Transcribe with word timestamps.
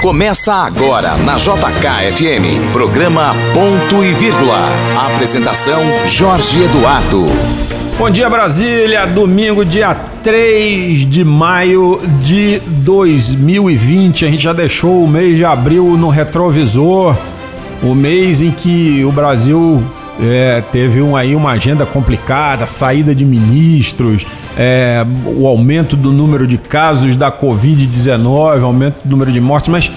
Começa 0.00 0.54
agora 0.54 1.16
na 1.18 1.36
JKFM, 1.36 2.72
programa 2.72 3.34
Ponto 3.52 4.02
e 4.02 4.14
Vírgula. 4.14 4.58
Apresentação 5.12 5.82
Jorge 6.06 6.62
Eduardo. 6.62 7.26
Bom 7.98 8.08
dia 8.08 8.30
Brasília, 8.30 9.06
domingo, 9.06 9.64
dia 9.64 9.94
3 10.22 11.06
de 11.06 11.22
maio 11.22 12.00
de 12.22 12.60
2020. 12.66 14.24
A 14.24 14.30
gente 14.30 14.42
já 14.44 14.54
deixou 14.54 15.04
o 15.04 15.08
mês 15.08 15.36
de 15.36 15.44
abril 15.44 15.98
no 15.98 16.08
retrovisor, 16.08 17.14
o 17.82 17.94
mês 17.94 18.40
em 18.40 18.50
que 18.50 19.04
o 19.04 19.12
Brasil 19.12 19.82
é, 20.20 20.62
teve 20.72 21.00
um, 21.00 21.16
aí 21.16 21.34
uma 21.34 21.52
agenda 21.52 21.86
complicada, 21.86 22.66
saída 22.66 23.14
de 23.14 23.24
ministros, 23.24 24.26
é, 24.56 25.04
o 25.26 25.46
aumento 25.46 25.96
do 25.96 26.12
número 26.12 26.46
de 26.46 26.58
casos 26.58 27.14
da 27.14 27.30
Covid-19, 27.30 28.62
aumento 28.62 28.96
do 29.04 29.10
número 29.10 29.30
de 29.30 29.40
mortes, 29.40 29.68
mas 29.68 29.90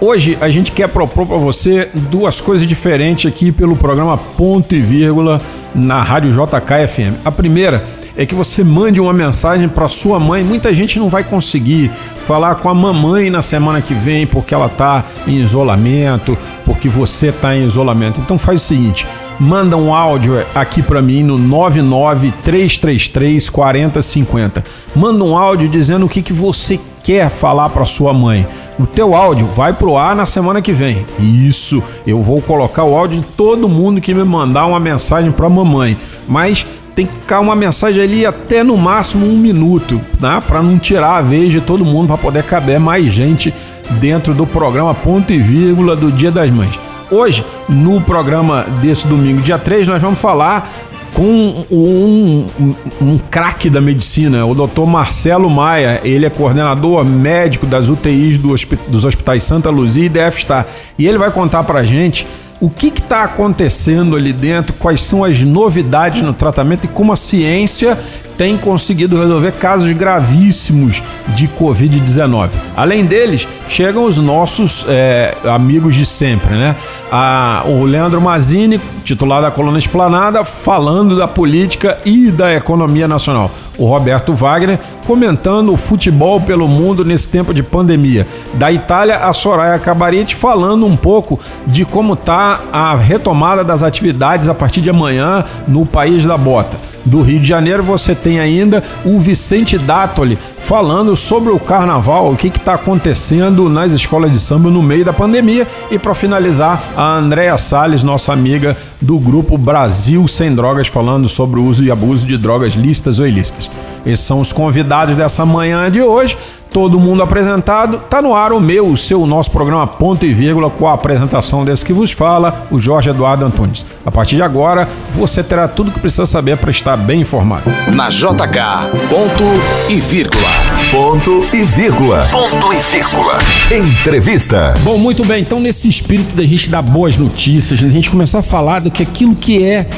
hoje 0.00 0.38
a 0.40 0.48
gente 0.48 0.72
quer 0.72 0.88
propor 0.88 1.26
para 1.26 1.36
você 1.36 1.88
duas 1.94 2.40
coisas 2.40 2.66
diferentes 2.66 3.30
aqui 3.30 3.50
pelo 3.50 3.76
programa 3.76 4.16
Ponto 4.16 4.74
e 4.74 4.80
Vírgula 4.80 5.40
na 5.74 6.02
Rádio 6.02 6.32
JKFM. 6.32 7.16
A 7.24 7.32
primeira 7.32 7.84
é 8.16 8.24
que 8.26 8.34
você 8.34 8.64
mande 8.64 9.00
uma 9.00 9.12
mensagem 9.12 9.68
para 9.68 9.88
sua 9.88 10.18
mãe. 10.18 10.42
Muita 10.44 10.74
gente 10.74 10.98
não 10.98 11.08
vai 11.08 11.22
conseguir 11.24 11.90
falar 12.24 12.56
com 12.56 12.68
a 12.68 12.74
mamãe 12.74 13.30
na 13.30 13.40
semana 13.42 13.80
que 13.80 13.94
vem 13.94 14.26
porque 14.26 14.52
ela 14.54 14.66
está 14.66 15.04
em 15.26 15.38
isolamento, 15.38 16.36
porque 16.64 16.88
você 16.88 17.28
está 17.28 17.56
em 17.56 17.64
isolamento. 17.64 18.20
Então 18.20 18.36
faz 18.38 18.62
o 18.62 18.64
seguinte, 18.64 19.06
manda 19.38 19.76
um 19.76 19.94
áudio 19.94 20.42
aqui 20.54 20.82
para 20.82 21.02
mim 21.02 21.22
no 21.22 21.36
99333 21.38 23.50
4050. 23.50 24.64
Manda 24.94 25.24
um 25.24 25.36
áudio 25.36 25.68
dizendo 25.68 26.06
o 26.06 26.08
que, 26.08 26.22
que 26.22 26.32
você 26.32 26.78
quer 27.02 27.30
falar 27.30 27.70
para 27.70 27.86
sua 27.86 28.12
mãe. 28.12 28.46
O 28.78 28.86
teu 28.86 29.14
áudio 29.14 29.46
vai 29.46 29.72
pro 29.72 29.96
ar 29.96 30.14
na 30.14 30.26
semana 30.26 30.62
que 30.62 30.72
vem. 30.72 31.04
Isso, 31.18 31.82
eu 32.06 32.22
vou 32.22 32.40
colocar 32.40 32.84
o 32.84 32.96
áudio 32.96 33.20
de 33.20 33.26
todo 33.26 33.68
mundo 33.68 34.00
que 34.00 34.14
me 34.14 34.24
mandar 34.24 34.66
uma 34.66 34.80
mensagem 34.80 35.32
para 35.32 35.48
mamãe. 35.48 35.96
Mas 36.28 36.66
tem 36.94 37.06
que 37.06 37.16
ficar 37.16 37.40
uma 37.40 37.56
mensagem 37.56 38.02
ali 38.02 38.26
até 38.26 38.62
no 38.62 38.76
máximo 38.76 39.26
um 39.26 39.36
minuto, 39.36 40.00
né? 40.20 40.42
Para 40.46 40.62
não 40.62 40.78
tirar 40.78 41.16
a 41.16 41.22
vez 41.22 41.52
de 41.52 41.60
todo 41.60 41.84
mundo, 41.84 42.08
para 42.08 42.18
poder 42.18 42.42
caber 42.44 42.78
mais 42.78 43.12
gente 43.12 43.52
dentro 43.98 44.34
do 44.34 44.46
programa 44.46 44.94
Ponto 44.94 45.32
e 45.32 45.38
Vírgula 45.38 45.96
do 45.96 46.10
Dia 46.12 46.30
das 46.30 46.50
Mães. 46.50 46.78
Hoje, 47.10 47.44
no 47.68 48.00
programa 48.00 48.64
desse 48.80 49.06
domingo, 49.06 49.40
dia 49.40 49.58
3, 49.58 49.88
nós 49.88 50.00
vamos 50.00 50.20
falar 50.20 50.70
com 51.12 51.24
um, 51.70 52.46
um, 52.60 52.74
um 53.00 53.18
craque 53.18 53.68
da 53.68 53.80
medicina, 53.80 54.46
o 54.46 54.54
doutor 54.54 54.86
Marcelo 54.86 55.50
Maia. 55.50 56.00
Ele 56.04 56.24
é 56.24 56.30
coordenador 56.30 57.04
médico 57.04 57.66
das 57.66 57.88
UTIs 57.88 58.38
do, 58.38 58.54
dos 58.88 59.04
hospitais 59.04 59.42
Santa 59.42 59.70
Luzia 59.70 60.06
e 60.06 60.08
DFSTAR. 60.08 60.66
E 60.98 61.06
ele 61.06 61.18
vai 61.18 61.30
contar 61.30 61.64
pra 61.64 61.82
gente 61.82 62.26
o 62.60 62.68
que 62.68 62.88
está 62.88 63.24
acontecendo 63.24 64.14
ali 64.14 64.32
dentro, 64.32 64.74
quais 64.74 65.00
são 65.00 65.24
as 65.24 65.40
novidades 65.40 66.20
no 66.20 66.34
tratamento 66.34 66.84
e 66.84 66.88
como 66.88 67.12
a 67.12 67.16
ciência 67.16 67.96
tem 68.40 68.56
conseguido 68.56 69.18
resolver 69.18 69.52
casos 69.52 69.92
gravíssimos 69.92 71.02
de 71.34 71.46
Covid-19. 71.46 72.48
Além 72.74 73.04
deles, 73.04 73.46
chegam 73.68 74.04
os 74.04 74.16
nossos 74.16 74.86
é, 74.88 75.34
amigos 75.44 75.94
de 75.94 76.06
sempre, 76.06 76.54
né? 76.54 76.74
A, 77.12 77.64
o 77.66 77.84
Leandro 77.84 78.18
Mazini, 78.18 78.80
titular 79.04 79.42
da 79.42 79.50
coluna 79.50 79.78
Esplanada, 79.78 80.42
falando 80.42 81.18
da 81.18 81.28
política 81.28 81.98
e 82.02 82.30
da 82.30 82.54
economia 82.54 83.06
nacional. 83.06 83.50
O 83.76 83.84
Roberto 83.84 84.32
Wagner 84.32 84.78
comentando 85.06 85.72
o 85.72 85.76
futebol 85.76 86.40
pelo 86.40 86.66
mundo 86.66 87.04
nesse 87.04 87.28
tempo 87.28 87.52
de 87.52 87.62
pandemia. 87.62 88.26
Da 88.54 88.72
Itália, 88.72 89.18
a 89.18 89.34
Soraya 89.34 89.78
Cabarete 89.78 90.34
falando 90.34 90.86
um 90.86 90.96
pouco 90.96 91.38
de 91.66 91.84
como 91.84 92.14
está 92.14 92.49
a 92.72 92.96
retomada 92.96 93.62
das 93.62 93.82
atividades 93.82 94.48
a 94.48 94.54
partir 94.54 94.80
de 94.80 94.90
amanhã 94.90 95.44
no 95.68 95.84
país 95.84 96.24
da 96.24 96.36
bota 96.36 96.90
do 97.04 97.22
Rio 97.22 97.40
de 97.40 97.48
Janeiro, 97.48 97.82
você 97.82 98.14
tem 98.14 98.40
ainda 98.40 98.82
o 99.04 99.18
Vicente 99.18 99.78
Dátoli 99.78 100.38
falando 100.58 101.16
sobre 101.16 101.50
o 101.50 101.58
carnaval, 101.58 102.30
o 102.30 102.36
que 102.36 102.48
está 102.48 102.74
acontecendo 102.74 103.68
nas 103.68 103.92
escolas 103.92 104.30
de 104.30 104.38
samba 104.38 104.70
no 104.70 104.82
meio 104.82 105.04
da 105.04 105.12
pandemia. 105.12 105.66
E 105.90 105.98
para 105.98 106.14
finalizar, 106.14 106.82
a 106.96 107.16
Andréa 107.16 107.56
Salles, 107.58 108.02
nossa 108.02 108.32
amiga 108.32 108.76
do 109.00 109.18
grupo 109.18 109.56
Brasil 109.56 110.26
Sem 110.28 110.54
Drogas, 110.54 110.86
falando 110.86 111.28
sobre 111.28 111.58
o 111.58 111.64
uso 111.64 111.82
e 111.82 111.90
abuso 111.90 112.26
de 112.26 112.36
drogas 112.36 112.74
listas 112.74 113.18
ou 113.18 113.26
ilícitas. 113.26 113.70
Esses 114.04 114.24
são 114.24 114.40
os 114.40 114.52
convidados 114.52 115.16
dessa 115.16 115.44
manhã 115.44 115.90
de 115.90 116.00
hoje 116.00 116.36
todo 116.70 117.00
mundo 117.00 117.22
apresentado. 117.22 117.98
Tá 117.98 118.22
no 118.22 118.34
ar 118.34 118.52
o 118.52 118.60
meu, 118.60 118.86
o 118.86 118.96
seu, 118.96 119.22
o 119.22 119.26
nosso 119.26 119.50
programa 119.50 119.86
Ponto 119.86 120.24
e 120.24 120.32
Vírgula 120.32 120.70
com 120.70 120.88
a 120.88 120.94
apresentação 120.94 121.64
desse 121.64 121.84
que 121.84 121.92
vos 121.92 122.12
fala, 122.12 122.66
o 122.70 122.78
Jorge 122.78 123.10
Eduardo 123.10 123.44
Antunes. 123.44 123.84
A 124.04 124.10
partir 124.10 124.36
de 124.36 124.42
agora, 124.42 124.88
você 125.12 125.42
terá 125.42 125.68
tudo 125.68 125.88
o 125.88 125.92
que 125.92 126.00
precisa 126.00 126.26
saber 126.26 126.56
para 126.56 126.70
estar 126.70 126.96
bem 126.96 127.20
informado. 127.20 127.70
Na 127.92 128.08
JK, 128.08 129.08
ponto 129.08 129.44
e 129.88 130.00
vírgula. 130.00 130.48
Ponto 130.90 131.46
e 131.52 131.62
vírgula. 131.64 132.28
Ponto 132.30 132.72
e 132.72 132.78
vírgula. 132.78 133.38
Entrevista. 133.70 134.74
Bom, 134.80 134.98
muito 134.98 135.24
bem. 135.24 135.42
Então, 135.42 135.60
nesse 135.60 135.88
espírito 135.88 136.34
da 136.34 136.44
gente 136.44 136.70
dar 136.70 136.82
boas 136.82 137.16
notícias, 137.16 137.82
a 137.82 137.88
gente 137.88 138.10
começar 138.10 138.40
a 138.40 138.42
falar 138.42 138.80
do 138.80 138.90
que 138.90 139.02
aquilo 139.02 139.34
que 139.34 139.64
é 139.64 139.88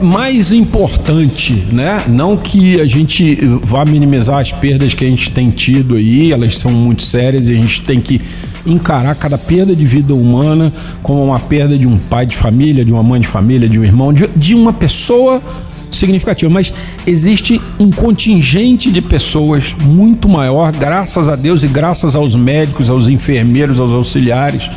mais 0.00 0.52
importante, 0.52 1.52
né? 1.72 2.04
Não 2.08 2.36
que 2.36 2.80
a 2.80 2.86
gente 2.86 3.36
vá 3.62 3.84
minimizar 3.84 4.40
as 4.40 4.52
perdas 4.52 4.94
que 4.94 5.04
a 5.04 5.08
gente 5.08 5.30
tem 5.30 5.50
tido 5.50 5.96
aí, 5.96 6.32
elas 6.32 6.56
são 6.58 6.70
muito 6.70 7.02
sérias 7.02 7.48
e 7.48 7.52
a 7.52 7.54
gente 7.54 7.82
tem 7.82 8.00
que 8.00 8.20
encarar 8.66 9.14
cada 9.14 9.38
perda 9.38 9.74
de 9.74 9.84
vida 9.84 10.14
humana 10.14 10.72
como 11.02 11.24
uma 11.24 11.38
perda 11.38 11.78
de 11.78 11.86
um 11.86 11.98
pai 11.98 12.26
de 12.26 12.36
família, 12.36 12.84
de 12.84 12.92
uma 12.92 13.02
mãe 13.02 13.20
de 13.20 13.26
família, 13.26 13.68
de 13.68 13.78
um 13.78 13.84
irmão, 13.84 14.12
de, 14.12 14.28
de 14.36 14.54
uma 14.54 14.72
pessoa 14.72 15.42
significativa, 15.90 16.50
mas 16.50 16.74
existe 17.06 17.60
um 17.78 17.90
contingente 17.90 18.90
de 18.90 19.00
pessoas 19.00 19.74
muito 19.80 20.28
maior, 20.28 20.72
graças 20.72 21.28
a 21.28 21.36
Deus 21.36 21.62
e 21.62 21.68
graças 21.68 22.14
aos 22.14 22.34
médicos, 22.34 22.90
aos 22.90 23.08
enfermeiros, 23.08 23.80
aos 23.80 23.92
auxiliares 23.92 24.68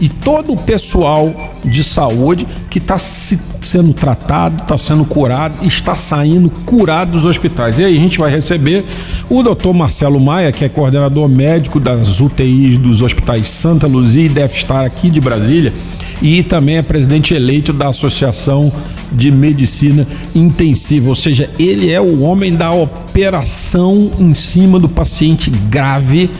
e 0.00 0.08
todo 0.08 0.52
o 0.52 0.56
pessoal 0.56 1.34
de 1.64 1.82
saúde 1.82 2.46
que 2.70 2.78
está 2.78 2.98
sendo 2.98 3.92
tratado, 3.92 4.62
está 4.62 4.76
sendo 4.78 5.04
curado, 5.04 5.66
está 5.66 5.96
saindo 5.96 6.50
curado 6.50 7.12
dos 7.12 7.24
hospitais. 7.24 7.78
E 7.78 7.84
aí 7.84 7.96
a 7.96 8.00
gente 8.00 8.18
vai 8.18 8.30
receber 8.30 8.84
o 9.28 9.42
doutor 9.42 9.72
Marcelo 9.72 10.20
Maia, 10.20 10.52
que 10.52 10.64
é 10.64 10.68
coordenador 10.68 11.28
médico 11.28 11.80
das 11.80 12.20
UTIs 12.20 12.78
dos 12.78 13.02
hospitais 13.02 13.48
Santa 13.48 13.86
Luzia 13.86 14.26
e 14.26 14.28
deve 14.28 14.56
estar 14.56 14.84
aqui 14.84 15.10
de 15.10 15.20
Brasília, 15.20 15.72
e 16.20 16.42
também 16.42 16.76
é 16.76 16.82
presidente 16.82 17.34
eleito 17.34 17.72
da 17.72 17.88
Associação 17.88 18.72
de 19.12 19.30
Medicina 19.30 20.06
Intensiva, 20.34 21.08
ou 21.08 21.14
seja, 21.14 21.48
ele 21.58 21.90
é 21.90 22.00
o 22.00 22.22
homem 22.22 22.54
da 22.54 22.72
operação 22.72 24.10
em 24.18 24.34
cima 24.34 24.78
do 24.78 24.88
paciente 24.88 25.50
grave 25.50 26.30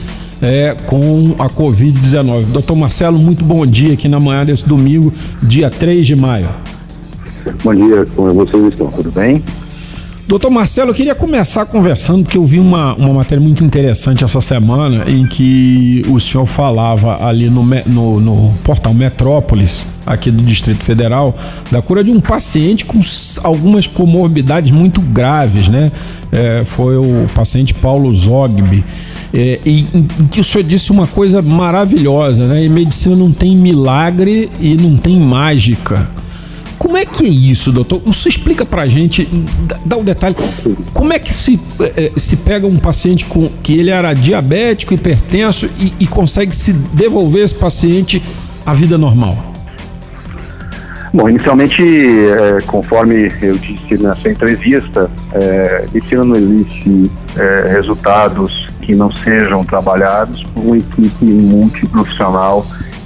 é, 0.41 0.75
com 0.85 1.35
a 1.39 1.49
Covid-19. 1.49 2.45
Doutor 2.45 2.75
Marcelo, 2.75 3.17
muito 3.17 3.43
bom 3.43 3.65
dia 3.65 3.93
aqui 3.93 4.07
na 4.07 4.19
manhã 4.19 4.45
desse 4.45 4.67
domingo, 4.67 5.11
dia 5.41 5.69
3 5.69 6.05
de 6.05 6.15
maio. 6.15 6.49
Bom 7.63 7.73
dia, 7.73 8.05
como 8.15 8.33
vocês 8.33 8.65
estão? 8.65 8.91
Tudo 8.91 9.11
bem? 9.11 9.41
Doutor 10.27 10.51
Marcelo, 10.51 10.89
eu 10.89 10.93
queria 10.93 11.15
começar 11.15 11.65
conversando, 11.65 12.23
porque 12.23 12.37
eu 12.37 12.43
vi 12.43 12.59
uma, 12.59 12.93
uma 12.95 13.13
matéria 13.13 13.41
muito 13.41 13.63
interessante 13.63 14.25
essa 14.25 14.41
semana 14.41 15.09
em 15.09 15.25
que 15.25 16.03
o 16.09 16.19
senhor 16.19 16.45
falava 16.45 17.25
ali 17.25 17.49
no, 17.49 17.63
no, 17.63 18.19
no 18.19 18.53
portal 18.61 18.93
Metrópolis, 18.93 19.85
aqui 20.05 20.29
do 20.29 20.43
Distrito 20.43 20.83
Federal, 20.83 21.33
da 21.71 21.81
cura 21.81 22.03
de 22.03 22.11
um 22.11 22.19
paciente 22.19 22.83
com 22.83 22.99
algumas 23.41 23.87
comorbidades 23.87 24.69
muito 24.69 24.99
graves, 24.99 25.69
né? 25.69 25.93
É, 26.29 26.63
foi 26.65 26.97
o 26.97 27.25
paciente 27.33 27.73
Paulo 27.73 28.11
Zogby. 28.11 28.83
É, 29.33 29.61
e 29.65 29.85
que 30.29 30.41
o 30.41 30.43
senhor 30.43 30.65
disse 30.65 30.91
uma 30.91 31.07
coisa 31.07 31.41
maravilhosa, 31.41 32.47
né? 32.47 32.65
E 32.65 32.67
medicina 32.67 33.15
não 33.15 33.31
tem 33.31 33.55
milagre 33.55 34.51
e 34.59 34.75
não 34.75 34.97
tem 34.97 35.17
mágica. 35.17 36.05
Como 36.77 36.95
é 36.95 37.05
que 37.05 37.25
é 37.25 37.29
isso, 37.29 37.71
doutor? 37.71 38.01
Você 38.05 38.29
explica 38.29 38.65
pra 38.65 38.87
gente, 38.87 39.27
dá 39.85 39.97
um 39.97 40.03
detalhe. 40.03 40.35
Como 40.93 41.11
é 41.11 41.19
que 41.19 41.33
se, 41.33 41.59
eh, 41.79 42.11
se 42.15 42.37
pega 42.37 42.67
um 42.67 42.77
paciente 42.77 43.25
com 43.25 43.49
que 43.63 43.79
ele 43.79 43.89
era 43.89 44.13
diabético, 44.13 44.93
hipertenso 44.93 45.67
e, 45.79 45.93
e 45.99 46.07
consegue 46.07 46.55
se 46.55 46.71
devolver 46.71 47.43
esse 47.43 47.55
paciente 47.55 48.21
à 48.65 48.73
vida 48.73 48.97
normal? 48.97 49.47
Bom, 51.13 51.29
inicialmente, 51.29 51.81
é, 51.81 52.61
conforme 52.67 53.31
eu 53.41 53.57
disse 53.57 53.97
nessa 53.97 54.29
entrevista, 54.29 55.09
é, 55.33 55.85
medicina 55.91 56.23
não 56.23 56.35
existe 56.35 57.09
é, 57.35 57.69
resultados 57.71 58.67
que 58.81 58.93
não 58.93 59.11
sejam 59.11 59.63
trabalhados 59.63 60.43
por 60.43 60.63
uma 60.63 60.77
equipe 60.77 61.25
multiprofissional 61.25 62.65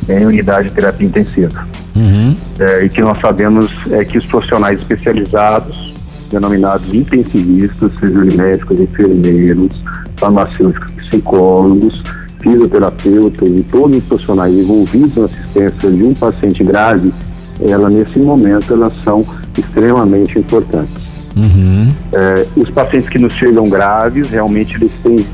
em 0.10 0.26
unidade 0.26 0.70
de 0.70 0.76
terapia 0.76 1.08
intensiva. 1.08 1.66
Uhum. 1.96 2.36
É, 2.60 2.86
e 2.86 2.90
que 2.90 3.02
nós 3.02 3.20
sabemos 3.20 3.72
é 3.92 4.06
que 4.06 4.18
os 4.18 4.26
profissionais 4.26 4.80
especializados 4.80 5.92
denominados 6.32 6.94
intensivistas, 6.94 7.92
sejam 8.00 8.26
médicos, 8.26 8.80
enfermeiros, 8.80 9.72
farmacêuticos, 10.16 10.92
psicólogos, 10.94 12.02
fisioterapeutas 12.42 13.50
e 13.50 13.64
todos 13.70 13.98
os 13.98 14.04
profissionais 14.06 14.54
envolvidos 14.54 15.16
na 15.16 15.26
assistência 15.26 15.92
de 15.92 16.04
um 16.04 16.14
paciente 16.14 16.64
grave, 16.64 17.14
ela 17.62 17.90
nesse 17.90 18.18
momento 18.18 18.74
elas 18.74 18.94
são 19.04 19.26
extremamente 19.58 20.40
importantes. 20.40 21.02
Uhum. 21.36 21.94
É, 22.14 22.46
os 22.56 22.70
pacientes 22.70 23.10
que 23.10 23.20
nos 23.20 23.34
chegam 23.34 23.70
graves, 23.70 24.30
realmente 24.30 24.76
eles 24.76 24.92
têm 25.04 25.26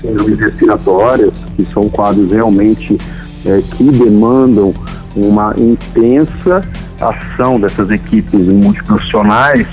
síndromes 0.00 0.38
respiratórias, 0.38 1.32
que 1.56 1.66
são 1.72 1.88
quadros 1.88 2.32
realmente 2.32 2.98
é, 3.46 3.60
que 3.76 3.84
demandam 3.84 4.72
uma 5.16 5.54
intensa 5.56 6.64
ação 7.00 7.60
dessas 7.60 7.90
equipes 7.90 8.40
multiprofissionais 8.42 9.66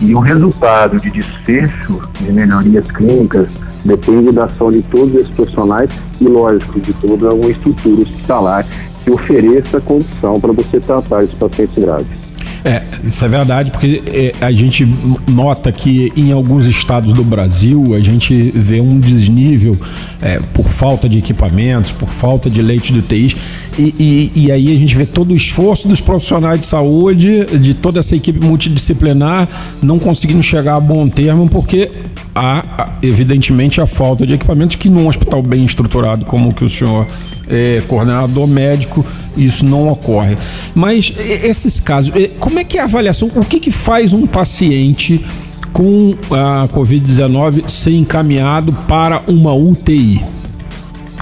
e 0.00 0.14
o 0.14 0.20
resultado 0.20 1.00
de 1.00 1.10
desfecho 1.10 2.02
de 2.20 2.32
melhorias 2.32 2.84
clínicas 2.90 3.48
depende 3.84 4.32
da 4.32 4.44
ação 4.44 4.70
de 4.70 4.82
todos 4.82 5.14
esses 5.14 5.30
profissionais 5.30 5.90
e, 6.20 6.24
lógico, 6.24 6.80
de 6.80 6.92
toda 6.92 7.32
uma 7.32 7.50
estrutura 7.50 8.02
hospitalar 8.02 8.66
que 9.04 9.10
ofereça 9.10 9.80
condição 9.80 10.40
para 10.40 10.52
você 10.52 10.80
tratar 10.80 11.24
esses 11.24 11.38
pacientes 11.38 11.82
graves. 11.82 12.25
É, 12.64 12.82
isso 13.04 13.24
é 13.24 13.28
verdade, 13.28 13.70
porque 13.70 14.02
é, 14.06 14.32
a 14.40 14.50
gente 14.50 14.86
nota 15.26 15.70
que 15.70 16.12
em 16.16 16.32
alguns 16.32 16.66
estados 16.66 17.12
do 17.12 17.22
Brasil 17.22 17.94
a 17.94 18.00
gente 18.00 18.50
vê 18.54 18.80
um 18.80 18.98
desnível 18.98 19.78
é, 20.20 20.40
por 20.52 20.66
falta 20.66 21.08
de 21.08 21.18
equipamentos, 21.18 21.92
por 21.92 22.08
falta 22.08 22.50
de 22.50 22.60
leitos 22.60 22.90
de 22.90 22.98
UTIs, 22.98 23.36
e, 23.78 23.94
e, 23.98 24.46
e, 24.46 24.52
aí 24.52 24.74
a 24.74 24.78
gente 24.78 24.96
vê 24.96 25.04
todo 25.04 25.32
o 25.32 25.36
esforço 25.36 25.86
dos 25.86 26.00
profissionais 26.00 26.60
de 26.60 26.66
saúde, 26.66 27.44
de 27.58 27.74
toda 27.74 28.00
essa 28.00 28.16
equipe 28.16 28.44
multidisciplinar, 28.44 29.46
não 29.82 29.98
conseguindo 29.98 30.42
chegar 30.42 30.76
a 30.76 30.80
bom 30.80 31.06
termo, 31.08 31.46
porque 31.48 31.90
há, 32.34 32.90
evidentemente, 33.02 33.80
a 33.80 33.86
falta 33.86 34.26
de 34.26 34.34
equipamentos 34.34 34.76
que 34.76 34.88
num 34.88 35.06
hospital 35.08 35.42
bem 35.42 35.64
estruturado 35.64 36.24
como 36.24 36.48
o 36.48 36.54
que 36.54 36.64
o 36.64 36.68
senhor 36.68 37.06
é 37.48 37.82
coordenador 37.86 38.46
médico 38.46 39.04
isso 39.36 39.64
não 39.64 39.88
ocorre. 39.88 40.36
Mas 40.74 41.12
esses 41.18 41.78
casos, 41.78 42.12
como 42.40 42.58
é 42.58 42.64
que 42.64 42.78
é 42.78 42.80
a 42.80 42.84
avaliação? 42.84 43.30
O 43.34 43.44
que, 43.44 43.60
que 43.60 43.70
faz 43.70 44.12
um 44.12 44.26
paciente 44.26 45.24
com 45.72 46.14
a 46.30 46.66
Covid-19 46.68 47.68
ser 47.68 47.92
encaminhado 47.92 48.72
para 48.88 49.22
uma 49.28 49.52
UTI? 49.52 50.24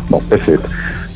Bom, 0.09 0.23
perfeito. 0.29 0.65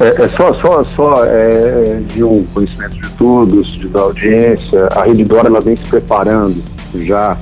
É, 0.00 0.22
é 0.22 0.28
só 0.28 0.52
só, 0.54 0.84
só 0.96 1.24
é, 1.24 2.00
de 2.14 2.22
um 2.22 2.44
conhecimento 2.54 3.00
de 3.00 3.08
todos, 3.10 3.66
de, 3.72 3.88
da 3.88 4.00
audiência, 4.00 4.88
a 4.92 5.04
Rede 5.04 5.24
Dora 5.24 5.48
ela 5.48 5.60
vem 5.60 5.76
se 5.76 5.88
preparando 5.88 6.56
já 6.94 7.36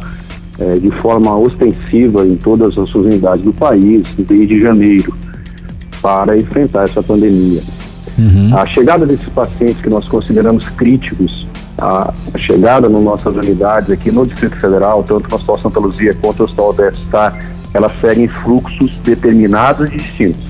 é, 0.59 0.79
de 0.79 0.91
forma 1.03 1.37
ostensiva 1.37 2.27
em 2.27 2.37
todas 2.37 2.77
as 2.79 2.91
suas 2.91 3.07
unidades 3.07 3.43
do 3.43 3.53
país, 3.53 4.07
desde 4.19 4.61
janeiro, 4.61 5.15
para 6.07 6.39
enfrentar 6.39 6.85
essa 6.85 7.03
pandemia. 7.03 7.61
Uhum. 8.17 8.57
A 8.57 8.65
chegada 8.65 9.05
desses 9.05 9.29
pacientes 9.31 9.81
que 9.81 9.91
nós 9.91 10.07
consideramos 10.07 10.69
críticos, 10.69 11.49
a, 11.77 12.15
chegada 12.39 12.89
nas 12.89 13.03
nossas 13.03 13.35
unidades 13.35 13.91
aqui 13.91 14.13
no 14.13 14.25
Distrito 14.25 14.55
Federal, 14.55 15.03
tanto 15.03 15.29
no 15.29 15.35
Hospital 15.35 15.59
Santa 15.59 15.81
Luzia 15.81 16.15
quanto 16.15 16.39
no 16.39 16.45
Hospital 16.45 16.73
Destar, 16.75 17.37
elas 17.75 17.91
seguem 18.01 18.29
fluxos 18.29 18.97
determinados 19.03 19.89
e 19.93 19.97
distintos, 19.97 20.45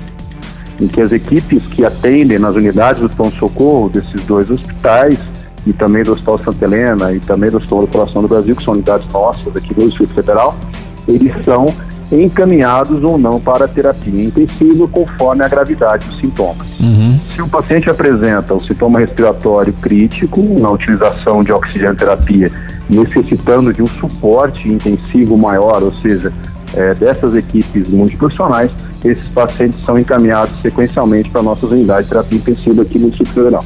em 0.79 0.89
que 0.89 1.01
as 1.01 1.11
equipes 1.11 1.67
que 1.69 1.87
atendem 1.87 2.39
nas 2.39 2.55
unidades 2.55 3.01
do 3.01 3.09
pronto-socorro 3.09 3.89
desses 3.89 4.23
dois 4.27 4.51
hospitais, 4.51 5.19
e 5.67 5.73
também 5.73 6.05
do 6.05 6.13
Hospital 6.13 6.39
Santa 6.45 6.67
Helena 6.67 7.13
e 7.15 7.19
também 7.19 7.51
do 7.51 7.57
Hospital 7.57 7.81
do 7.81 7.87
Coração 7.89 8.21
do 8.21 8.29
Brasil, 8.29 8.55
que 8.55 8.63
são 8.63 8.75
unidades 8.75 9.11
nossas 9.11 9.57
aqui 9.57 9.73
do 9.73 9.89
Distrito 9.89 10.13
Federal, 10.13 10.55
eles 11.09 11.33
são 11.47 11.75
encaminhados 12.11 13.03
ou 13.03 13.19
não 13.19 13.41
para 13.41 13.65
a 13.65 13.69
terapia 13.69 14.25
intensiva 14.25 14.87
conforme 14.87 15.45
a 15.45 15.49
gravidade 15.49 16.07
dos 16.07 16.19
sintomas. 16.19 16.79
Uhum. 16.81 17.19
Se 17.35 17.43
o 17.43 17.49
paciente 17.49 17.91
apresenta 17.91 18.55
o 18.55 18.61
sintoma 18.61 19.01
respiratório 19.01 19.73
crítico 19.75 20.41
na 20.59 20.71
utilização 20.71 21.43
de 21.43 21.53
oxigênio 21.53 21.97
terapia, 21.97 22.51
necessitando 22.89 23.73
de 23.73 23.83
um 23.83 23.87
suporte 23.87 24.69
intensivo 24.69 25.37
maior, 25.37 25.83
ou 25.83 25.93
seja, 25.99 26.33
é, 26.75 26.95
dessas 26.95 27.35
equipes 27.35 27.89
multiprofissionais, 27.89 28.71
esses 29.05 29.29
pacientes 29.29 29.83
são 29.85 29.99
encaminhados 29.99 30.59
sequencialmente 30.61 31.31
para 31.31 31.43
nossas 31.43 31.71
unidades 31.71 32.05
de 32.05 32.11
terapia 32.11 32.39
intensiva 32.39 32.83
aqui 32.83 32.99
no 32.99 33.09
Distrito 33.09 33.33
Federal. 33.33 33.65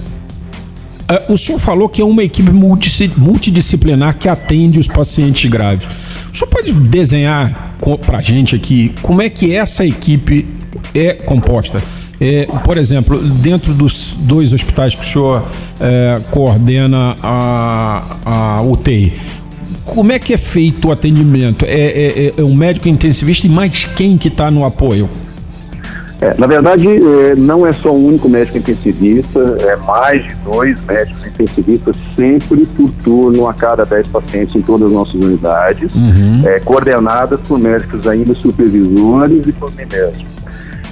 Uh, 1.11 1.33
o 1.33 1.39
senhor 1.39 1.59
falou 1.59 1.89
que 1.89 2.01
é 2.01 2.05
uma 2.05 2.23
equipe 2.23 2.53
multidisciplinar 2.53 4.17
que 4.17 4.29
atende 4.29 4.79
os 4.79 4.87
pacientes 4.87 5.51
graves. 5.51 6.10
O 6.33 6.37
senhor 6.37 6.51
pode 6.51 6.73
desenhar 6.73 7.77
para 8.07 8.19
a 8.19 8.23
gente 8.23 8.55
aqui 8.55 8.95
como 9.03 9.23
é 9.23 9.29
que 9.29 9.55
essa 9.55 9.85
equipe 9.85 10.47
é 10.95 11.15
composta? 11.15 11.83
É, 12.21 12.47
por 12.65 12.77
exemplo, 12.77 13.19
dentro 13.19 13.73
dos 13.73 14.15
dois 14.19 14.53
hospitais 14.53 14.95
que 14.95 15.01
o 15.01 15.05
senhor 15.05 15.49
é, 15.81 16.21
coordena 16.31 17.17
a, 17.23 18.57
a 18.59 18.63
UTI, 18.63 19.15
como 19.87 20.13
é 20.13 20.19
que 20.19 20.35
é 20.35 20.39
feito 20.39 20.89
o 20.89 20.93
atendimento? 20.93 21.65
É, 21.65 21.71
é, 21.71 22.35
é 22.37 22.45
um 22.45 22.55
médico 22.55 22.89
intensivista 22.89 23.47
e 23.47 23.51
mais 23.51 23.87
quem 23.97 24.19
que 24.19 24.29
está 24.29 24.51
no 24.51 24.65
apoio? 24.65 25.09
É, 26.21 26.35
na 26.37 26.47
verdade, 26.47 26.87
é, 26.87 27.35
não 27.35 27.67
é 27.67 27.73
só 27.73 27.93
um 27.93 28.09
único 28.09 28.29
médico 28.29 28.59
intensivista, 28.59 29.41
é 29.61 29.77
mais 29.77 30.23
de 30.23 30.35
dois 30.45 30.79
médicos 30.85 31.27
intensivistas 31.27 31.97
sempre 32.15 32.67
por 32.67 32.91
turno 33.03 33.49
a 33.49 33.55
cada 33.55 33.87
10 33.87 34.09
pacientes 34.09 34.55
em 34.55 34.61
todas 34.61 34.89
as 34.89 34.93
nossas 34.93 35.15
unidades, 35.15 35.95
uhum. 35.95 36.43
é, 36.45 36.61
coordenadas 36.61 37.41
por 37.41 37.59
médicos 37.59 38.07
ainda 38.07 38.35
supervisores 38.35 39.47
e 39.47 39.53
por 39.53 39.71
mim 39.71 39.87
mesmo. 39.91 40.29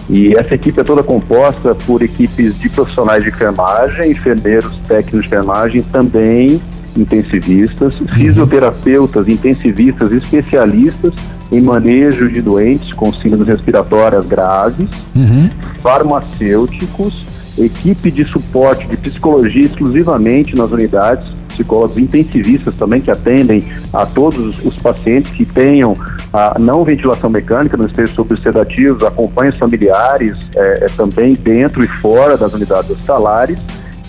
E 0.08 0.32
essa 0.32 0.54
equipe 0.54 0.80
é 0.80 0.84
toda 0.84 1.02
composta 1.02 1.74
por 1.74 2.00
equipes 2.00 2.58
de 2.58 2.70
profissionais 2.70 3.22
de 3.22 3.28
enfermagem, 3.28 4.12
enfermeiros 4.12 4.72
técnicos 4.88 5.20
de 5.20 5.26
enfermagem, 5.26 5.82
também 5.82 6.58
intensivistas, 6.98 7.98
uhum. 8.00 8.08
fisioterapeutas, 8.08 9.28
intensivistas, 9.28 10.12
especialistas 10.12 11.14
em 11.50 11.60
manejo 11.60 12.28
de 12.28 12.42
doentes 12.42 12.92
com 12.92 13.12
síndromes 13.12 13.46
respiratórias 13.48 14.26
graves, 14.26 14.88
uhum. 15.16 15.48
farmacêuticos, 15.82 17.28
equipe 17.56 18.10
de 18.10 18.24
suporte 18.24 18.86
de 18.86 18.96
psicologia 18.96 19.64
exclusivamente 19.64 20.54
nas 20.54 20.70
unidades, 20.70 21.32
psicólogos 21.48 21.98
intensivistas 21.98 22.74
também 22.76 23.00
que 23.00 23.10
atendem 23.10 23.64
a 23.92 24.06
todos 24.06 24.64
os 24.64 24.78
pacientes 24.78 25.30
que 25.32 25.44
tenham 25.44 25.96
a 26.32 26.58
não 26.58 26.84
ventilação 26.84 27.30
mecânica, 27.30 27.76
não 27.76 27.86
estejam 27.86 28.14
sobre 28.14 28.40
sedativos, 28.40 29.02
acompanham 29.02 29.52
os 29.52 29.58
familiares 29.58 30.36
é, 30.54 30.84
é, 30.84 30.86
também 30.96 31.34
dentro 31.34 31.82
e 31.82 31.88
fora 31.88 32.36
das 32.36 32.52
unidades 32.52 32.90
hospitalares. 32.90 33.58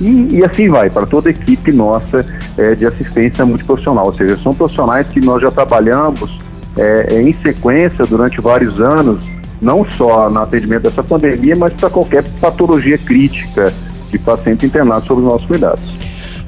E, 0.01 0.37
e, 0.37 0.45
assim 0.45 0.69
vai, 0.69 0.89
para 0.89 1.05
toda 1.05 1.29
a 1.29 1.31
equipe 1.31 1.71
nossa 1.71 2.25
é, 2.57 2.73
de 2.73 2.85
assistência 2.85 3.45
multiprofissional. 3.45 4.05
Ou 4.05 4.15
seja, 4.15 4.37
são 4.37 4.53
profissionais 4.53 5.07
que 5.07 5.19
nós 5.19 5.41
já 5.41 5.51
trabalhamos 5.51 6.37
é, 6.77 7.15
é, 7.15 7.21
em 7.21 7.33
sequência 7.33 8.05
durante 8.05 8.39
vários 8.39 8.79
anos, 8.79 9.19
não 9.61 9.85
só 9.97 10.29
no 10.29 10.39
atendimento 10.39 10.83
dessa 10.83 11.03
pandemia, 11.03 11.55
mas 11.55 11.73
para 11.73 11.89
qualquer 11.89 12.23
patologia 12.39 12.97
crítica 12.97 13.73
de 14.09 14.17
paciente 14.17 14.65
internado 14.65 15.05
sob 15.05 15.21
os 15.21 15.27
nossos 15.27 15.45
cuidados. 15.45 15.83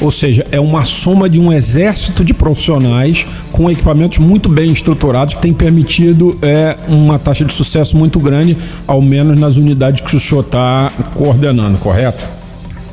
Ou 0.01 0.09
seja, 0.09 0.47
é 0.51 0.59
uma 0.59 0.83
soma 0.83 1.29
de 1.29 1.39
um 1.39 1.53
exército 1.53 2.25
de 2.25 2.33
profissionais 2.33 3.27
com 3.51 3.69
equipamentos 3.69 4.17
muito 4.17 4.49
bem 4.49 4.71
estruturados 4.71 5.35
que 5.35 5.41
tem 5.41 5.53
permitido 5.53 6.37
é, 6.41 6.75
uma 6.87 7.19
taxa 7.19 7.45
de 7.45 7.53
sucesso 7.53 7.95
muito 7.95 8.19
grande, 8.19 8.57
ao 8.87 8.99
menos 8.99 9.39
nas 9.39 9.57
unidades 9.57 10.01
que 10.01 10.15
o 10.15 10.19
senhor 10.19 10.41
está 10.41 10.91
coordenando, 11.13 11.77
correto? 11.77 12.40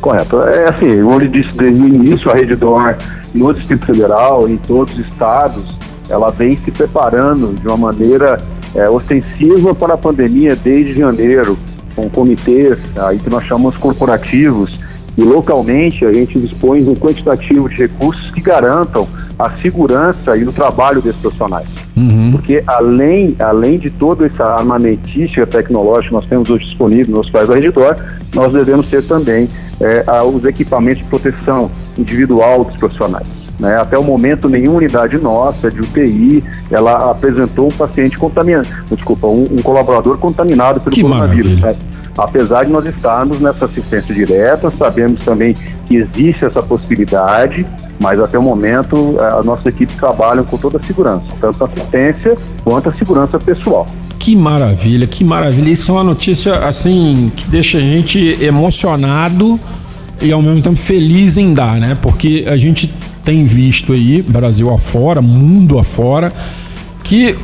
Correto. 0.01 0.41
É 0.43 0.69
assim, 0.69 1.03
como 1.03 1.21
eu 1.21 1.29
disse 1.29 1.53
desde 1.53 1.81
o 1.81 1.89
início, 1.89 2.31
a 2.31 2.35
Rede 2.35 2.55
Dor 2.55 2.97
no 3.35 3.53
Distrito 3.53 3.87
Federal, 3.87 4.49
em 4.49 4.57
todos 4.57 4.99
os 4.99 5.07
estados, 5.07 5.65
ela 6.09 6.31
vem 6.31 6.57
se 6.65 6.71
preparando 6.71 7.55
de 7.61 7.67
uma 7.67 7.77
maneira 7.77 8.41
é, 8.75 8.89
ostensiva 8.89 9.75
para 9.75 9.95
a 9.95 9.99
pandemia 9.99 10.57
desde 10.57 10.99
janeiro, 10.99 11.59
com 11.95 12.09
comitês 12.09 12.79
aí 12.97 13.19
que 13.19 13.29
nós 13.29 13.45
chamamos 13.45 13.77
corporativos, 13.77 14.79
e 15.17 15.23
localmente 15.23 16.07
a 16.07 16.13
gente 16.13 16.39
dispõe 16.39 16.83
de 16.83 16.91
um 16.91 16.95
quantitativo 16.95 17.69
de 17.69 17.77
recursos 17.77 18.31
que 18.31 18.41
garantam 18.41 19.07
a 19.37 19.51
segurança 19.61 20.37
e 20.37 20.45
o 20.45 20.53
trabalho 20.53 21.03
desses 21.03 21.21
profissionais. 21.21 21.67
Uhum. 21.97 22.31
Porque 22.33 22.63
além, 22.65 23.35
além 23.41 23.79
de 23.79 23.91
toda 23.91 24.27
essa 24.27 24.45
armamentística 24.45 25.45
tecnológica 25.45 26.09
que 26.09 26.15
nós 26.15 26.27
temos 26.27 26.49
hoje 26.49 26.67
disponível 26.67 27.11
nos 27.11 27.21
hospitais 27.23 27.49
da 27.49 27.55
Redditor, 27.55 27.97
nós 28.33 28.53
devemos 28.53 28.87
ter 28.89 29.03
também 29.03 29.49
é, 29.81 30.05
os 30.23 30.45
equipamentos 30.45 31.03
de 31.03 31.09
proteção 31.09 31.71
individual 31.97 32.65
dos 32.65 32.77
profissionais. 32.77 33.27
Né? 33.61 33.77
Até 33.77 33.99
o 33.99 34.05
momento, 34.05 34.49
nenhuma 34.49 34.79
unidade 34.79 35.19
nossa 35.19 35.71
de 35.71 35.81
UTI 35.81 36.45
ela 36.71 37.11
apresentou 37.11 37.67
um 37.67 37.73
paciente 37.73 38.17
contaminado, 38.17 38.69
desculpa, 38.91 39.27
um, 39.27 39.49
um 39.51 39.63
colaborador 39.63 40.17
contaminado 40.19 40.81
pelo 40.81 40.95
que 40.95 41.03
coronavírus. 41.03 41.61
Né? 41.61 41.77
Apesar 42.17 42.65
de 42.65 42.71
nós 42.71 42.85
estarmos 42.87 43.41
nessa 43.41 43.65
assistência 43.65 44.15
direta, 44.15 44.71
sabemos 44.71 45.25
também 45.25 45.55
que 45.87 45.97
existe 45.97 46.45
essa 46.45 46.63
possibilidade 46.63 47.67
Mas 48.01 48.21
até 48.21 48.39
o 48.39 48.43
momento, 48.43 49.17
a 49.21 49.43
nossa 49.43 49.69
equipe 49.69 49.93
trabalha 49.95 50.43
com 50.45 50.57
toda 50.57 50.79
a 50.79 50.83
segurança, 50.83 51.27
tanto 51.41 51.65
a 51.65 51.67
assistência 51.67 52.37
quanto 52.63 52.89
a 52.89 52.93
segurança 52.93 53.39
pessoal. 53.39 53.87
Que 54.19 54.35
maravilha, 54.35 55.07
que 55.07 55.23
maravilha. 55.23 55.71
Isso 55.71 55.91
é 55.91 55.95
uma 55.95 56.05
notícia 56.05 56.67
assim 56.67 57.31
que 57.35 57.49
deixa 57.49 57.79
a 57.79 57.81
gente 57.81 58.37
emocionado 58.41 59.59
e 60.21 60.33
ao 60.33 60.43
mesmo 60.43 60.61
tempo 60.61 60.77
feliz 60.77 61.37
em 61.37 61.55
dar, 61.55 61.79
né? 61.79 61.97
Porque 62.01 62.45
a 62.49 62.57
gente 62.57 62.93
tem 63.23 63.45
visto 63.45 63.93
aí, 63.93 64.23
Brasil 64.23 64.73
afora, 64.73 65.23
mundo 65.23 65.79
afora, 65.79 66.33
que 67.05 67.37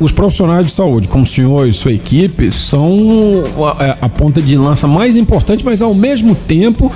os 0.00 0.12
profissionais 0.12 0.66
de 0.66 0.72
saúde, 0.72 1.08
como 1.08 1.24
o 1.24 1.26
senhor 1.26 1.68
e 1.68 1.72
sua 1.72 1.92
equipe, 1.92 2.50
são 2.50 3.44
a, 3.78 4.06
a 4.06 4.08
ponta 4.08 4.40
de 4.40 4.56
lança 4.56 4.86
mais 4.86 5.16
importante, 5.16 5.64
mas 5.64 5.82
ao 5.82 5.94
mesmo 5.94 6.34
tempo 6.34 6.90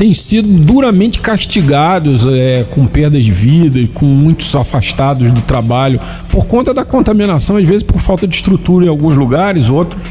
têm 0.00 0.14
sido 0.14 0.48
duramente 0.48 1.20
castigados 1.20 2.26
é, 2.26 2.64
com 2.70 2.86
perdas 2.86 3.22
de 3.22 3.30
vida, 3.30 3.78
com 3.92 4.06
muitos 4.06 4.56
afastados 4.56 5.30
do 5.30 5.42
trabalho 5.42 6.00
por 6.30 6.46
conta 6.46 6.72
da 6.72 6.86
contaminação, 6.86 7.58
às 7.58 7.68
vezes 7.68 7.82
por 7.82 8.00
falta 8.00 8.26
de 8.26 8.34
estrutura 8.34 8.86
em 8.86 8.88
alguns 8.88 9.14
lugares, 9.14 9.68
outros 9.68 10.02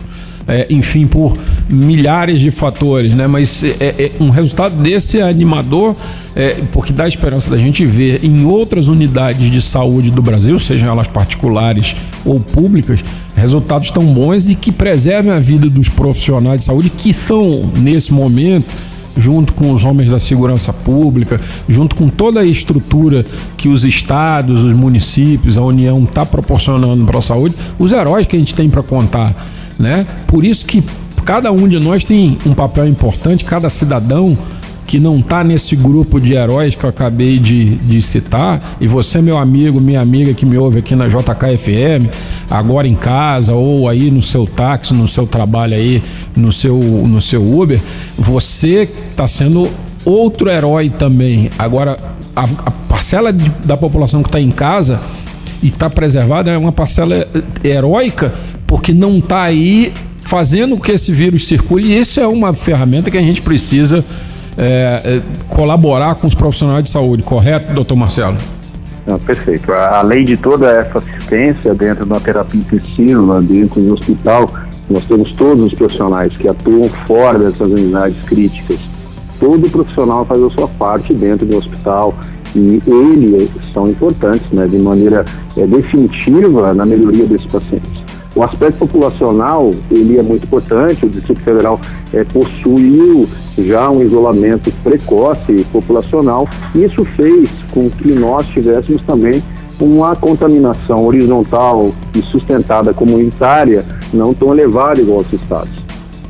é, 0.47 0.67
enfim, 0.69 1.07
por 1.07 1.35
milhares 1.67 2.39
de 2.39 2.51
fatores, 2.51 3.15
né? 3.15 3.25
Mas 3.25 3.63
é, 3.63 3.73
é 3.79 4.11
um 4.19 4.29
resultado 4.29 4.75
desse 4.75 5.19
é 5.19 5.23
animador, 5.23 5.95
é, 6.35 6.57
porque 6.71 6.93
dá 6.93 7.07
esperança 7.07 7.49
da 7.49 7.57
gente 7.57 7.83
ver 7.83 8.23
em 8.23 8.45
outras 8.45 8.87
unidades 8.87 9.49
de 9.49 9.59
saúde 9.59 10.11
do 10.11 10.21
Brasil, 10.21 10.59
sejam 10.59 10.89
elas 10.89 11.07
particulares 11.07 11.95
ou 12.23 12.39
públicas, 12.39 13.03
resultados 13.35 13.89
tão 13.89 14.05
bons 14.05 14.49
e 14.49 14.55
que 14.55 14.71
preservem 14.71 15.31
a 15.31 15.39
vida 15.39 15.67
dos 15.67 15.89
profissionais 15.89 16.59
de 16.59 16.65
saúde 16.65 16.91
que 16.91 17.11
são, 17.11 17.71
nesse 17.75 18.13
momento, 18.13 18.67
junto 19.17 19.53
com 19.53 19.71
os 19.71 19.83
homens 19.83 20.09
da 20.09 20.19
segurança 20.19 20.71
pública, 20.71 21.39
junto 21.67 21.95
com 21.95 22.09
toda 22.09 22.41
a 22.41 22.45
estrutura 22.45 23.25
que 23.57 23.67
os 23.67 23.83
estados, 23.85 24.63
os 24.63 24.73
municípios, 24.73 25.57
a 25.57 25.63
União 25.63 26.03
está 26.03 26.25
proporcionando 26.25 27.05
para 27.05 27.19
a 27.19 27.21
saúde, 27.21 27.55
os 27.77 27.91
heróis 27.91 28.25
que 28.25 28.35
a 28.35 28.39
gente 28.39 28.55
tem 28.55 28.69
para 28.69 28.83
contar 28.83 29.35
né? 29.79 30.05
Por 30.27 30.43
isso 30.43 30.65
que 30.65 30.83
cada 31.23 31.51
um 31.51 31.67
de 31.67 31.79
nós 31.79 32.03
tem 32.03 32.37
um 32.45 32.53
papel 32.53 32.87
importante, 32.87 33.45
cada 33.45 33.69
cidadão 33.69 34.37
que 34.89 34.99
não 34.99 35.19
está 35.19 35.43
nesse 35.43 35.75
grupo 35.75 36.19
de 36.19 36.33
heróis 36.33 36.73
que 36.73 36.83
eu 36.83 36.89
acabei 36.89 37.37
de, 37.37 37.75
de 37.75 38.01
citar, 38.01 38.59
e 38.81 38.87
você, 38.87 39.21
meu 39.21 39.37
amigo, 39.37 39.79
minha 39.79 40.01
amiga 40.01 40.33
que 40.33 40.47
me 40.47 40.57
ouve 40.57 40.79
aqui 40.79 40.95
na 40.95 41.07
JKFM, 41.07 42.09
agora 42.49 42.87
em 42.87 42.95
casa 42.95 43.53
ou 43.53 43.87
aí 43.87 44.09
no 44.09 44.19
seu 44.19 44.47
táxi, 44.47 44.95
no 44.95 45.07
seu 45.07 45.27
trabalho 45.27 45.75
aí, 45.75 46.01
no 46.35 46.51
seu, 46.51 46.79
no 46.79 47.21
seu 47.21 47.39
Uber, 47.39 47.79
você 48.17 48.89
está 49.11 49.27
sendo 49.27 49.69
outro 50.03 50.49
herói 50.49 50.89
também. 50.89 51.51
Agora, 51.59 51.95
a, 52.35 52.45
a 52.45 52.71
parcela 52.71 53.31
de, 53.31 53.47
da 53.63 53.77
população 53.77 54.23
que 54.23 54.29
está 54.29 54.41
em 54.41 54.49
casa 54.49 54.99
e 55.61 55.67
está 55.67 55.87
preservada 55.87 56.49
é 56.49 56.57
uma 56.57 56.71
parcela 56.71 57.27
heróica 57.63 58.33
porque 58.65 58.91
não 58.91 59.19
está 59.19 59.43
aí 59.43 59.93
fazendo 60.17 60.79
que 60.79 60.91
esse 60.91 61.11
vírus 61.11 61.43
circule. 61.47 61.89
E 61.89 61.99
isso 61.99 62.19
é 62.19 62.25
uma 62.25 62.55
ferramenta 62.55 63.11
que 63.11 63.17
a 63.19 63.21
gente 63.21 63.39
precisa 63.39 64.03
é, 64.59 65.01
é, 65.05 65.21
colaborar 65.47 66.15
com 66.15 66.27
os 66.27 66.35
profissionais 66.35 66.83
de 66.83 66.89
saúde, 66.89 67.23
correto, 67.23 67.73
doutor 67.73 67.95
Marcelo? 67.95 68.37
Perfeito. 69.25 69.71
Além 69.71 70.23
de 70.23 70.37
toda 70.37 70.69
essa 70.69 70.99
assistência 70.99 71.73
dentro 71.73 72.05
da 72.05 72.19
terapia 72.19 72.59
intensiva, 72.59 73.41
dentro 73.41 73.81
do 73.81 73.93
hospital, 73.93 74.51
nós 74.89 75.03
temos 75.05 75.31
todos 75.31 75.63
os 75.65 75.73
profissionais 75.73 76.35
que 76.35 76.47
atuam 76.47 76.83
fora 77.07 77.39
dessas 77.39 77.71
unidades 77.71 78.21
críticas. 78.23 78.77
Todo 79.39 79.69
profissional 79.69 80.25
faz 80.25 80.43
a 80.43 80.49
sua 80.49 80.67
parte 80.67 81.13
dentro 81.13 81.45
do 81.45 81.57
hospital 81.57 82.13
e 82.55 82.81
eles 82.85 83.49
são 83.73 83.89
importantes, 83.89 84.51
né, 84.51 84.67
de 84.67 84.77
maneira 84.77 85.23
é, 85.55 85.65
definitiva 85.65 86.73
na 86.73 86.85
melhoria 86.85 87.25
desses 87.25 87.47
pacientes. 87.47 87.98
O 88.39 88.43
aspecto 88.45 88.87
populacional, 88.87 89.69
ele 89.91 90.17
é 90.17 90.23
muito 90.23 90.45
importante, 90.45 91.05
o 91.05 91.09
Distrito 91.09 91.41
Federal 91.41 91.77
é, 92.13 92.23
possuiu 92.23 93.27
já 93.57 93.89
um 93.89 94.01
isolamento 94.01 94.71
precoce 94.81 95.65
populacional, 95.73 96.47
e 96.73 96.85
isso 96.85 97.03
fez 97.03 97.49
com 97.71 97.89
que 97.89 98.13
nós 98.13 98.47
tivéssemos 98.47 99.01
também 99.01 99.43
uma 99.77 100.15
contaminação 100.15 101.05
horizontal 101.05 101.91
e 102.15 102.21
sustentada 102.21 102.93
comunitária 102.93 103.83
não 104.13 104.33
tão 104.33 104.53
elevada 104.53 105.01
igual 105.01 105.17
aos 105.17 105.33
estados. 105.33 105.73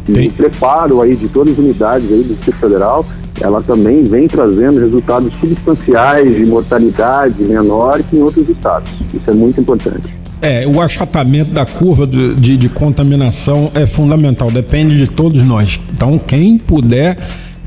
E 0.07 0.29
o 0.29 0.33
preparo 0.33 1.03
aí 1.03 1.15
de 1.15 1.27
todas 1.27 1.53
as 1.53 1.59
unidades 1.59 2.11
aí 2.11 2.23
do 2.23 2.33
Distrito 2.33 2.57
Federal, 2.57 3.05
ela 3.39 3.61
também 3.61 4.03
vem 4.03 4.27
trazendo 4.27 4.79
resultados 4.79 5.31
substanciais 5.35 6.35
de 6.35 6.47
mortalidade 6.47 7.43
menor 7.43 8.01
que 8.01 8.17
em 8.17 8.23
outros 8.23 8.49
estados. 8.49 8.89
Isso 9.13 9.29
é 9.29 9.33
muito 9.33 9.61
importante. 9.61 10.17
É, 10.41 10.65
o 10.65 10.81
achatamento 10.81 11.51
da 11.51 11.65
curva 11.65 12.07
de, 12.07 12.33
de, 12.35 12.55
de, 12.55 12.69
contaminação 12.69 13.69
é 13.75 13.85
fundamental, 13.85 14.49
depende 14.49 14.97
de 14.97 15.07
todos 15.07 15.43
nós. 15.43 15.77
Então, 15.91 16.17
quem 16.17 16.57
puder, 16.57 17.17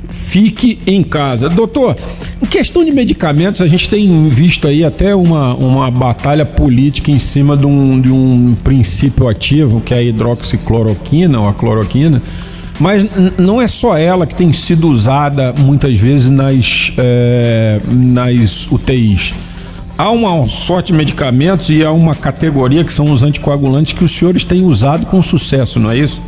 fique 0.09 0.79
em 0.87 1.03
casa. 1.03 1.51
Doutor, 1.51 1.95
em 2.43 2.47
questão 2.47 2.83
de 2.83 2.91
medicamentos, 2.91 3.61
a 3.61 3.67
gente 3.67 3.91
tem 3.91 4.27
visto 4.29 4.67
aí 4.67 4.85
até 4.85 5.15
uma, 5.15 5.55
uma 5.55 5.91
batalha 5.91 6.47
política 6.47 7.11
em 7.11 7.19
cima 7.19 7.59
de 7.59 7.67
um, 7.67 8.01
de 8.01 8.11
um 8.11 8.57
princípio 8.65 9.29
ativo, 9.29 9.83
que 9.83 9.93
é 9.93 9.99
a 9.99 10.03
hidroxicloroquina 10.03 11.41
ou 11.41 11.49
a 11.49 11.53
cloroquina. 11.53 12.23
Mas 12.81 13.05
não 13.37 13.61
é 13.61 13.69
só 13.69 13.99
ela 13.99 14.27
que 14.27 14.35
tem 14.35 14.51
sido 14.51 14.89
usada 14.89 15.53
muitas 15.53 15.99
vezes 15.99 16.31
nas, 16.31 16.91
é, 16.97 17.81
nas 17.87 18.67
UTIs 18.73 19.35
há 19.97 20.11
uma 20.11 20.47
sorte 20.49 20.89
de 20.89 20.95
medicamentos 20.95 21.71
e 21.71 21.85
há 21.85 21.93
uma 21.93 22.15
categoria 22.15 22.85
que 22.85 22.93
são 22.93 23.13
os 23.13 23.23
anticoagulantes 23.23 23.93
que 23.93 24.05
os 24.05 24.13
senhores 24.13 24.45
têm 24.45 24.65
usado 24.65 25.07
com 25.07 25.21
sucesso, 25.23 25.79
não 25.79 25.91
é 25.91 25.99
isso? 25.99 26.23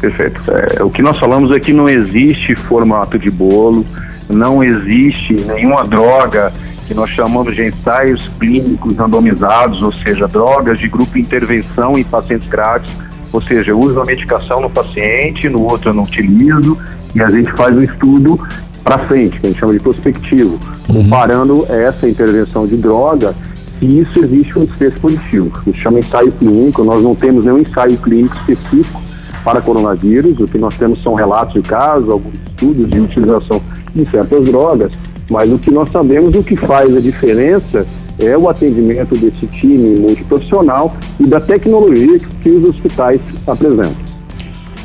Perfeito. 0.00 0.40
É, 0.50 0.82
o 0.82 0.90
que 0.90 1.02
nós 1.02 1.18
falamos 1.18 1.50
é 1.50 1.58
que 1.58 1.72
não 1.72 1.88
existe 1.88 2.54
formato 2.54 3.18
de 3.18 3.30
bolo, 3.30 3.86
não 4.28 4.62
existe 4.62 5.34
nenhuma 5.34 5.84
droga 5.84 6.52
que 6.86 6.94
nós 6.94 7.10
chamamos 7.10 7.54
de 7.54 7.66
ensaios 7.66 8.30
clínicos 8.38 8.96
randomizados, 8.96 9.82
ou 9.82 9.92
seja, 9.92 10.28
drogas 10.28 10.78
de 10.78 10.88
grupo 10.88 11.18
intervenção 11.18 11.98
em 11.98 12.04
pacientes 12.04 12.48
graves, 12.48 12.90
ou 13.32 13.42
seja, 13.42 13.72
eu 13.72 13.80
uso 13.80 14.00
a 14.00 14.04
medicação 14.04 14.60
no 14.60 14.70
paciente, 14.70 15.48
no 15.48 15.62
outro 15.62 15.90
eu 15.90 15.94
não 15.94 16.04
utilizo, 16.04 16.78
e 17.14 17.22
a 17.22 17.30
gente 17.30 17.50
faz 17.52 17.74
um 17.74 17.82
estudo 17.82 18.38
para 18.86 18.98
frente, 18.98 19.40
que 19.40 19.46
a 19.46 19.50
gente 19.50 19.58
chama 19.58 19.72
de 19.72 19.80
prospectivo, 19.80 20.60
uhum. 20.88 21.02
comparando 21.02 21.66
essa 21.68 22.08
intervenção 22.08 22.68
de 22.68 22.76
droga 22.76 23.34
se 23.80 23.84
isso 23.84 24.24
existe 24.24 24.56
um 24.56 24.64
desfecho 24.64 25.00
positivo. 25.00 25.50
Isso 25.66 25.78
chama 25.80 25.98
ensaio 25.98 26.30
clínico, 26.30 26.84
nós 26.84 27.02
não 27.02 27.12
temos 27.16 27.44
nenhum 27.44 27.58
ensaio 27.58 27.96
clínico 27.96 28.36
específico 28.36 29.02
para 29.42 29.60
coronavírus, 29.60 30.38
o 30.38 30.46
que 30.46 30.56
nós 30.56 30.76
temos 30.76 31.02
são 31.02 31.14
relatos 31.14 31.54
de 31.54 31.62
casos, 31.62 32.08
alguns 32.08 32.34
estudos 32.48 32.88
de 32.88 33.00
utilização 33.00 33.60
de 33.92 34.08
certas 34.08 34.44
drogas, 34.44 34.92
mas 35.28 35.52
o 35.52 35.58
que 35.58 35.72
nós 35.72 35.90
sabemos, 35.90 36.36
o 36.36 36.42
que 36.44 36.54
faz 36.54 36.96
a 36.96 37.00
diferença 37.00 37.84
é 38.20 38.38
o 38.38 38.48
atendimento 38.48 39.16
desse 39.16 39.48
time 39.48 39.98
multiprofissional 39.98 40.96
e 41.18 41.26
da 41.26 41.40
tecnologia 41.40 42.20
que, 42.40 42.50
os 42.50 42.68
hospitais 42.68 43.20
apresentam. 43.48 43.96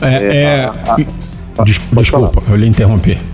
É, 0.02 0.16
é, 0.16 0.38
é 0.38 0.66
a, 0.66 0.96
a, 1.60 1.64
des, 1.64 1.80
desculpa, 1.92 2.42
eu 2.50 2.56
lhe 2.56 2.68
interrompi. 2.68 3.31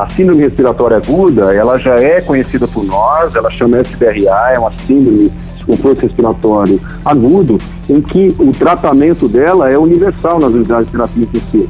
A 0.00 0.08
síndrome 0.08 0.40
respiratória 0.40 0.96
aguda, 0.96 1.54
ela 1.54 1.76
já 1.76 2.00
é 2.00 2.22
conhecida 2.22 2.66
por 2.66 2.82
nós, 2.86 3.34
ela 3.34 3.50
chama 3.50 3.82
SBRA, 3.82 4.52
é 4.54 4.58
uma 4.58 4.72
síndrome 4.86 5.30
de 5.58 5.64
conforto 5.66 6.00
respiratório 6.00 6.80
agudo, 7.04 7.58
em 7.86 8.00
que 8.00 8.34
o 8.38 8.50
tratamento 8.50 9.28
dela 9.28 9.70
é 9.70 9.76
universal 9.76 10.40
nas 10.40 10.54
unidades 10.54 10.86
de 10.86 10.92
terapia 10.92 11.22
intensiva. 11.22 11.68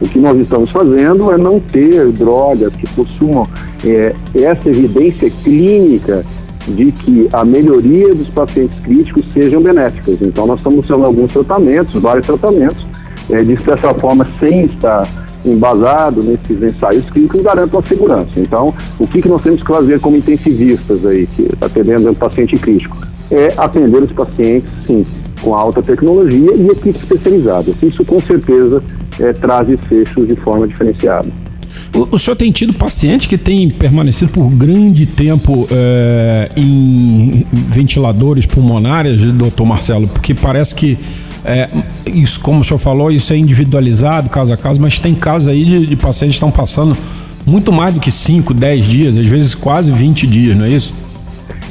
O 0.00 0.08
que 0.08 0.18
nós 0.18 0.38
estamos 0.38 0.70
fazendo 0.70 1.30
é 1.30 1.36
não 1.36 1.60
ter 1.60 2.10
drogas 2.12 2.74
que 2.76 2.86
possuam 2.94 3.46
é, 3.84 4.14
essa 4.34 4.70
evidência 4.70 5.28
clínica 5.44 6.24
de 6.66 6.90
que 6.90 7.28
a 7.30 7.44
melhoria 7.44 8.14
dos 8.14 8.30
pacientes 8.30 8.78
críticos 8.80 9.22
sejam 9.34 9.60
benéficas. 9.60 10.16
Então, 10.22 10.46
nós 10.46 10.60
estamos 10.60 10.82
usando 10.86 11.04
alguns 11.04 11.30
tratamentos, 11.30 12.00
vários 12.00 12.26
tratamentos, 12.26 12.86
é, 13.28 13.42
de 13.42 13.62
certa 13.62 13.92
forma, 13.92 14.26
sem 14.40 14.64
estar 14.64 15.06
embasado 15.46 16.22
nesses 16.22 16.62
ensaios 16.62 17.08
clínicos 17.10 17.42
garantam 17.42 17.80
a 17.80 17.82
segurança. 17.86 18.30
Então, 18.36 18.74
o 18.98 19.06
que, 19.06 19.22
que 19.22 19.28
nós 19.28 19.42
temos 19.42 19.60
que 19.60 19.66
fazer 19.66 20.00
como 20.00 20.16
intensivistas 20.16 21.04
aí, 21.06 21.26
que 21.26 21.48
atendendo 21.60 22.10
um 22.10 22.14
paciente 22.14 22.56
crítico? 22.56 22.96
É 23.30 23.52
atender 23.56 24.02
os 24.02 24.12
pacientes, 24.12 24.70
sim, 24.86 25.04
com 25.40 25.54
alta 25.54 25.82
tecnologia 25.82 26.54
e 26.54 26.66
equipes 26.68 27.02
especializadas. 27.02 27.74
Isso, 27.82 28.04
com 28.04 28.20
certeza, 28.20 28.82
é, 29.18 29.32
traz 29.32 29.66
desfechos 29.66 30.28
de 30.28 30.36
forma 30.36 30.66
diferenciada. 30.66 31.28
O, 31.94 32.16
o, 32.16 32.18
senhor 32.18 32.36
tem 32.36 32.50
tido 32.50 32.72
paciente 32.72 33.28
que 33.28 33.38
tem 33.38 33.70
permanecido 33.70 34.30
por 34.30 34.50
grande 34.50 35.06
tempo 35.06 35.66
é, 35.70 36.50
em 36.56 37.46
ventiladores 37.52 38.44
pulmonares, 38.44 39.22
doutor 39.22 39.64
Marcelo? 39.64 40.08
Porque 40.08 40.34
parece 40.34 40.74
que 40.74 40.98
é, 41.46 41.68
isso, 42.06 42.40
como 42.40 42.60
o 42.60 42.64
senhor 42.64 42.78
falou, 42.78 43.10
isso 43.10 43.32
é 43.32 43.36
individualizado, 43.36 44.28
caso 44.28 44.52
a 44.52 44.56
caso, 44.56 44.80
mas 44.80 44.98
tem 44.98 45.14
casos 45.14 45.48
aí 45.48 45.64
de, 45.64 45.86
de 45.86 45.96
pacientes 45.96 46.34
que 46.34 46.44
estão 46.44 46.50
passando 46.50 46.96
muito 47.46 47.72
mais 47.72 47.94
do 47.94 48.00
que 48.00 48.10
5, 48.10 48.52
10 48.52 48.84
dias, 48.84 49.16
às 49.16 49.28
vezes 49.28 49.54
quase 49.54 49.92
20 49.92 50.26
dias, 50.26 50.56
não 50.56 50.64
é 50.64 50.70
isso? 50.70 50.92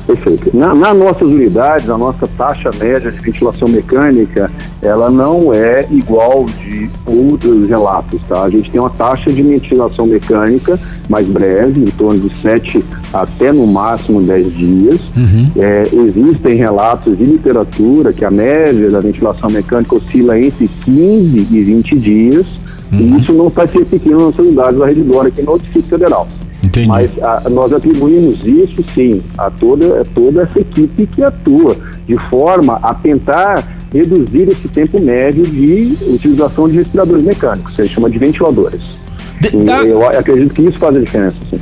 Perfeito. 0.05 0.55
Na, 0.55 0.75
nas 0.75 0.95
nossas 0.95 1.23
unidades, 1.23 1.89
a 1.89 1.97
nossa 1.97 2.27
taxa 2.37 2.69
média 2.79 3.11
de 3.11 3.19
ventilação 3.19 3.67
mecânica, 3.67 4.51
ela 4.81 5.09
não 5.09 5.51
é 5.51 5.87
igual 5.89 6.45
de 6.45 6.89
outros 7.05 7.67
relatos, 7.67 8.21
tá? 8.27 8.43
A 8.43 8.49
gente 8.49 8.69
tem 8.69 8.79
uma 8.79 8.89
taxa 8.89 9.31
de 9.31 9.41
ventilação 9.41 10.05
mecânica 10.05 10.79
mais 11.09 11.27
breve, 11.27 11.81
em 11.81 11.85
torno 11.85 12.19
de 12.19 12.35
7 12.39 12.83
até 13.11 13.51
no 13.51 13.65
máximo 13.65 14.21
10 14.21 14.53
dias. 14.53 15.01
Uhum. 15.17 15.51
É, 15.57 15.83
existem 15.91 16.55
relatos 16.55 17.17
de 17.17 17.25
literatura 17.25 18.13
que 18.13 18.23
a 18.23 18.31
média 18.31 18.91
da 18.91 18.99
ventilação 18.99 19.49
mecânica 19.49 19.95
oscila 19.95 20.39
entre 20.39 20.67
15 20.67 21.47
e 21.51 21.61
20 21.61 21.97
dias, 21.97 22.45
uhum. 22.91 22.99
e 22.99 23.21
isso 23.21 23.33
não 23.33 23.47
está 23.47 23.67
se 23.67 23.77
repetindo 23.77 24.23
nas 24.23 24.37
unidades 24.37 24.77
da 24.77 24.85
Rede 24.85 25.01
Dora 25.01 25.29
aqui 25.29 25.41
no 25.41 25.57
Distrito 25.57 25.87
Federal. 25.87 26.27
Entendi. 26.75 26.87
Mas 26.87 27.23
a, 27.23 27.49
nós 27.49 27.71
atribuímos 27.71 28.45
isso, 28.45 28.83
sim, 28.93 29.21
a 29.37 29.49
toda, 29.49 30.01
a 30.01 30.05
toda 30.05 30.43
essa 30.43 30.59
equipe 30.59 31.07
que 31.07 31.23
atua, 31.23 31.77
de 32.05 32.17
forma 32.29 32.79
a 32.83 32.93
tentar 32.93 33.65
reduzir 33.93 34.49
esse 34.49 34.67
tempo 34.67 34.99
médio 34.99 35.47
de 35.47 35.97
utilização 36.07 36.67
de 36.67 36.75
respiradores 36.75 37.23
mecânicos, 37.23 37.73
que 37.73 37.81
a 37.81 37.85
gente 37.85 37.93
chama 37.93 38.09
de 38.09 38.17
ventiladores. 38.17 38.81
De, 39.39 39.49
da... 39.63 39.83
Eu 39.83 40.05
acredito 40.05 40.53
que 40.53 40.63
isso 40.63 40.77
faz 40.77 40.97
a 40.97 40.99
diferença, 40.99 41.37
sim. 41.49 41.59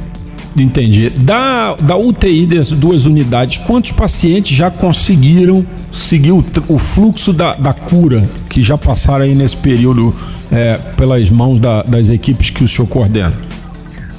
Entendi. 0.56 1.10
Da, 1.10 1.76
da 1.76 1.98
UTI 1.98 2.46
das 2.46 2.72
duas 2.72 3.06
unidades, 3.06 3.58
quantos 3.58 3.92
pacientes 3.92 4.56
já 4.56 4.70
conseguiram 4.70 5.66
seguir 5.92 6.32
o, 6.32 6.46
o 6.68 6.78
fluxo 6.78 7.34
da, 7.34 7.56
da 7.56 7.74
cura 7.74 8.28
que 8.50 8.62
já 8.62 8.78
passaram 8.78 9.26
aí 9.26 9.34
nesse 9.34 9.58
período 9.58 10.14
é, 10.52 10.78
pelas 10.96 11.30
mãos 11.32 11.60
da, 11.60 11.82
das 11.84 12.10
equipes 12.10 12.52
que 12.52 12.64
o 12.64 12.68
senhor 12.68 12.88
coordena? 12.88 13.34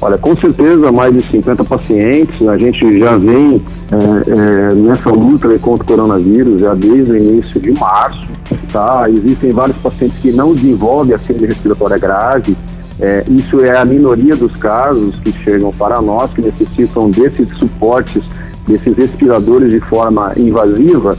Olha, 0.05 0.19
com 0.19 0.37
certeza 0.37 0.93
mais 0.93 1.15
de 1.15 1.23
50 1.23 1.65
pacientes. 1.65 2.47
A 2.47 2.59
gente 2.59 2.99
já 2.99 3.17
vem 3.17 3.63
é, 3.91 4.31
é, 4.31 4.75
nessa 4.75 5.09
luta 5.09 5.49
contra 5.59 5.83
o 5.83 5.87
coronavírus 5.87 6.61
já 6.61 6.75
desde 6.75 7.13
o 7.13 7.17
início 7.17 7.59
de 7.59 7.73
março. 7.73 8.29
Tá? 8.71 9.09
Existem 9.09 9.51
vários 9.51 9.79
pacientes 9.79 10.19
que 10.19 10.31
não 10.31 10.53
desenvolvem 10.53 11.15
a 11.15 11.19
síndrome 11.21 11.47
respiratória 11.47 11.97
grave. 11.97 12.55
É, 13.01 13.25
isso 13.31 13.65
é 13.65 13.79
a 13.79 13.85
minoria 13.87 14.37
dos 14.37 14.55
casos 14.57 15.17
que 15.21 15.33
chegam 15.33 15.73
para 15.73 16.03
nós, 16.03 16.31
que 16.33 16.43
necessitam 16.43 17.09
desses 17.09 17.49
suportes, 17.57 18.23
desses 18.69 18.95
respiradores 18.95 19.71
de 19.71 19.81
forma 19.81 20.35
invasiva. 20.37 21.17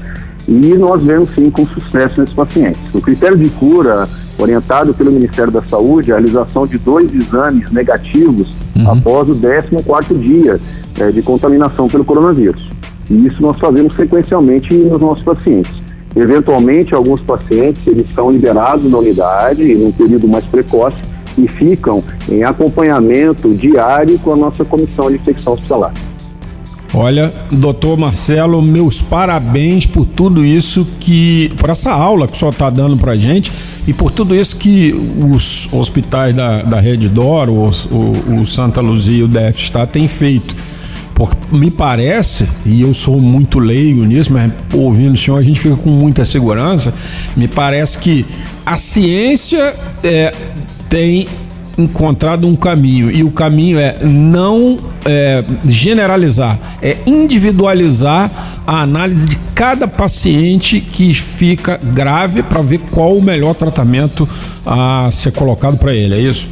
E 0.48 0.75
nós 0.75 1.01
vemos 1.01 1.34
sim 1.34 1.50
com 1.50 1.65
sucesso 1.65 2.22
nesses 2.22 2.36
pacientes. 2.36 2.82
O 2.94 3.01
critério 3.01 3.36
de 3.36 3.50
cura 3.50 4.08
orientado 4.38 4.94
pelo 4.94 5.12
Ministério 5.12 5.51
da 5.51 5.63
Saúde 5.63 6.12
a 6.12 6.18
realização 6.18 6.68
de 6.68 6.77
dois 6.77 7.12
exames 7.12 7.72
negativos 7.72 8.54
uhum. 8.75 8.91
após 8.91 9.29
o 9.29 9.36
14 9.36 10.15
dia 10.15 10.60
é, 11.00 11.12
de 11.12 11.22
contaminação 11.22 11.88
pelo 11.88 12.05
coronavírus. 12.05 12.67
E 13.10 13.27
isso 13.27 13.41
nós 13.41 13.58
fazemos 13.60 13.96
sequencialmente 13.96 14.74
nos 14.74 15.00
nossos 15.00 15.24
pacientes. 15.24 15.72
Eventualmente, 16.15 16.96
alguns 16.96 17.22
pacientes 17.22 17.86
eles 17.86 18.08
são 18.13 18.32
liberados 18.32 18.89
na 18.89 18.98
unidade 18.98 19.63
em 19.63 19.86
um 19.86 19.91
período 19.91 20.27
mais 20.27 20.46
precoce 20.46 20.98
e 21.38 21.48
ficam 21.48 22.01
em 22.29 22.44
acompanhamento 22.44 23.53
diário 23.53 24.17
com 24.20 24.32
a 24.32 24.36
nossa 24.36 24.63
comissão 24.63 25.10
de 25.10 25.15
infecção 25.15 25.53
hospitalar. 25.53 25.94
Olha, 26.98 27.34
doutor 27.52 27.98
Marcelo, 27.98 28.62
meus 28.62 29.02
parabéns 29.02 29.86
por 29.86 30.06
tudo 30.06 30.46
isso 30.46 30.88
que. 30.98 31.52
por 31.58 31.70
essa 31.70 31.92
aula 31.92 32.25
que 32.25 32.32
o 32.32 32.38
senhor 32.38 32.52
está 32.52 32.70
dando 32.70 32.96
para 32.96 33.18
gente 33.18 33.52
e 33.86 33.92
por 33.92 34.12
tudo 34.12 34.34
isso 34.34 34.56
que 34.56 34.96
os 35.20 35.68
hospitais 35.74 36.34
da, 36.34 36.64
da 36.64 36.80
Rede 36.80 37.10
Doro, 37.10 37.52
o, 37.52 37.70
o, 37.94 38.42
o 38.42 38.48
Santa 38.48 38.80
Luzia 38.80 39.18
e 39.18 39.24
o 39.24 39.28
DF 39.28 39.62
está 39.62 39.86
têm 39.86 40.08
feito. 40.08 40.56
Porque 41.14 41.36
me 41.52 41.70
parece, 41.70 42.48
e 42.66 42.82
eu 42.82 42.94
sou 42.94 43.20
muito 43.20 43.60
leigo 43.60 44.06
nisso, 44.06 44.32
mas 44.32 44.50
ouvindo 44.74 45.16
o 45.16 45.18
senhor 45.18 45.38
a 45.38 45.44
gente 45.44 45.60
fica 45.60 45.75
com 45.75 45.90
muita 45.90 46.24
segurança, 46.24 46.94
me 47.36 47.50
parece 47.50 47.98
que 47.98 48.25
a 48.66 48.78
ciência 48.78 49.75
é, 50.02 50.34
tem 50.90 51.28
encontrado 51.77 52.47
um 52.47 52.56
caminho 52.56 53.12
e 53.12 53.23
o 53.23 53.32
caminho 53.32 53.78
é 53.80 53.97
não 54.02 54.80
é, 55.06 55.43
generalizar, 55.65 56.60
é 56.82 56.97
individualizar 57.06 58.32
a 58.65 58.82
análise 58.82 59.28
de 59.28 59.38
cada 59.54 59.88
paciente 59.88 60.80
que 60.80 61.13
fica 61.13 61.78
grave 61.78 62.43
para 62.43 62.62
ver 62.62 62.80
qual 62.91 63.15
o 63.15 63.21
melhor 63.21 63.54
tratamento 63.54 64.28
a 64.65 65.10
ser 65.12 65.32
colocado 65.32 65.78
para 65.78 65.93
ele, 65.93 66.15
é 66.15 66.19
isso? 66.19 66.50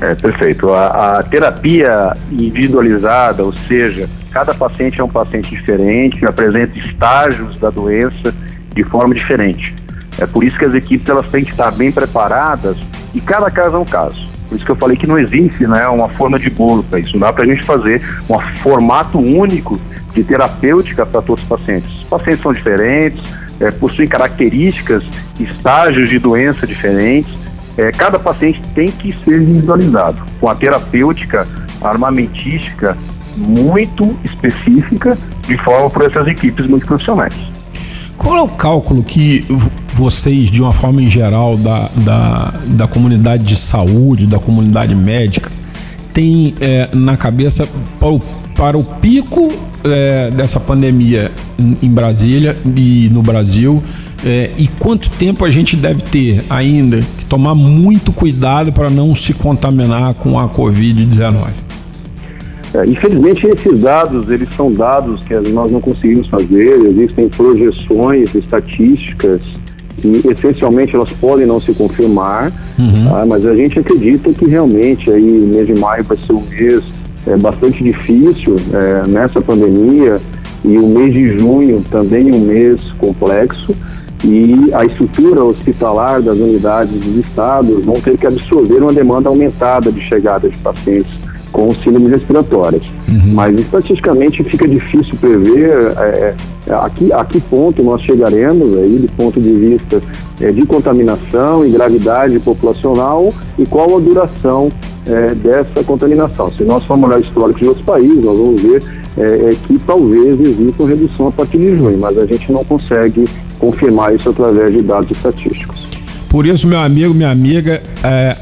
É, 0.00 0.14
perfeito. 0.14 0.72
A, 0.72 1.18
a, 1.18 1.22
terapia 1.22 2.16
individualizada, 2.30 3.42
ou 3.42 3.52
seja, 3.52 4.08
cada 4.32 4.52
paciente 4.54 5.00
é 5.00 5.04
um 5.04 5.08
paciente 5.08 5.50
diferente, 5.50 6.24
apresenta 6.26 6.78
estágios 6.78 7.58
da 7.58 7.70
doença 7.70 8.34
de 8.74 8.82
forma 8.84 9.14
diferente. 9.14 9.74
É 10.18 10.26
por 10.26 10.44
isso 10.44 10.58
que 10.58 10.64
as 10.64 10.74
equipes 10.74 11.08
elas 11.08 11.28
têm 11.28 11.44
que 11.44 11.50
estar 11.50 11.70
bem 11.72 11.90
preparadas 11.90 12.76
e 13.14 13.20
cada 13.20 13.50
caso 13.50 13.76
é 13.76 13.78
um 13.78 13.84
caso. 13.84 14.23
Por 14.54 14.58
isso 14.58 14.66
que 14.66 14.70
eu 14.70 14.76
falei 14.76 14.96
que 14.96 15.04
não 15.04 15.18
existe 15.18 15.66
né, 15.66 15.84
uma 15.88 16.08
forma 16.10 16.38
de 16.38 16.48
bolo 16.48 16.84
para 16.84 17.00
isso. 17.00 17.14
Não 17.14 17.26
dá 17.26 17.32
para 17.32 17.42
a 17.42 17.46
gente 17.46 17.64
fazer 17.64 18.00
um 18.30 18.38
formato 18.62 19.18
único 19.18 19.80
de 20.12 20.22
terapêutica 20.22 21.04
para 21.04 21.20
todos 21.20 21.42
os 21.42 21.48
pacientes. 21.48 21.90
Os 22.02 22.04
pacientes 22.04 22.40
são 22.40 22.52
diferentes, 22.52 23.20
é, 23.58 23.72
possuem 23.72 24.06
características, 24.06 25.04
estágios 25.40 26.08
de 26.08 26.20
doença 26.20 26.68
diferentes. 26.68 27.34
É, 27.76 27.90
cada 27.90 28.16
paciente 28.16 28.62
tem 28.76 28.92
que 28.92 29.10
ser 29.24 29.42
individualizado, 29.42 30.22
com 30.40 30.48
a 30.48 30.54
terapêutica 30.54 31.48
armamentística 31.82 32.96
muito 33.36 34.16
específica, 34.22 35.18
de 35.48 35.58
forma 35.64 35.90
por 35.90 36.04
essas 36.04 36.28
equipes 36.28 36.64
muito 36.68 36.86
profissionais. 36.86 37.34
Qual 38.16 38.36
é 38.36 38.40
o 38.40 38.48
cálculo 38.48 39.02
que 39.02 39.44
vocês, 39.94 40.50
de 40.50 40.60
uma 40.60 40.72
forma 40.72 41.00
em 41.00 41.08
geral, 41.08 41.56
da, 41.56 41.88
da, 41.98 42.54
da 42.66 42.86
comunidade 42.88 43.44
de 43.44 43.54
saúde, 43.54 44.26
da 44.26 44.40
comunidade 44.40 44.94
médica, 44.94 45.50
têm 46.12 46.54
é, 46.60 46.88
na 46.92 47.16
cabeça 47.16 47.68
para 48.00 48.08
o, 48.08 48.20
para 48.56 48.76
o 48.76 48.82
pico 48.82 49.52
é, 49.84 50.30
dessa 50.32 50.58
pandemia 50.58 51.30
em 51.80 51.88
Brasília 51.88 52.56
e 52.76 53.08
no 53.12 53.22
Brasil? 53.22 53.82
É, 54.24 54.50
e 54.56 54.66
quanto 54.66 55.08
tempo 55.10 55.44
a 55.44 55.50
gente 55.50 55.76
deve 55.76 56.02
ter 56.02 56.42
ainda 56.50 57.00
que 57.18 57.26
tomar 57.26 57.54
muito 57.54 58.12
cuidado 58.12 58.72
para 58.72 58.90
não 58.90 59.14
se 59.14 59.32
contaminar 59.32 60.14
com 60.14 60.38
a 60.38 60.48
Covid-19? 60.48 61.50
É, 62.74 62.84
infelizmente, 62.86 63.46
esses 63.46 63.80
dados, 63.80 64.28
eles 64.28 64.48
são 64.56 64.72
dados 64.72 65.20
que 65.20 65.34
nós 65.50 65.70
não 65.70 65.80
conseguimos 65.80 66.26
fazer, 66.26 66.80
existem 66.84 67.28
projeções 67.28 68.34
estatísticas 68.34 69.42
e, 70.02 70.22
essencialmente, 70.30 70.94
elas 70.94 71.10
podem 71.10 71.46
não 71.46 71.60
se 71.60 71.72
confirmar, 71.74 72.52
uhum. 72.78 73.10
tá? 73.10 73.26
mas 73.26 73.46
a 73.46 73.54
gente 73.54 73.78
acredita 73.78 74.32
que 74.32 74.46
realmente 74.46 75.10
aí 75.10 75.38
o 75.38 75.46
mês 75.46 75.66
de 75.66 75.74
maio 75.74 76.04
vai 76.04 76.16
ser 76.16 76.32
um 76.32 76.42
mês 76.42 76.82
é, 77.26 77.36
bastante 77.36 77.82
difícil 77.82 78.56
é, 78.72 79.06
nessa 79.06 79.40
pandemia 79.40 80.20
e 80.64 80.78
o 80.78 80.86
mês 80.86 81.12
de 81.12 81.38
junho 81.38 81.84
também 81.90 82.32
um 82.32 82.40
mês 82.40 82.80
complexo 82.98 83.74
e 84.24 84.70
a 84.72 84.84
estrutura 84.84 85.44
hospitalar 85.44 86.22
das 86.22 86.38
unidades 86.38 86.98
dos 87.00 87.16
estados 87.16 87.84
vão 87.84 88.00
ter 88.00 88.16
que 88.16 88.26
absorver 88.26 88.82
uma 88.82 88.92
demanda 88.92 89.28
aumentada 89.28 89.92
de 89.92 90.00
chegada 90.00 90.48
de 90.48 90.56
pacientes 90.58 91.23
com 91.54 91.72
síndromes 91.72 92.10
respiratórias. 92.10 92.82
Uhum. 93.06 93.32
Mas 93.32 93.58
estatisticamente 93.60 94.42
fica 94.42 94.66
difícil 94.66 95.14
prever 95.20 95.70
é, 95.96 96.34
é, 96.66 96.74
a, 96.74 96.90
que, 96.90 97.12
a 97.12 97.24
que 97.24 97.40
ponto 97.40 97.80
nós 97.80 98.02
chegaremos 98.02 98.76
aí 98.76 98.98
do 98.98 99.08
ponto 99.16 99.40
de 99.40 99.52
vista 99.52 100.02
é, 100.40 100.50
de 100.50 100.66
contaminação 100.66 101.64
e 101.64 101.70
gravidade 101.70 102.40
populacional 102.40 103.32
e 103.56 103.64
qual 103.64 103.96
a 103.96 104.00
duração 104.00 104.68
é, 105.06 105.32
dessa 105.36 105.84
contaminação. 105.84 106.50
Se 106.50 106.64
nós 106.64 106.82
formos 106.84 107.08
olhar 107.08 107.20
históricos 107.20 107.62
de 107.62 107.68
outros 107.68 107.86
países, 107.86 108.24
nós 108.24 108.36
vamos 108.36 108.60
ver 108.60 108.82
é, 109.16 109.22
é, 109.22 109.56
que 109.64 109.78
talvez 109.78 110.40
exista 110.40 110.82
uma 110.82 110.88
redução 110.88 111.28
a 111.28 111.32
partir 111.32 111.58
de 111.58 111.76
junho, 111.76 111.98
mas 111.98 112.18
a 112.18 112.26
gente 112.26 112.50
não 112.50 112.64
consegue 112.64 113.28
confirmar 113.60 114.12
isso 114.12 114.28
através 114.28 114.72
de 114.72 114.82
dados 114.82 115.08
estatísticos. 115.08 115.84
Por 116.28 116.46
isso, 116.46 116.66
meu 116.66 116.80
amigo, 116.80 117.14
minha 117.14 117.30
amiga, 117.30 117.80
é, 118.02 118.36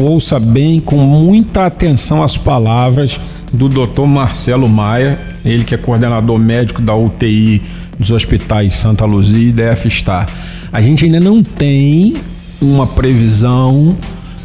ouça 0.00 0.38
bem, 0.38 0.80
com 0.80 0.96
muita 0.96 1.66
atenção 1.66 2.22
as 2.22 2.36
palavras 2.36 3.20
do 3.52 3.68
Dr. 3.68 4.02
Marcelo 4.02 4.68
Maia, 4.68 5.18
ele 5.44 5.64
que 5.64 5.74
é 5.74 5.78
coordenador 5.78 6.38
médico 6.38 6.80
da 6.80 6.94
UTI 6.94 7.62
dos 7.98 8.10
hospitais 8.10 8.74
Santa 8.74 9.04
Luzia 9.04 9.48
e 9.48 9.52
DF 9.52 9.90
Star. 9.90 10.28
A 10.72 10.80
gente 10.80 11.04
ainda 11.04 11.20
não 11.20 11.42
tem 11.42 12.16
uma 12.60 12.86
previsão 12.86 13.96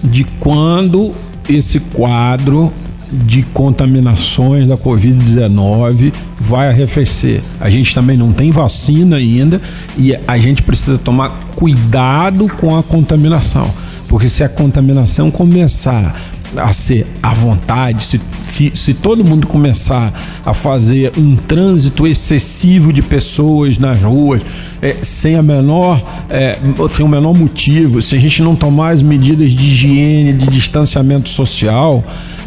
de 0.04 0.24
quando 0.40 1.14
esse 1.48 1.80
quadro 1.80 2.72
de 3.12 3.44
contaminações 3.54 4.68
da 4.68 4.78
Covid-19 4.78 6.12
vai 6.40 6.68
arrefecer. 6.70 7.42
A 7.60 7.70
gente 7.70 7.94
também 7.94 8.18
não 8.18 8.34
tem 8.34 8.52
vacina 8.52 9.18
ainda 9.18 9.62
e 9.98 10.18
a 10.28 10.38
gente 10.38 10.64
precisa 10.64 10.98
tomar 10.98 11.30
cuidado 11.56 12.48
com 12.60 12.76
a 12.76 12.84
contaminação. 12.84 13.72
Porque 14.16 14.30
se 14.30 14.46
a 14.46 14.48
contaminação 14.48 15.30
começar 15.30 16.16
a 16.56 16.72
ser 16.72 17.06
à 17.22 17.34
vontade, 17.34 18.02
se, 18.02 18.22
se, 18.44 18.72
se 18.74 18.94
todo 18.94 19.26
mundo 19.26 19.46
começar 19.46 20.14
a 20.46 20.54
fazer 20.54 21.12
um 21.18 21.36
trânsito 21.36 22.08
excessivo 22.08 22.94
de 22.94 23.02
pessoas 23.02 23.78
nas 23.78 24.02
ruas, 24.02 24.42
é, 24.82 24.96
sem 25.02 25.36
a 25.36 25.44
menor, 25.44 26.02
é, 26.30 26.58
sem 26.90 27.06
o 27.06 27.10
menor 27.10 27.34
motivo, 27.34 28.02
se 28.02 28.16
a 28.16 28.18
gente 28.18 28.42
não 28.42 28.56
tomar 28.56 28.92
as 28.92 29.02
medidas 29.02 29.52
de 29.52 29.68
higiene, 29.68 30.32
de 30.32 30.48
distanciamento 30.48 31.28
social, 31.28 32.02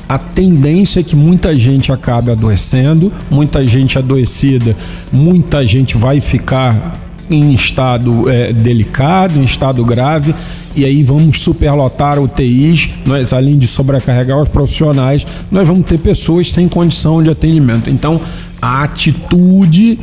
a 0.09 0.17
tendência 0.17 1.01
é 1.01 1.03
que 1.03 1.15
muita 1.15 1.55
gente 1.55 1.93
acabe 1.93 2.31
adoecendo, 2.31 3.13
muita 3.31 3.67
gente 3.67 3.99
adoecida, 3.99 4.75
muita 5.13 5.67
gente 5.67 5.99
vai 5.99 6.19
ficar 6.19 7.08
em 7.31 7.53
estado 7.53 8.29
é, 8.29 8.53
delicado, 8.53 9.39
em 9.39 9.45
estado 9.45 9.85
grave, 9.85 10.35
e 10.75 10.85
aí 10.85 11.03
vamos 11.03 11.41
superlotar 11.41 12.21
UTIs, 12.21 12.91
nós, 13.05 13.33
além 13.33 13.59
de 13.59 13.67
sobrecarregar 13.67 14.41
os 14.41 14.49
profissionais, 14.49 15.27
nós 15.51 15.67
vamos 15.67 15.85
ter 15.87 15.99
pessoas 15.99 16.53
sem 16.53 16.69
condição 16.69 17.23
de 17.23 17.31
atendimento. 17.31 17.91
Então, 17.91 18.21
a 18.61 18.83
atitude 18.83 19.99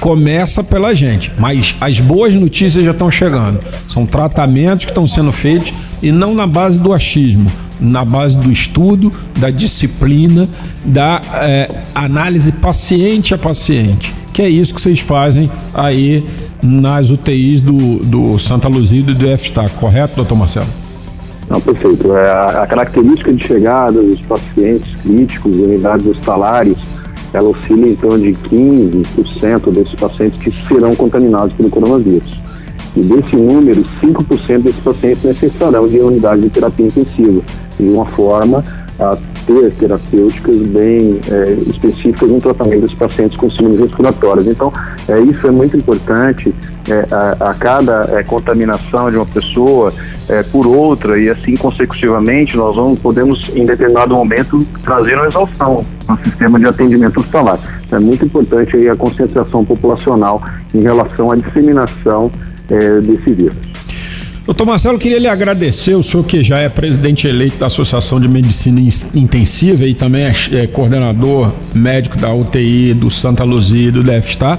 começa 0.00 0.64
pela 0.64 0.94
gente, 0.94 1.32
mas 1.38 1.74
as 1.80 2.00
boas 2.00 2.34
notícias 2.34 2.84
já 2.84 2.90
estão 2.90 3.10
chegando. 3.10 3.60
São 3.88 4.06
tratamentos 4.06 4.84
que 4.84 4.90
estão 4.90 5.06
sendo 5.06 5.32
feitos 5.32 5.72
e 6.02 6.10
não 6.10 6.34
na 6.34 6.46
base 6.46 6.80
do 6.80 6.92
achismo, 6.92 7.50
na 7.80 8.04
base 8.04 8.36
do 8.36 8.50
estudo, 8.50 9.12
da 9.38 9.50
disciplina, 9.50 10.48
da 10.84 11.20
é, 11.42 11.70
análise 11.94 12.52
paciente 12.52 13.34
a 13.34 13.38
paciente. 13.38 14.19
Que 14.32 14.42
é 14.42 14.48
isso 14.48 14.74
que 14.74 14.80
vocês 14.80 15.00
fazem 15.00 15.50
aí 15.74 16.24
nas 16.62 17.10
UTIs 17.10 17.60
do, 17.60 17.96
do 17.98 18.38
Santa 18.38 18.68
Luzia 18.68 19.00
e 19.00 19.02
do 19.02 19.14
DFTA, 19.14 19.68
correto, 19.80 20.16
doutor 20.16 20.36
Marcelo? 20.36 20.66
Não, 21.48 21.60
perfeito. 21.60 22.14
É, 22.16 22.30
a, 22.30 22.66
característica 22.66 23.32
de 23.32 23.44
chegada 23.44 24.00
dos 24.00 24.20
pacientes 24.20 24.88
críticos, 25.02 25.56
unidades 25.56 26.06
hospitalares, 26.06 26.76
ela 27.32 27.48
oscila 27.48 27.86
torno 28.00 28.18
de 28.18 28.32
15% 28.32 29.72
desses 29.72 29.94
pacientes 29.94 30.40
que 30.40 30.68
serão 30.68 30.94
contaminados 30.94 31.52
pelo 31.54 31.68
coronavírus. 31.68 32.40
E 32.96 33.00
desse 33.00 33.36
número, 33.36 33.82
5% 33.82 34.62
desses 34.62 34.80
pacientes 34.80 35.24
necessitarão 35.24 35.88
de 35.88 35.98
unidade 35.98 36.42
de 36.42 36.50
terapia 36.50 36.86
intensiva, 36.86 37.40
de 37.78 37.88
uma 37.88 38.06
forma 38.06 38.64
ter 39.50 39.72
terapêuticas 39.72 40.56
bem 40.56 41.20
é, 41.30 41.52
específicas 41.68 42.28
no 42.28 42.38
tratamento 42.38 42.82
dos 42.82 42.94
pacientes 42.94 43.36
com 43.36 43.50
síndromes 43.50 43.80
respiratórias. 43.80 44.46
Então, 44.46 44.72
é, 45.08 45.18
isso 45.20 45.46
é 45.46 45.50
muito 45.50 45.76
importante. 45.76 46.54
É, 46.88 47.06
a, 47.14 47.50
a, 47.50 47.54
cada 47.54 48.10
é, 48.18 48.22
contaminação 48.22 49.10
de 49.10 49.16
uma 49.16 49.26
pessoa 49.26 49.92
é, 50.28 50.42
por 50.44 50.66
outra 50.66 51.20
e 51.20 51.28
assim 51.28 51.54
consecutivamente 51.54 52.56
nós 52.56 52.74
vamos 52.74 52.98
podemos 52.98 53.50
em 53.54 53.64
determinado 53.64 54.14
momento 54.14 54.66
trazer 54.82 55.14
uma 55.14 55.26
exaustão 55.26 55.84
no 56.08 56.18
sistema 56.24 56.58
de 56.58 56.66
atendimento 56.66 57.20
hospitalar. 57.20 57.58
É 57.92 57.98
muito 57.98 58.24
importante 58.24 58.76
aí 58.76 58.88
a 58.88 58.96
concentração 58.96 59.64
populacional 59.64 60.42
em 60.74 60.80
relação 60.80 61.30
à 61.30 61.36
disseminação 61.36 62.30
desse 63.02 63.34
vírus. 63.34 63.69
Doutor 64.50 64.66
Marcelo, 64.66 64.98
queria 64.98 65.20
lhe 65.20 65.28
agradecer, 65.28 65.94
o 65.94 66.02
senhor 66.02 66.24
que 66.24 66.42
já 66.42 66.58
é 66.58 66.68
presidente 66.68 67.28
eleito 67.28 67.58
da 67.58 67.66
Associação 67.66 68.18
de 68.18 68.26
Medicina 68.26 68.80
Intensiva 69.14 69.84
e 69.84 69.94
também 69.94 70.24
é, 70.24 70.34
é 70.54 70.66
coordenador 70.66 71.52
médico 71.72 72.16
da 72.16 72.34
UTI 72.34 72.92
do 72.92 73.08
Santa 73.12 73.44
Luzia 73.44 73.90
e 73.90 73.92
do 73.92 74.02
DFSTAR. 74.02 74.58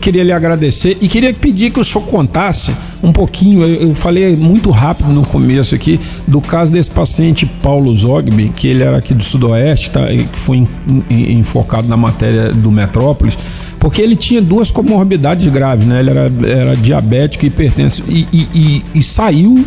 Queria 0.00 0.24
lhe 0.24 0.32
agradecer 0.32 0.98
e 1.00 1.06
queria 1.06 1.32
pedir 1.32 1.70
que 1.70 1.78
o 1.78 1.84
senhor 1.84 2.04
contasse 2.08 2.74
um 3.02 3.12
pouquinho, 3.12 3.62
eu, 3.62 3.88
eu 3.88 3.94
falei 3.94 4.36
muito 4.36 4.70
rápido 4.70 5.10
no 5.10 5.24
começo 5.24 5.74
aqui, 5.74 6.00
do 6.26 6.40
caso 6.40 6.72
desse 6.72 6.90
paciente 6.90 7.46
Paulo 7.46 7.92
Zogby, 7.92 8.48
que 8.48 8.66
ele 8.66 8.82
era 8.82 8.98
aqui 8.98 9.14
do 9.14 9.22
Sudoeste, 9.22 9.90
tá, 9.90 10.06
que 10.06 10.38
foi 10.38 10.66
enfocado 11.08 11.88
na 11.88 11.96
matéria 11.96 12.52
do 12.52 12.70
Metrópolis 12.70 13.38
porque 13.78 14.02
ele 14.02 14.16
tinha 14.16 14.42
duas 14.42 14.70
comorbidades 14.70 15.46
graves, 15.46 15.86
né? 15.86 16.00
Ele 16.00 16.10
era, 16.10 16.32
era 16.46 16.76
diabético 16.76 17.44
e 17.44 17.48
hipertenso 17.48 18.02
e, 18.08 18.26
e, 18.32 18.48
e, 18.52 18.84
e 18.96 19.02
saiu 19.02 19.64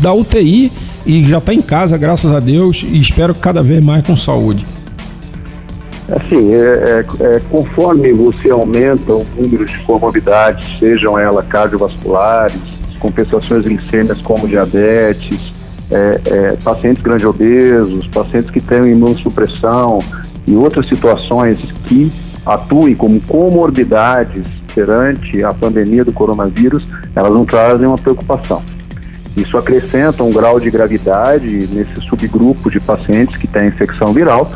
da 0.00 0.12
UTI 0.12 0.70
e 1.04 1.24
já 1.24 1.38
está 1.38 1.52
em 1.52 1.62
casa, 1.62 1.96
graças 1.96 2.30
a 2.30 2.38
Deus, 2.38 2.84
e 2.88 2.98
espero 2.98 3.34
cada 3.34 3.62
vez 3.62 3.82
mais 3.82 4.04
com 4.04 4.16
saúde. 4.16 4.66
Assim, 6.10 6.54
é, 6.54 6.56
é, 6.58 7.04
é, 7.20 7.40
conforme 7.50 8.12
você 8.14 8.50
aumenta 8.50 9.12
o 9.12 9.26
número 9.36 9.66
de 9.66 9.78
comorbidades, 9.80 10.78
sejam 10.78 11.18
elas 11.18 11.46
cardiovasculares, 11.46 12.56
compensações 12.98 13.62
glicêmicas 13.62 14.20
como 14.22 14.48
diabetes, 14.48 15.52
é, 15.90 16.20
é, 16.24 16.56
pacientes 16.64 17.02
grande 17.02 17.26
obesos, 17.26 18.06
pacientes 18.08 18.50
que 18.50 18.60
têm 18.60 18.92
imunossupressão 18.92 19.98
e 20.46 20.54
outras 20.54 20.88
situações 20.88 21.58
que 21.86 22.10
atuem 22.46 22.94
como 22.94 23.20
comorbidades 23.20 24.44
perante 24.74 25.44
a 25.44 25.52
pandemia 25.52 26.04
do 26.04 26.12
coronavírus, 26.12 26.86
elas 27.14 27.32
não 27.32 27.44
trazem 27.44 27.86
uma 27.86 27.98
preocupação. 27.98 28.62
Isso 29.36 29.58
acrescenta 29.58 30.24
um 30.24 30.32
grau 30.32 30.58
de 30.58 30.70
gravidade 30.70 31.68
nesse 31.70 32.00
subgrupo 32.00 32.70
de 32.70 32.80
pacientes 32.80 33.36
que 33.36 33.46
têm 33.46 33.68
infecção 33.68 34.12
viral 34.12 34.50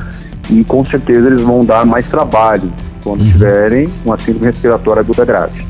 e 0.51 0.65
com 0.65 0.85
certeza 0.85 1.29
eles 1.29 1.43
vão 1.43 1.65
dar 1.65 1.85
mais 1.85 2.07
trabalho 2.07 2.71
quando 3.03 3.21
uhum. 3.21 3.27
tiverem 3.27 3.89
uma 4.05 4.19
síndrome 4.19 4.47
respiratória 4.47 5.01
aguda 5.01 5.25
grave. 5.25 5.65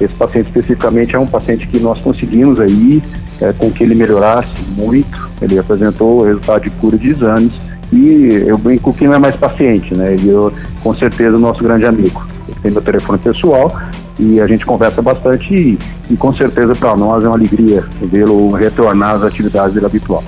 Esse 0.00 0.14
paciente 0.14 0.46
especificamente 0.48 1.14
é 1.14 1.18
um 1.18 1.26
paciente 1.26 1.66
que 1.66 1.78
nós 1.78 2.00
conseguimos 2.00 2.58
aí 2.60 3.02
é, 3.40 3.52
com 3.52 3.70
que 3.70 3.84
ele 3.84 3.94
melhorasse 3.94 4.62
muito, 4.76 5.30
ele 5.40 5.58
apresentou 5.58 6.24
resultado 6.24 6.62
de 6.62 6.70
cura 6.70 6.96
de 6.96 7.10
exames 7.10 7.52
e 7.92 8.44
eu 8.46 8.56
brinco 8.56 8.92
que 8.92 9.06
não 9.06 9.14
é 9.14 9.18
mais 9.18 9.36
paciente, 9.36 9.94
né? 9.94 10.14
Ele 10.14 10.30
é 10.30 10.50
com 10.82 10.94
certeza 10.94 11.36
o 11.36 11.40
nosso 11.40 11.62
grande 11.62 11.84
amigo. 11.84 12.24
Ele 12.48 12.56
tem 12.62 12.70
meu 12.70 12.80
telefone 12.80 13.18
pessoal 13.18 13.76
e 14.18 14.40
a 14.40 14.46
gente 14.46 14.64
conversa 14.64 15.02
bastante 15.02 15.54
e, 15.54 15.78
e 16.10 16.16
com 16.16 16.34
certeza 16.34 16.74
para 16.74 16.96
nós 16.96 17.24
é 17.24 17.28
uma 17.28 17.36
alegria 17.36 17.84
vê-lo 18.00 18.52
retornar 18.52 19.16
às 19.16 19.22
atividades 19.22 19.74
dele 19.74 19.86
habitual. 19.86 20.24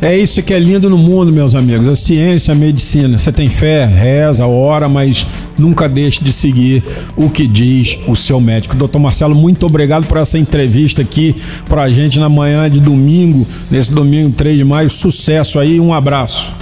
É 0.00 0.16
isso 0.16 0.42
que 0.42 0.52
é 0.52 0.58
lindo 0.58 0.90
no 0.90 0.98
mundo, 0.98 1.32
meus 1.32 1.54
amigos. 1.54 1.88
A 1.88 1.96
ciência, 1.96 2.52
a 2.52 2.54
medicina. 2.54 3.16
Você 3.16 3.32
tem 3.32 3.48
fé, 3.48 3.84
reza, 3.84 4.46
ora, 4.46 4.88
mas 4.88 5.26
nunca 5.58 5.88
deixe 5.88 6.22
de 6.22 6.32
seguir 6.32 6.82
o 7.16 7.30
que 7.30 7.46
diz 7.46 7.98
o 8.06 8.14
seu 8.16 8.40
médico. 8.40 8.76
Doutor 8.76 8.98
Marcelo, 8.98 9.34
muito 9.34 9.64
obrigado 9.66 10.06
por 10.06 10.18
essa 10.18 10.38
entrevista 10.38 11.02
aqui 11.02 11.34
pra 11.68 11.88
gente 11.88 12.18
na 12.18 12.28
manhã 12.28 12.68
de 12.68 12.80
domingo, 12.80 13.46
nesse 13.70 13.92
domingo 13.92 14.32
3 14.36 14.58
de 14.58 14.64
maio. 14.64 14.90
Sucesso 14.90 15.58
aí, 15.58 15.80
um 15.80 15.92
abraço. 15.92 16.52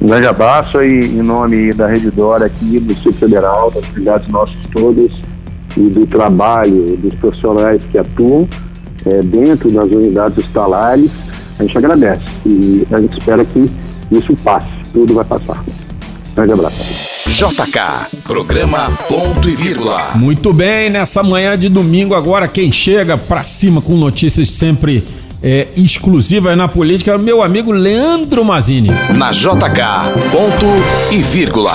Um 0.00 0.06
grande 0.06 0.28
abraço 0.28 0.80
e 0.80 1.06
em 1.06 1.22
nome 1.22 1.72
da 1.72 1.88
Rede 1.88 2.10
Dora 2.10 2.46
aqui, 2.46 2.78
do 2.78 2.94
Sul 2.94 3.12
Federal, 3.12 3.70
das 3.70 3.82
atividades 3.82 4.28
nossas 4.28 4.56
todas 4.72 5.10
e 5.76 5.80
do 5.90 6.06
trabalho 6.06 6.96
dos 6.96 7.14
profissionais 7.14 7.82
que 7.90 7.98
atuam 7.98 8.48
é, 9.06 9.20
dentro 9.22 9.70
das 9.70 9.90
unidades 9.90 10.38
hospitalares, 10.38 11.10
a 11.58 11.62
gente 11.62 11.76
agradece 11.76 12.22
e 12.46 12.86
a 12.90 13.00
gente 13.00 13.18
espera 13.18 13.44
que 13.44 13.70
isso 14.10 14.34
passe, 14.36 14.66
tudo 14.92 15.14
vai 15.14 15.24
passar. 15.24 15.64
Um 16.30 16.34
grande 16.34 16.52
abraço. 16.52 17.08
JK, 17.28 18.22
programa 18.24 18.90
ponto 19.08 19.48
e 19.48 19.54
vírgula. 19.54 20.12
Muito 20.14 20.52
bem, 20.52 20.88
nessa 20.90 21.22
manhã 21.22 21.58
de 21.58 21.68
domingo 21.68 22.14
agora 22.14 22.48
quem 22.48 22.72
chega 22.72 23.16
pra 23.16 23.44
cima 23.44 23.80
com 23.80 23.96
notícias 23.96 24.48
sempre 24.48 25.04
é, 25.42 25.68
exclusiva 25.76 26.56
na 26.56 26.66
política, 26.68 27.16
meu 27.18 27.42
amigo 27.42 27.70
Leandro 27.70 28.44
Mazini. 28.44 28.90
Na 29.16 29.30
JK, 29.30 30.32
ponto 30.32 30.66
e 31.12 31.22
vírgula. 31.22 31.74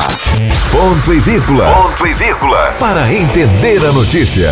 Ponto 0.72 1.14
e 1.14 1.20
vírgula. 1.20 1.66
Ponto 1.74 2.08
e 2.08 2.14
vírgula. 2.14 2.76
Para 2.80 3.14
entender 3.14 3.86
a 3.86 3.92
notícia. 3.92 4.50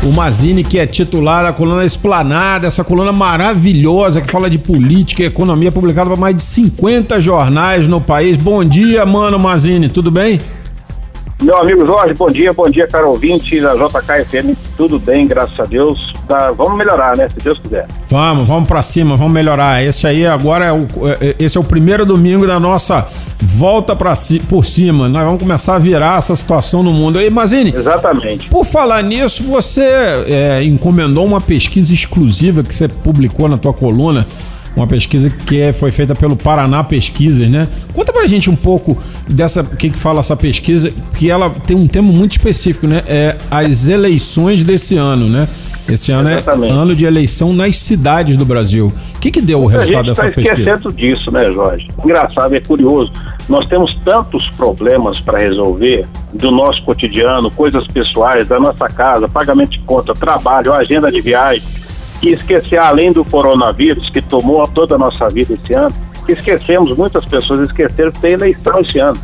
O 0.00 0.12
Mazini, 0.12 0.62
que 0.62 0.78
é 0.78 0.86
titular 0.86 1.42
da 1.42 1.52
coluna 1.52 1.84
Esplanada, 1.84 2.68
essa 2.68 2.84
coluna 2.84 3.10
maravilhosa 3.10 4.20
que 4.20 4.30
fala 4.30 4.48
de 4.48 4.56
política 4.56 5.24
e 5.24 5.26
economia, 5.26 5.72
publicada 5.72 6.08
por 6.08 6.18
mais 6.18 6.36
de 6.36 6.42
50 6.42 7.20
jornais 7.20 7.88
no 7.88 8.00
país. 8.00 8.36
Bom 8.36 8.64
dia, 8.64 9.04
mano 9.04 9.40
Mazini, 9.40 9.88
tudo 9.88 10.10
bem? 10.10 10.40
Meu 11.42 11.56
amigo 11.58 11.84
Jorge, 11.84 12.14
bom 12.14 12.28
dia, 12.28 12.52
bom 12.52 12.70
dia, 12.70 12.86
caro 12.86 13.10
ouvinte 13.10 13.60
da 13.60 13.74
JKFM. 13.74 14.56
Tudo 14.76 15.00
bem, 15.00 15.26
graças 15.26 15.58
a 15.58 15.64
Deus. 15.64 16.12
Tá, 16.28 16.52
vamos 16.52 16.76
melhorar, 16.76 17.16
né? 17.16 17.26
Se 17.30 17.42
Deus 17.42 17.58
quiser. 17.58 17.88
Vamos, 18.08 18.46
vamos 18.46 18.68
para 18.68 18.82
cima, 18.82 19.16
vamos 19.16 19.32
melhorar. 19.32 19.82
Esse 19.82 20.06
aí 20.06 20.26
agora 20.26 20.66
é 20.66 20.72
o, 20.72 20.86
é, 21.20 21.34
esse 21.38 21.56
é 21.56 21.60
o 21.60 21.64
primeiro 21.64 22.04
domingo 22.04 22.46
da 22.46 22.60
nossa 22.60 23.06
volta 23.40 23.96
para 23.96 24.12
por 24.46 24.64
cima. 24.64 25.08
Nós 25.08 25.24
vamos 25.24 25.40
começar 25.40 25.76
a 25.76 25.78
virar 25.78 26.18
essa 26.18 26.36
situação 26.36 26.82
no 26.82 26.92
mundo. 26.92 27.18
aí, 27.18 27.30
Mazini. 27.30 27.72
Exatamente. 27.74 28.50
Por 28.50 28.66
falar 28.66 29.02
nisso, 29.02 29.42
você 29.44 29.82
é, 30.26 30.62
encomendou 30.64 31.24
uma 31.24 31.40
pesquisa 31.40 31.94
exclusiva 31.94 32.62
que 32.62 32.74
você 32.74 32.88
publicou 32.88 33.48
na 33.48 33.56
tua 33.56 33.72
coluna 33.72 34.26
uma 34.76 34.86
pesquisa 34.86 35.28
que 35.30 35.60
é, 35.60 35.72
foi 35.72 35.90
feita 35.90 36.14
pelo 36.14 36.36
Paraná 36.36 36.84
Pesquisas, 36.84 37.48
né? 37.48 37.66
Conta 37.92 38.12
pra 38.12 38.26
gente 38.26 38.48
um 38.48 38.54
pouco 38.54 38.96
dessa, 39.28 39.62
o 39.62 39.76
que, 39.76 39.90
que 39.90 39.98
fala 39.98 40.20
essa 40.20 40.36
pesquisa, 40.36 40.92
que 41.16 41.30
ela 41.30 41.50
tem 41.50 41.76
um 41.76 41.86
tema 41.86 42.12
muito 42.12 42.32
específico, 42.32 42.86
né? 42.86 43.02
É 43.06 43.36
as 43.50 43.88
eleições 43.88 44.62
desse 44.62 44.96
ano, 44.96 45.28
né? 45.28 45.48
Esse 45.88 46.12
ano 46.12 46.28
Exatamente. 46.28 46.72
é 46.72 46.76
ano 46.76 46.94
de 46.94 47.04
eleição 47.04 47.52
nas 47.52 47.76
cidades 47.76 48.36
do 48.36 48.44
Brasil. 48.44 48.92
O 49.14 49.18
que, 49.18 49.30
que 49.30 49.40
deu 49.40 49.62
o 49.62 49.68
A 49.68 49.72
resultado 49.72 50.04
gente 50.04 50.06
dessa 50.06 50.24
pesquisa? 50.24 50.52
esquecendo 50.52 50.92
disso, 50.92 51.30
né, 51.30 51.50
Jorge? 51.52 51.88
Engraçado, 52.04 52.54
é 52.54 52.60
curioso. 52.60 53.10
Nós 53.48 53.66
temos 53.66 53.94
tantos 54.04 54.50
problemas 54.50 55.18
para 55.20 55.38
resolver 55.38 56.06
do 56.34 56.50
nosso 56.50 56.82
cotidiano, 56.82 57.50
coisas 57.50 57.86
pessoais, 57.86 58.46
da 58.46 58.60
nossa 58.60 58.86
casa, 58.88 59.26
pagamento 59.26 59.70
de 59.70 59.78
conta, 59.80 60.12
trabalho, 60.12 60.74
agenda 60.74 61.10
de 61.10 61.20
viagem, 61.22 61.62
que 62.20 62.30
esquecer, 62.30 62.78
além 62.78 63.10
do 63.10 63.24
coronavírus, 63.24 64.10
que 64.10 64.20
tomou 64.20 64.66
toda 64.68 64.96
a 64.96 64.98
nossa 64.98 65.30
vida 65.30 65.54
esse 65.54 65.72
ano, 65.72 65.94
que 66.26 66.32
esquecemos, 66.32 66.94
muitas 66.94 67.24
pessoas 67.24 67.68
esqueceram 67.68 68.12
que 68.12 68.20
tem 68.20 68.32
eleição 68.32 68.78
esse 68.80 68.98
ano. 68.98 69.18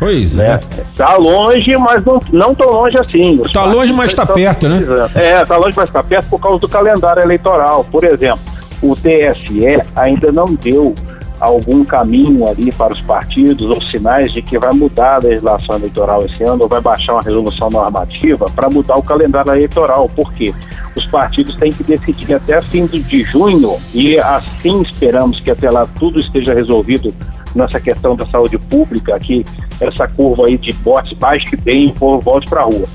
Pois 0.00 0.34
né? 0.34 0.58
é. 0.78 0.84
Tá 0.96 1.14
longe, 1.18 1.76
mas 1.76 2.02
não, 2.02 2.20
não 2.32 2.54
tão 2.54 2.70
longe 2.70 2.98
assim. 2.98 3.38
Os 3.38 3.52
Tá 3.52 3.66
longe, 3.66 3.92
mas 3.92 4.14
tá 4.14 4.24
perto, 4.24 4.66
né? 4.66 4.82
É, 5.14 5.44
tá 5.44 5.58
longe, 5.58 5.76
mas 5.76 5.90
tá 5.92 6.02
perto 6.02 6.30
por 6.30 6.40
causa 6.40 6.58
do 6.58 6.68
calendário 6.68 7.22
eleitoral. 7.22 7.84
Por 7.84 8.02
exemplo, 8.04 8.40
o 8.82 8.96
TSE 8.96 9.82
ainda 9.94 10.32
não 10.32 10.46
deu 10.46 10.94
algum 11.38 11.84
caminho 11.84 12.48
ali 12.48 12.72
para 12.72 12.94
os 12.94 13.00
partidos 13.00 13.66
ou 13.66 13.80
sinais 13.80 14.32
de 14.32 14.42
que 14.42 14.58
vai 14.58 14.72
mudar 14.72 15.16
a 15.16 15.18
legislação 15.18 15.76
eleitoral 15.76 16.24
esse 16.24 16.42
ano 16.44 16.62
ou 16.62 16.68
vai 16.68 16.80
baixar 16.80 17.14
uma 17.14 17.22
resolução 17.22 17.70
normativa 17.70 18.46
para 18.54 18.68
mudar 18.68 18.96
o 18.96 19.02
calendário 19.02 19.52
eleitoral. 19.52 20.08
Por 20.08 20.32
quê? 20.32 20.54
Os 20.96 21.06
partidos 21.06 21.54
têm 21.56 21.72
que 21.72 21.82
decidir 21.84 22.34
até 22.34 22.60
fim 22.60 22.86
de 22.86 23.22
junho 23.22 23.76
e 23.94 24.18
assim 24.18 24.82
esperamos 24.82 25.40
que 25.40 25.50
até 25.50 25.70
lá 25.70 25.86
tudo 25.98 26.20
esteja 26.20 26.52
resolvido 26.52 27.14
nessa 27.54 27.80
questão 27.80 28.14
da 28.16 28.24
saúde 28.26 28.58
pública, 28.58 29.18
que 29.18 29.44
essa 29.80 30.06
curva 30.08 30.46
aí 30.46 30.56
de 30.58 30.72
botes 30.74 31.12
baixe 31.18 31.56
bem 31.56 31.88
o 31.88 31.92
povo 31.94 32.20
volte 32.20 32.48
para 32.48 32.60
a 32.62 32.64
rua. 32.64 32.86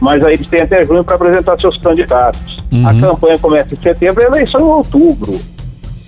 Mas 0.00 0.22
aí 0.24 0.34
eles 0.34 0.46
têm 0.48 0.62
até 0.62 0.84
junho 0.84 1.04
para 1.04 1.14
apresentar 1.14 1.58
seus 1.60 1.76
candidatos. 1.78 2.60
A 2.86 3.00
campanha 3.00 3.38
começa 3.38 3.74
em 3.74 3.78
setembro 3.82 4.22
e 4.22 4.24
a 4.24 4.28
eleição 4.28 4.60
em 4.60 4.64
outubro. 4.64 5.38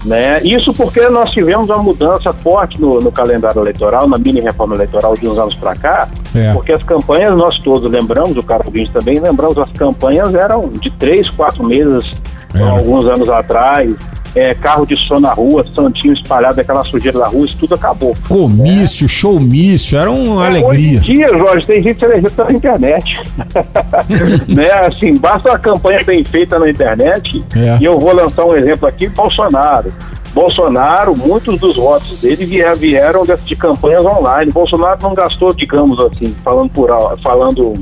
Né? 0.05 0.41
Isso 0.43 0.75
porque 0.75 1.01
nós 1.09 1.31
tivemos 1.31 1.71
uma 1.71 1.83
mudança 1.83 2.31
forte 2.33 2.79
no, 2.79 3.01
no 3.01 3.11
calendário 3.11 3.61
eleitoral, 3.63 4.07
na 4.07 4.19
mini 4.19 4.39
reforma 4.41 4.75
eleitoral 4.75 5.17
de 5.17 5.27
uns 5.27 5.39
anos 5.39 5.55
para 5.55 5.75
cá, 5.77 6.09
É. 6.35 6.53
porque 6.53 6.73
as 6.73 6.83
campanhas, 6.83 7.35
nós 7.37 7.59
todos 7.61 7.91
lembramos, 7.91 8.37
o 8.37 8.43
cara 8.43 8.63
ouvinte 8.67 8.91
também 8.93 9.19
lembramos, 9.19 9.57
as 9.57 9.71
campanhas 9.73 10.35
eram 10.35 10.69
de 10.69 10.91
três, 10.91 11.31
quatro 11.31 11.65
meses, 11.65 12.13
Era. 12.55 12.71
alguns 12.73 13.07
anos 13.07 13.31
atrás, 13.31 13.95
é, 14.35 14.55
carro 14.55 14.85
de 14.87 14.97
som 14.97 15.21
na 15.21 15.33
rua, 15.33 15.65
santinho 15.75 16.13
espalhado, 16.15 16.61
aquela 16.61 16.83
sujeira 16.85 17.19
da 17.19 17.27
rua, 17.29 17.47
isso 17.47 17.57
tudo 17.59 17.75
acabou. 17.75 18.17
Comício, 18.29 19.09
showmício, 19.09 19.99
era 19.99 20.11
uma 20.11 20.47
alegria. 20.47 20.99
É, 20.99 21.01
Hoje 21.01 21.13
em 21.13 21.15
dia, 21.17 21.29
Jorge, 21.29 21.67
tem 21.67 21.83
gente 21.83 22.05
eleger 22.05 22.31
pela 22.33 22.53
internet. 22.53 23.21
né? 24.55 24.71
Assim, 24.87 25.17
basta 25.17 25.51
uma 25.51 25.59
campanha 25.59 26.01
bem 26.05 26.25
feita 26.25 26.59
na 26.59 26.69
internet. 26.69 27.45
É. 27.57 27.79
E 27.81 27.85
eu 27.85 27.99
vou 27.99 28.15
lançar 28.15 28.45
um 28.45 28.57
exemplo 28.57 28.89
aqui, 28.89 29.09
Bolsonaro. 29.09 29.93
Bolsonaro, 30.33 31.17
muitos 31.17 31.57
dos 31.61 31.77
votos 31.77 32.21
dele 32.21 32.45
vier- 32.45 32.75
vieram 32.77 33.25
de, 33.25 33.55
campanhas 33.55 34.05
online. 34.05 34.51
Bolsonaro 34.51 34.99
não 35.01 35.15
gastou, 35.15 35.55
digamos 35.55 35.99
assim, 36.01 36.35
falando 36.43 36.71
por 36.71 36.91
al- 36.91 37.17
falando 37.23 37.75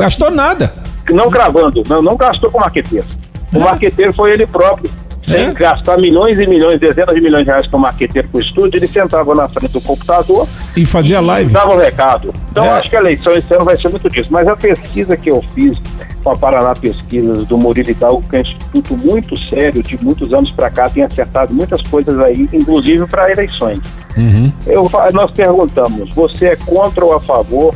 Gastou 0.00 0.28
nada. 0.30 0.74
não 1.10 1.30
gravando, 1.30 1.84
não, 1.88 2.02
não 2.02 2.16
gastou 2.16 2.50
com 2.50 2.58
marqueteiro. 2.58 3.06
O 3.52 3.60
marqueteiro 3.60 4.12
foi 4.12 4.32
ele 4.32 4.44
próprio. 4.44 4.90
Sem 5.26 5.46
É? 5.46 5.52
gastar 5.52 5.96
milhões 5.98 6.38
e 6.38 6.46
milhões, 6.46 6.78
dezenas 6.78 7.14
de 7.14 7.20
milhões 7.20 7.44
de 7.44 7.50
reais 7.50 7.66
com 7.66 7.76
o 7.76 7.80
marqueteiro 7.80 8.28
pro 8.28 8.40
estúdio, 8.40 8.78
ele 8.78 8.86
sentava 8.88 9.34
na 9.34 9.48
frente 9.48 9.72
do 9.72 9.80
computador 9.80 10.46
E 10.76 10.84
fazia 10.84 11.20
live. 11.20 11.52
dava 11.52 11.74
um 11.74 11.78
recado. 11.78 12.34
Então, 12.50 12.64
É. 12.64 12.70
acho 12.72 12.90
que 12.90 12.96
a 12.96 13.00
eleição 13.00 13.32
esse 13.34 13.52
ano 13.54 13.64
vai 13.64 13.76
ser 13.76 13.88
muito 13.88 14.08
disso. 14.10 14.28
Mas 14.30 14.46
a 14.46 14.54
pesquisa 14.56 15.16
que 15.16 15.30
eu 15.30 15.42
fiz 15.54 15.78
com 16.22 16.30
a 16.30 16.36
Paraná 16.36 16.74
Pesquisas 16.74 17.46
do 17.46 17.56
Murilo 17.58 17.90
Hidalgo, 17.90 18.22
que 18.28 18.36
é 18.36 18.38
um 18.38 18.42
instituto 18.42 18.96
muito 18.96 19.36
sério, 19.48 19.82
de 19.82 20.02
muitos 20.02 20.32
anos 20.32 20.50
para 20.52 20.70
cá, 20.70 20.88
tem 20.88 21.02
acertado 21.02 21.52
muitas 21.54 21.80
coisas 21.82 22.18
aí, 22.20 22.48
inclusive 22.52 23.06
para 23.06 23.30
eleições. 23.30 23.80
Uhum. 24.16 24.52
Eu, 24.66 24.90
nós 25.12 25.30
perguntamos, 25.32 26.14
você 26.14 26.46
é 26.46 26.56
contra 26.56 27.04
ou 27.04 27.14
a 27.14 27.20
favor 27.20 27.74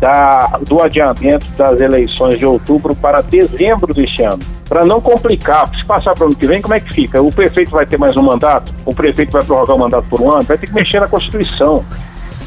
da, 0.00 0.58
do 0.66 0.80
adiamento 0.82 1.46
das 1.56 1.78
eleições 1.78 2.38
de 2.38 2.46
outubro 2.46 2.96
para 2.96 3.20
dezembro 3.20 3.92
deste 3.92 4.22
ano? 4.22 4.42
Para 4.68 4.84
não 4.84 5.00
complicar, 5.00 5.68
se 5.68 5.84
passar 5.84 6.14
para 6.14 6.24
o 6.24 6.26
ano 6.28 6.36
que 6.36 6.46
vem, 6.46 6.62
como 6.62 6.74
é 6.74 6.80
que 6.80 6.92
fica? 6.92 7.20
O 7.20 7.30
prefeito 7.30 7.70
vai 7.70 7.84
ter 7.84 7.98
mais 7.98 8.16
um 8.16 8.22
mandato? 8.22 8.72
O 8.84 8.94
prefeito 8.94 9.30
vai 9.30 9.44
prorrogar 9.44 9.76
o 9.76 9.78
mandato 9.78 10.08
por 10.08 10.20
um 10.20 10.32
ano? 10.32 10.42
Vai 10.42 10.56
ter 10.56 10.66
que 10.66 10.74
mexer 10.74 11.00
na 11.00 11.08
Constituição. 11.08 11.84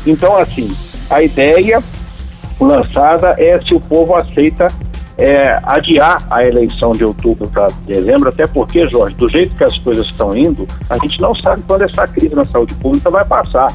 Então, 0.06 0.36
assim, 0.36 0.76
a 1.10 1.22
ideia 1.22 1.82
lançada 2.60 3.36
é 3.38 3.60
se 3.60 3.74
o 3.74 3.80
povo 3.80 4.16
aceita 4.16 4.68
é, 5.18 5.60
adiar 5.63 6.26
a 6.30 6.44
eleição 6.44 6.92
de 6.92 7.06
outubro 7.06 7.48
para 7.48 7.68
dezembro, 7.86 8.30
até 8.30 8.48
porque, 8.48 8.88
Jorge, 8.88 9.16
do 9.16 9.30
jeito 9.30 9.56
que 9.56 9.63
as 9.63 9.78
coisas 9.78 10.08
estão 10.08 10.36
indo, 10.36 10.68
a 10.89 10.98
gente 10.98 11.22
não 11.22 11.36
sabe 11.36 11.62
quando 11.68 11.84
essa 11.84 12.08
crise 12.08 12.36
na 12.36 12.46
saúde 12.46 12.74
pública 12.76 13.10
vai 13.10 13.26
passar. 13.26 13.72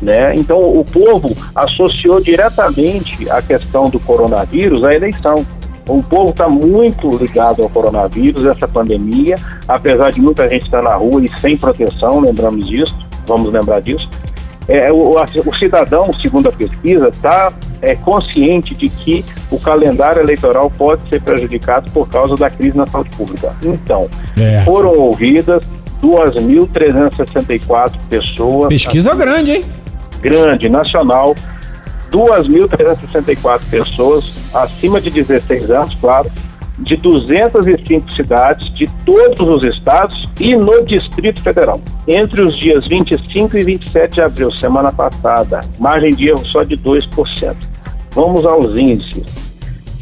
Né? 0.00 0.34
Então, 0.34 0.58
o 0.58 0.84
povo 0.84 1.34
associou 1.54 2.20
diretamente 2.20 3.30
a 3.30 3.40
questão 3.40 3.88
do 3.88 3.98
coronavírus 3.98 4.84
à 4.84 4.94
eleição. 4.94 5.44
O 5.88 6.02
povo 6.02 6.30
está 6.30 6.48
muito 6.48 7.08
ligado 7.16 7.62
ao 7.62 7.68
coronavírus, 7.70 8.44
essa 8.44 8.66
pandemia, 8.66 9.36
apesar 9.68 10.10
de 10.10 10.20
muita 10.20 10.48
gente 10.48 10.64
estar 10.64 10.82
na 10.82 10.94
rua 10.96 11.24
e 11.24 11.40
sem 11.40 11.56
proteção, 11.56 12.20
lembramos 12.20 12.66
disso, 12.66 12.94
vamos 13.26 13.52
lembrar 13.52 13.80
disso. 13.80 14.08
É, 14.68 14.90
o, 14.92 15.14
o 15.16 15.54
cidadão, 15.58 16.12
segundo 16.12 16.48
a 16.48 16.52
pesquisa, 16.52 17.08
está 17.08 17.52
é, 17.80 17.94
consciente 17.94 18.74
de 18.74 18.88
que 18.88 19.24
o 19.50 19.60
calendário 19.60 20.20
eleitoral 20.20 20.68
pode 20.76 21.08
ser 21.08 21.22
prejudicado 21.22 21.88
por 21.92 22.08
causa 22.08 22.34
da 22.34 22.50
crise 22.50 22.76
na 22.76 22.86
saúde 22.86 23.10
pública. 23.10 23.54
Então, 23.62 24.08
É. 24.36 24.62
foram 24.64 24.98
ouvidas 24.98 25.62
2.364 26.02 27.92
pessoas 28.08 28.68
Pesquisa 28.68 29.14
grande, 29.14 29.52
hein? 29.52 29.64
Grande, 30.26 30.68
nacional, 30.68 31.36
2.364 32.10 33.60
pessoas 33.70 34.52
acima 34.52 35.00
de 35.00 35.08
16 35.08 35.70
anos, 35.70 35.96
claro, 36.00 36.28
de 36.80 36.96
205 36.96 38.12
cidades, 38.12 38.74
de 38.74 38.88
todos 39.04 39.48
os 39.48 39.62
estados 39.62 40.28
e 40.40 40.56
no 40.56 40.84
Distrito 40.84 41.40
Federal. 41.40 41.80
Entre 42.08 42.42
os 42.42 42.58
dias 42.58 42.88
25 42.88 43.56
e 43.56 43.62
27 43.62 44.14
de 44.14 44.20
abril, 44.20 44.50
semana 44.52 44.90
passada, 44.90 45.60
margem 45.78 46.12
de 46.12 46.28
erro 46.28 46.44
só 46.44 46.64
de 46.64 46.76
2%. 46.76 47.56
Vamos 48.10 48.44
aos 48.44 48.76
índices. 48.76 49.54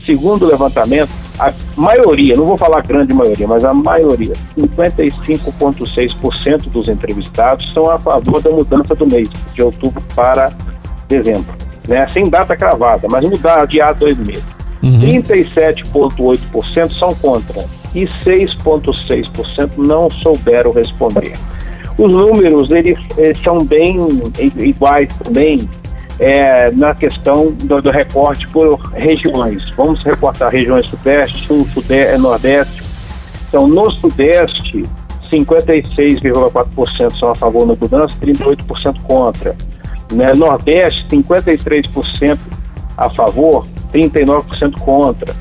Segundo 0.06 0.46
o 0.46 0.48
levantamento, 0.48 1.10
a 1.38 1.52
maioria, 1.76 2.34
não 2.36 2.44
vou 2.44 2.56
falar 2.56 2.80
grande 2.82 3.12
maioria, 3.12 3.48
mas 3.48 3.64
a 3.64 3.74
maioria, 3.74 4.34
55,6% 4.58 6.70
dos 6.70 6.88
entrevistados 6.88 7.72
são 7.72 7.90
a 7.90 7.98
favor 7.98 8.40
da 8.40 8.50
mudança 8.50 8.94
do 8.94 9.04
mês, 9.06 9.28
de 9.52 9.62
outubro 9.62 10.00
para 10.14 10.52
dezembro. 11.08 11.52
Né? 11.88 12.08
Sem 12.10 12.28
data 12.28 12.56
cravada, 12.56 13.08
mas 13.10 13.24
mudar, 13.24 13.62
adiar 13.62 13.92
dois 13.94 14.16
meses. 14.18 14.54
37,8% 14.82 16.92
são 16.92 17.14
contra 17.14 17.64
e 17.94 18.06
6,6% 18.06 19.70
não 19.78 20.10
souberam 20.10 20.72
responder. 20.72 21.32
Os 21.96 22.12
números 22.12 22.70
eles, 22.70 22.98
eles 23.16 23.38
são 23.38 23.56
bem 23.58 23.96
iguais 24.58 25.08
também 25.22 25.66
é, 26.18 26.70
na 26.70 26.94
questão 26.94 27.52
do, 27.52 27.82
do 27.82 27.90
recorte 27.90 28.46
por 28.48 28.78
regiões. 28.92 29.68
Vamos 29.76 30.02
recortar 30.02 30.50
regiões 30.50 30.86
Sudeste, 30.86 31.46
Sul, 31.46 31.66
Sudeste, 31.72 32.18
Nordeste. 32.18 32.82
Então, 33.48 33.66
no 33.68 33.90
Sudeste, 33.90 34.84
56,4% 35.30 37.18
são 37.18 37.30
a 37.30 37.34
favor 37.34 37.66
da 37.66 37.74
mudança, 37.74 38.14
38% 38.20 39.00
contra. 39.02 39.56
Né? 40.12 40.32
Nordeste, 40.34 41.06
53% 41.08 42.38
a 42.96 43.10
favor, 43.10 43.66
39% 43.92 44.78
contra. 44.78 45.34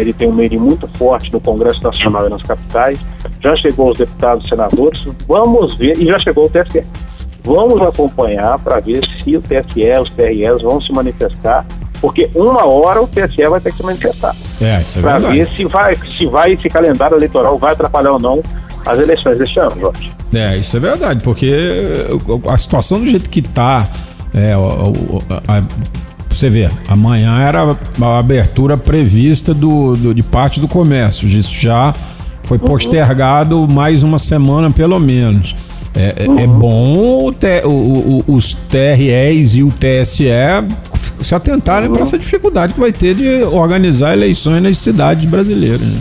ele, 0.00 0.12
tem 0.12 0.28
um 0.28 0.32
meio 0.32 0.60
muito 0.60 0.88
forte 0.96 1.32
no 1.32 1.40
Congresso 1.40 1.82
Nacional 1.82 2.26
e 2.26 2.30
nas 2.30 2.42
capitais, 2.42 2.98
já 3.40 3.54
chegou 3.56 3.90
os 3.90 3.98
deputados 3.98 4.46
e 4.46 4.48
senadores, 4.48 5.06
vamos 5.26 5.76
ver, 5.76 5.98
e 5.98 6.06
já 6.06 6.18
chegou 6.18 6.46
o 6.46 6.48
TSE. 6.48 6.84
Vamos 7.44 7.80
acompanhar 7.82 8.58
para 8.60 8.78
ver 8.80 9.00
se 9.22 9.36
o 9.36 9.42
TSE, 9.42 9.90
os 10.00 10.10
TREs 10.10 10.62
vão 10.62 10.80
se 10.80 10.92
manifestar, 10.92 11.66
porque 12.00 12.30
uma 12.34 12.66
hora 12.66 13.02
o 13.02 13.06
TSE 13.06 13.46
vai 13.48 13.60
ter 13.60 13.70
que 13.72 13.78
se 13.78 13.82
manifestar. 13.84 14.34
É, 14.60 14.80
isso 14.80 14.98
é 14.98 15.02
Para 15.02 15.18
ver 15.18 15.48
se 15.56 15.64
vai, 15.64 15.94
se 15.96 16.26
vai 16.26 16.52
esse 16.52 16.68
calendário 16.68 17.16
eleitoral 17.16 17.58
vai 17.58 17.72
atrapalhar 17.72 18.12
ou 18.12 18.20
não 18.20 18.42
as 18.86 18.98
eleições 18.98 19.38
deste 19.38 19.58
ano, 19.58 19.72
Jorge. 19.80 20.12
É, 20.32 20.56
isso 20.56 20.76
é 20.76 20.80
verdade, 20.80 21.22
porque 21.22 21.52
a 22.48 22.56
situação 22.58 23.00
do 23.00 23.06
jeito 23.06 23.28
que 23.28 23.42
tá, 23.42 23.88
é, 24.34 24.54
a- 25.48 25.62
você 26.28 26.48
vê, 26.48 26.68
amanhã 26.88 27.38
era 27.40 27.76
a 28.00 28.18
abertura 28.18 28.76
prevista 28.78 29.52
do, 29.52 29.94
do- 29.96 30.14
de 30.14 30.22
parte 30.22 30.58
do 30.60 30.66
comércio. 30.66 31.28
Isso 31.28 31.54
já 31.60 31.92
foi 32.42 32.58
postergado 32.58 33.68
mais 33.70 34.02
uma 34.02 34.18
semana, 34.18 34.70
pelo 34.70 34.98
menos. 34.98 35.54
É, 35.94 36.24
é- 36.24 36.42
é 36.44 36.46
bom 36.46 37.26
o 37.26 37.32
te- 37.32 37.62
o- 37.64 37.68
o- 37.68 38.18
o- 38.26 38.34
os 38.34 38.54
TREs 38.54 39.56
e 39.56 39.62
o 39.62 39.70
TSE 39.70 40.24
se 41.20 41.34
atentarem 41.34 41.90
para 41.90 42.00
essa 42.02 42.16
dificuldade 42.18 42.72
que 42.74 42.80
vai 42.80 42.90
ter 42.92 43.14
de 43.14 43.42
organizar 43.44 44.12
eleições 44.14 44.62
nas 44.62 44.78
cidades 44.78 45.26
brasileiras. 45.26 45.80
né? 45.82 46.00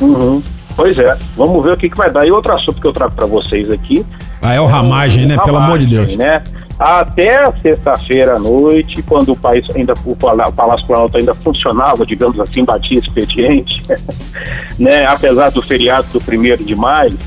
Uhum. 0.00 0.42
Pois 0.76 0.96
é, 0.96 1.16
vamos 1.36 1.64
ver 1.64 1.72
o 1.72 1.76
que, 1.76 1.90
que 1.90 1.96
vai 1.96 2.08
dar. 2.10 2.24
E 2.24 2.30
outro 2.30 2.52
assunto 2.54 2.80
que 2.80 2.86
eu 2.86 2.92
trago 2.92 3.12
para 3.16 3.26
vocês 3.26 3.68
aqui. 3.70 4.06
Ah, 4.40 4.54
é 4.54 4.60
o 4.60 4.66
ramagem, 4.66 5.26
né? 5.26 5.36
Pelo 5.44 5.56
amor 5.56 5.78
de 5.80 5.86
ramagem, 5.86 6.16
Deus. 6.16 6.16
Né? 6.16 6.40
Até 6.78 7.50
sexta-feira 7.60 8.36
à 8.36 8.38
noite, 8.38 9.02
quando 9.02 9.32
o 9.32 9.36
país 9.36 9.64
ainda 9.74 9.94
o 10.04 10.14
Palácio 10.14 10.86
Planalto 10.86 11.16
ainda 11.18 11.34
funcionava, 11.34 12.06
digamos 12.06 12.38
assim, 12.38 12.64
batia 12.64 13.00
expediente, 13.00 13.82
né? 14.78 15.04
Apesar 15.06 15.50
do 15.50 15.60
feriado 15.60 16.06
do 16.12 16.20
primeiro 16.20 16.62
de 16.62 16.76
maio, 16.76 17.18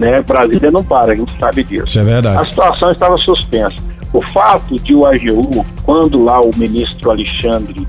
né? 0.00 0.22
Brasília 0.22 0.70
não 0.70 0.82
para, 0.82 1.12
a 1.12 1.14
gente 1.14 1.38
sabe 1.38 1.62
disso. 1.62 1.84
Isso 1.86 1.98
é 2.00 2.04
verdade. 2.04 2.38
A 2.38 2.44
situação 2.44 2.90
estava 2.90 3.16
suspensa. 3.18 3.76
O 4.12 4.22
fato 4.22 4.74
de 4.76 4.94
o 4.94 5.06
AGU, 5.06 5.64
quando 5.84 6.24
lá 6.24 6.40
o 6.40 6.50
ministro 6.56 7.10
Alexandre 7.10 7.86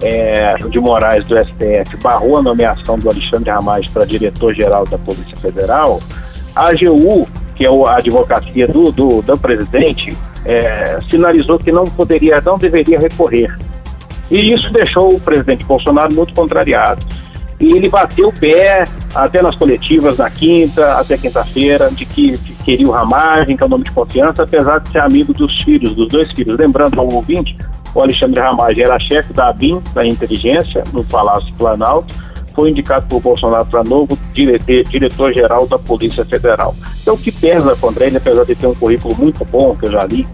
eh, 0.00 0.54
de 0.70 0.78
Moraes 0.78 1.24
do 1.26 1.36
STF 1.36 1.96
barrou 2.00 2.38
a 2.38 2.42
nomeação 2.42 2.98
do 2.98 3.10
Alexandre 3.10 3.50
Ramage 3.50 3.90
para 3.90 4.06
diretor-geral 4.06 4.86
da 4.86 4.96
Polícia 4.96 5.36
Federal, 5.36 6.00
a 6.54 6.68
AGU, 6.68 7.28
que 7.54 7.66
é 7.66 7.68
a 7.68 7.96
advocacia 7.96 8.66
do, 8.68 8.92
do, 8.92 9.20
do 9.20 9.38
presidente, 9.38 10.16
eh, 10.46 11.00
sinalizou 11.10 11.58
que 11.58 11.72
não 11.72 11.84
poderia, 11.84 12.40
não 12.40 12.56
deveria 12.56 12.98
recorrer. 12.98 13.54
E 14.30 14.54
isso 14.54 14.70
deixou 14.72 15.12
o 15.12 15.20
presidente 15.20 15.64
Bolsonaro 15.64 16.14
muito 16.14 16.32
contrariado. 16.32 17.04
E 17.60 17.76
ele 17.76 17.88
bateu 17.88 18.28
o 18.28 18.32
pé 18.32 18.84
até 19.14 19.42
nas 19.42 19.56
coletivas 19.56 20.18
na 20.18 20.30
quinta, 20.30 20.92
até 20.92 21.16
quinta-feira, 21.18 21.90
de 21.90 22.06
que 22.06 22.38
que 22.38 22.54
queria 22.64 22.86
o 22.86 22.92
Ramagem, 22.92 23.56
que 23.56 23.62
é 23.62 23.66
o 23.66 23.68
nome 23.68 23.84
de 23.84 23.90
confiança, 23.90 24.42
apesar 24.42 24.78
de 24.78 24.90
ser 24.90 24.98
amigo 24.98 25.32
dos 25.32 25.62
filhos, 25.62 25.94
dos 25.96 26.08
dois 26.08 26.30
filhos. 26.32 26.58
Lembrando 26.58 27.00
ao 27.00 27.12
ouvinte, 27.12 27.56
o 27.94 28.00
Alexandre 28.00 28.40
Ramagem 28.40 28.84
era 28.84 28.98
chefe 28.98 29.32
da 29.32 29.48
ABIN, 29.48 29.82
da 29.94 30.06
inteligência, 30.06 30.84
no 30.92 31.02
Palácio 31.02 31.52
Planalto, 31.54 32.14
foi 32.54 32.70
indicado 32.70 33.06
por 33.08 33.20
Bolsonaro 33.20 33.64
para 33.66 33.82
novo 33.82 34.18
dire- 34.34 34.60
diretor-geral 34.84 35.66
da 35.66 35.78
Polícia 35.78 36.24
Federal. 36.24 36.74
Então, 37.00 37.14
o 37.14 37.18
que 37.18 37.32
pesa 37.32 37.74
contra 37.76 38.04
ele, 38.04 38.18
apesar 38.18 38.44
de 38.44 38.54
ter 38.54 38.66
um 38.66 38.74
currículo 38.74 39.14
muito 39.16 39.44
bom, 39.44 39.74
que 39.74 39.86
eu 39.86 39.92
já 39.92 40.04
li, 40.04 40.26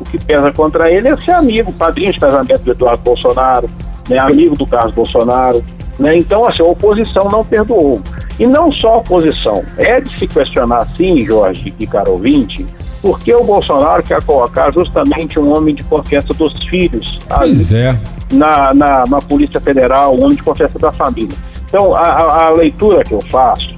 o 0.00 0.04
que 0.04 0.18
pesa 0.18 0.52
contra 0.52 0.90
ele 0.90 1.08
é 1.08 1.16
ser 1.16 1.32
amigo, 1.32 1.72
padrinho 1.72 2.12
de 2.12 2.20
casamento 2.20 2.62
do 2.62 2.72
Eduardo 2.72 3.02
Bolsonaro, 3.02 3.70
né, 4.08 4.18
amigo 4.18 4.56
do 4.56 4.66
Carlos 4.66 4.94
Bolsonaro. 4.94 5.64
Né? 5.98 6.16
Então, 6.16 6.46
assim, 6.46 6.62
a 6.62 6.66
oposição 6.66 7.28
não 7.30 7.44
perdoou. 7.44 8.00
E 8.38 8.46
não 8.46 8.70
só 8.70 8.94
a 8.94 8.96
oposição. 8.98 9.64
É 9.76 10.00
de 10.00 10.16
se 10.18 10.26
questionar, 10.28 10.84
sim, 10.96 11.22
Jorge 11.22 11.74
e 11.78 11.86
caro 11.86 12.12
ouvinte, 12.12 12.64
por 13.02 13.18
que 13.20 13.34
o 13.34 13.42
Bolsonaro 13.42 14.02
quer 14.02 14.22
colocar 14.22 14.72
justamente 14.72 15.38
um 15.40 15.56
homem 15.56 15.74
de 15.74 15.82
confiança 15.84 16.32
dos 16.34 16.52
filhos 16.64 17.18
ali 17.30 17.50
Pois 17.54 17.72
é. 17.72 17.96
na, 18.32 18.72
na, 18.74 19.04
na 19.08 19.20
Polícia 19.20 19.60
Federal, 19.60 20.14
um 20.14 20.22
homem 20.24 20.36
de 20.36 20.42
confiança 20.42 20.78
da 20.78 20.92
família. 20.92 21.36
Então, 21.68 21.94
a, 21.94 22.46
a- 22.46 22.50
leitura 22.50 23.02
que 23.04 23.12
eu 23.12 23.20
faço, 23.22 23.76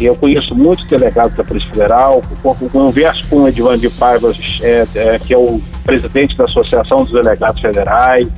e 0.00 0.04
eu 0.04 0.14
conheço 0.14 0.54
muitos 0.54 0.86
delegados 0.86 1.34
da 1.36 1.42
Polícia 1.44 1.70
Federal, 1.70 2.20
con- 2.42 2.54
con- 2.54 2.68
converso 2.68 3.26
com 3.28 3.40
o 3.42 3.48
Edvan 3.48 3.76
de 3.78 3.88
Paiva, 3.90 4.32
é, 4.62 4.86
é, 4.94 5.18
que 5.18 5.34
é 5.34 5.38
o 5.38 5.60
presidente 5.84 6.36
da 6.36 6.44
Associação 6.44 6.98
dos 6.98 7.10
Delegados 7.12 7.60
Federais, 7.60 8.28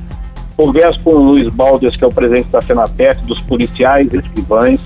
converso 0.59 0.99
com 0.99 1.11
o 1.11 1.23
Luiz 1.23 1.47
Baldes, 1.47 1.95
que 1.95 2.03
é 2.03 2.07
o 2.07 2.11
presidente 2.11 2.49
da 2.49 2.59
Senatec, 2.59 3.23
dos 3.23 3.39
policiais 3.39 4.13
escrivães. 4.13 4.81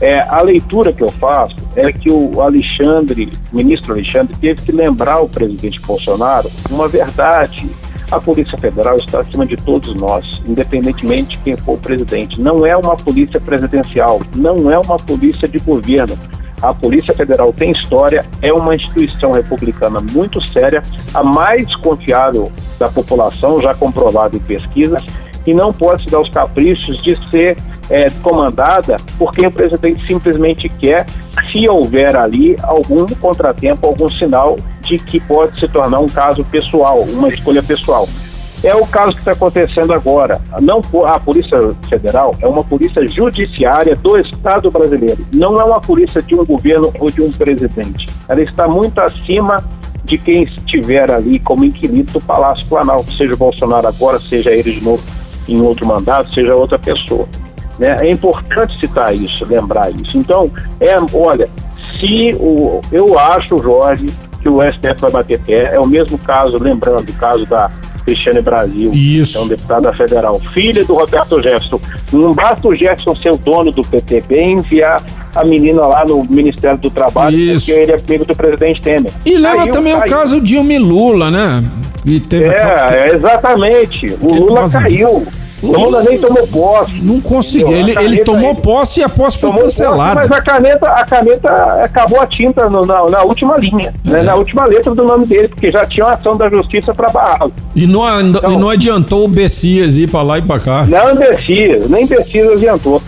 É, 0.00 0.18
a 0.18 0.42
leitura 0.42 0.92
que 0.92 1.00
eu 1.00 1.10
faço 1.10 1.54
é 1.76 1.92
que 1.92 2.10
o 2.10 2.40
Alexandre, 2.40 3.32
o 3.52 3.56
ministro 3.56 3.92
Alexandre, 3.92 4.34
teve 4.40 4.62
que 4.62 4.72
lembrar 4.72 5.20
o 5.20 5.28
presidente 5.28 5.80
Bolsonaro 5.80 6.50
uma 6.68 6.88
verdade. 6.88 7.70
A 8.10 8.20
Polícia 8.20 8.58
Federal 8.58 8.96
está 8.96 9.20
acima 9.20 9.46
de 9.46 9.56
todos 9.56 9.94
nós, 9.94 10.42
independentemente 10.44 11.36
de 11.36 11.44
quem 11.44 11.56
for 11.56 11.74
o 11.74 11.78
presidente. 11.78 12.40
Não 12.40 12.66
é 12.66 12.76
uma 12.76 12.96
polícia 12.96 13.40
presidencial, 13.40 14.20
não 14.34 14.68
é 14.70 14.78
uma 14.78 14.96
polícia 14.96 15.46
de 15.46 15.60
governo. 15.60 16.18
A 16.60 16.72
Polícia 16.72 17.14
Federal 17.14 17.52
tem 17.52 17.70
história, 17.70 18.24
é 18.40 18.52
uma 18.52 18.74
instituição 18.74 19.32
republicana 19.32 20.00
muito 20.00 20.40
séria, 20.52 20.82
a 21.12 21.22
mais 21.22 21.74
confiável 21.76 22.50
da 22.78 22.88
população, 22.88 23.60
já 23.60 23.74
comprovada 23.74 24.36
em 24.36 24.40
pesquisas, 24.40 25.04
e 25.46 25.54
não 25.54 25.72
pode 25.72 26.04
se 26.04 26.10
dar 26.10 26.20
os 26.20 26.28
caprichos 26.28 27.02
de 27.02 27.14
ser 27.30 27.56
é, 27.88 28.10
comandada 28.22 28.96
por 29.18 29.30
quem 29.32 29.46
o 29.46 29.52
presidente 29.52 30.06
simplesmente 30.06 30.68
quer, 30.68 31.06
se 31.52 31.68
houver 31.68 32.16
ali 32.16 32.56
algum 32.62 33.06
contratempo, 33.06 33.86
algum 33.86 34.08
sinal 34.08 34.56
de 34.80 34.98
que 34.98 35.20
pode 35.20 35.58
se 35.60 35.68
tornar 35.68 36.00
um 36.00 36.08
caso 36.08 36.44
pessoal, 36.44 37.00
uma 37.00 37.28
escolha 37.28 37.62
pessoal. 37.62 38.08
É 38.62 38.74
o 38.74 38.86
caso 38.86 39.12
que 39.12 39.18
está 39.18 39.32
acontecendo 39.32 39.92
agora. 39.92 40.40
Não, 40.60 40.82
a 41.06 41.20
Polícia 41.20 41.58
Federal 41.88 42.34
é 42.40 42.46
uma 42.46 42.64
polícia 42.64 43.06
judiciária 43.06 43.94
do 43.94 44.18
Estado 44.18 44.70
brasileiro. 44.70 45.24
Não 45.32 45.60
é 45.60 45.64
uma 45.64 45.80
polícia 45.80 46.22
de 46.22 46.34
um 46.34 46.44
governo 46.44 46.92
ou 46.98 47.10
de 47.10 47.22
um 47.22 47.30
presidente. 47.30 48.06
Ela 48.28 48.42
está 48.42 48.66
muito 48.66 48.98
acima 49.00 49.62
de 50.04 50.16
quem 50.16 50.44
estiver 50.44 51.10
ali 51.10 51.38
como 51.38 51.64
inquilino 51.64 52.04
do 52.04 52.20
Palácio 52.20 52.66
Planalto, 52.68 53.12
seja 53.12 53.34
o 53.34 53.36
Bolsonaro 53.36 53.88
agora, 53.88 54.20
seja 54.20 54.52
ele 54.52 54.72
de 54.72 54.82
novo 54.82 55.02
em 55.48 55.60
outro 55.60 55.86
mandato, 55.86 56.32
seja 56.32 56.54
outra 56.54 56.78
pessoa. 56.78 57.26
Né? 57.78 58.06
É 58.06 58.10
importante 58.10 58.78
citar 58.78 59.14
isso, 59.14 59.44
lembrar 59.44 59.90
isso. 59.90 60.16
Então, 60.16 60.50
é, 60.80 60.96
olha, 61.12 61.48
se 61.98 62.32
o, 62.38 62.80
eu 62.92 63.18
acho, 63.18 63.58
Jorge, 63.58 64.06
que 64.40 64.48
o 64.48 64.60
STF 64.62 65.00
vai 65.00 65.10
bater 65.10 65.40
pé, 65.40 65.74
é 65.74 65.80
o 65.80 65.86
mesmo 65.86 66.18
caso, 66.18 66.56
lembrando, 66.56 67.10
o 67.10 67.14
caso 67.14 67.44
da 67.46 67.70
Cristiane 68.06 68.40
Brasil, 68.40 68.92
Isso. 68.94 69.32
que 69.32 69.38
é 69.38 69.40
um 69.40 69.48
deputada 69.48 69.92
federal, 69.92 70.40
filha 70.54 70.84
do 70.84 70.94
Roberto 70.94 71.42
Jefferson. 71.42 71.80
Não 72.12 72.30
basta 72.30 72.68
o 72.68 72.74
Jefferson 72.74 73.16
ser 73.16 73.30
o 73.32 73.36
dono 73.36 73.72
do 73.72 73.82
PTB 73.82 74.36
e 74.36 74.44
enviar 74.44 75.02
a 75.34 75.44
menina 75.44 75.84
lá 75.84 76.04
no 76.04 76.22
Ministério 76.24 76.78
do 76.78 76.88
Trabalho, 76.88 77.36
Isso. 77.36 77.66
porque 77.66 77.80
ele 77.80 77.92
é 77.92 77.96
amigo 77.96 78.24
do 78.24 78.34
presidente 78.36 78.80
Temer. 78.80 79.12
E 79.24 79.36
lembra 79.36 79.58
Caiu, 79.58 79.72
também 79.72 79.94
o 79.94 80.06
caso 80.06 80.40
Dilma 80.40 80.72
e 80.72 80.78
Lula, 80.78 81.30
né? 81.30 81.64
E 82.04 82.20
teve 82.20 82.46
É, 82.46 82.88
é, 82.92 83.14
exatamente. 83.14 84.06
O 84.20 84.32
Lula 84.32 84.70
caiu. 84.70 85.26
O 85.62 85.68
Lula 85.72 86.02
nem 86.02 86.18
tomou 86.18 86.46
posse. 86.46 86.92
Não 87.02 87.20
conseguiu. 87.20 87.72
Ele, 87.72 87.92
ele 87.98 88.18
tomou 88.18 88.54
posse 88.56 89.00
e 89.00 89.02
a 89.02 89.08
posse 89.08 89.38
foi 89.38 89.48
Tomou 89.50 89.64
posse, 89.64 89.78
cancelada. 89.82 90.14
mas 90.14 90.30
a 90.30 90.40
caneta, 90.42 90.88
a 90.90 91.04
caneta 91.04 91.52
acabou 91.82 92.20
a 92.20 92.26
tinta 92.26 92.68
no- 92.68 92.84
na, 92.84 93.08
na 93.08 93.22
última 93.22 93.56
linha, 93.56 93.94
né, 94.04 94.20
É. 94.20 94.22
na 94.22 94.34
última 94.34 94.66
letra 94.66 94.94
do 94.94 95.02
nome 95.04 95.24
dele, 95.26 95.48
porque 95.48 95.70
já 95.70 95.86
tinha 95.86 96.04
uma 96.04 96.12
ação 96.12 96.36
da 96.36 96.48
justiça 96.50 96.92
para 96.94 97.08
barrá-lo. 97.10 97.52
E 97.74 97.86
não, 97.86 98.20
Então- 98.20 98.52
e 98.52 98.56
não 98.56 98.68
adiantou 98.68 99.24
o 99.24 99.28
Bessias 99.28 99.96
ir 99.96 100.10
pra 100.10 100.20
lá 100.22 100.38
e 100.38 100.42
pra 100.42 100.60
cá. 100.60 100.84
Não 100.86 101.16
precisa, 101.16 101.86
nem 101.88 102.06
precisa 102.06 102.52
adiantou. 102.52 103.02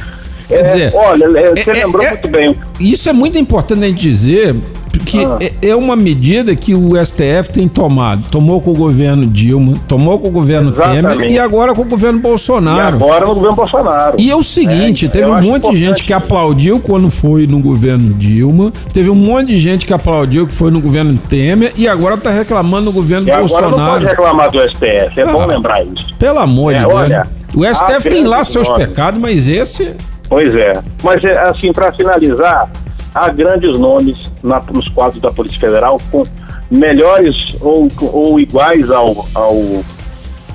Quer 0.49 0.61
É, 0.61 0.63
dizer, 0.63 0.93
olha, 0.95 1.25
é, 1.39 1.51
você 1.55 1.71
é- 1.71 1.73
lembrou 1.85 2.03
é- 2.03 2.09
muito 2.11 2.29
bem. 2.29 2.57
Isso 2.81 3.09
é 3.11 3.13
muito 3.13 3.37
importante 3.39 3.85
a 3.85 3.89
gente 3.89 4.01
dizer, 4.01 4.57
porque 4.99 5.19
Ah. 5.19 5.39
é- 5.41 5.69
é 5.71 5.77
uma 5.77 5.97
medida 5.97 6.55
que 6.55 6.75
o 6.75 6.97
STF 6.97 7.51
tem 7.53 7.67
tomado. 7.69 8.29
Tomou 8.31 8.61
com 8.61 8.71
o 8.71 8.75
governo 8.75 9.27
Dilma, 9.27 9.75
tomou 9.87 10.19
com 10.19 10.29
o 10.29 10.31
governo 10.31 10.71
Temer 10.73 10.99
Exatamente. 10.99 11.33
e 11.33 11.39
agora 11.39 11.75
com 11.75 11.83
o 11.83 11.85
governo 11.85 12.19
E 12.19 12.23
Bolsonaro. 12.23 12.97
agora 12.97 13.27
no 13.27 13.35
governo 13.35 13.57
Bolsonaro. 13.57 14.17
E 14.19 14.31
é 14.31 14.37
o 14.37 14.43
seguinte, 14.43 15.07
É, 15.07 15.09
teve 15.09 15.27
um 15.31 15.41
monte 15.41 15.71
de 15.71 15.77
gente 15.77 16.03
que 16.05 16.13
aplaudiu 16.13 16.81
quando 16.81 17.11
foi 17.11 17.47
no 17.47 17.61
governo 17.61 18.15
Dilma, 18.15 18.73
teve 18.93 19.09
um 19.11 19.15
monte 19.15 19.49
de 19.49 19.59
gente 19.59 19.87
que 19.87 19.93
aplaudiu 19.93 20.47
que 20.47 20.53
foi 20.55 20.71
no 20.71 20.81
governo 20.81 21.17
Temer 21.29 21.73
e 21.77 21.87
agora 21.89 22.17
tá 22.17 22.31
reclamando 22.31 22.87
no 22.87 22.93
governo 22.93 23.27
E 23.27 23.31
agora 23.31 23.43
não 23.63 23.71
Bolsonaro. 23.71 23.93
pode 23.93 24.05
reclamar 24.07 24.51
do 24.51 24.61
STF, 24.61 25.21
é 25.21 25.27
bom 25.27 25.43
Ah. 25.43 25.47
lembrar 25.47 25.85
isso. 25.85 26.15
Pelo 26.19 26.39
amor 26.39 26.75
É, 26.75 26.81
de 26.81 26.87
Deus. 26.87 26.95
olha, 27.01 27.27
o 27.55 27.65
STF 27.65 28.09
tem 28.09 28.25
lá 28.25 28.43
seus 28.45 28.69
nomes. 28.69 28.87
pecados, 28.87 29.21
mas 29.21 29.49
esse. 29.49 29.95
Pois 30.29 30.55
é. 30.55 30.75
Mas, 31.03 31.23
é, 31.25 31.39
assim, 31.39 31.73
para 31.73 31.91
finalizar, 31.93 32.69
há 33.15 33.29
grandes 33.31 33.79
nomes 33.79 34.17
na- 34.43 34.63
nos 34.73 34.89
quadros 34.89 35.21
da 35.21 35.31
Polícia 35.31 35.59
Federal 35.61 35.99
com 36.11 36.25
melhores 36.71 37.57
ou, 37.61 37.89
ou 38.13 38.39
iguais 38.41 38.91
ao, 38.91 39.27
ao, 39.35 39.57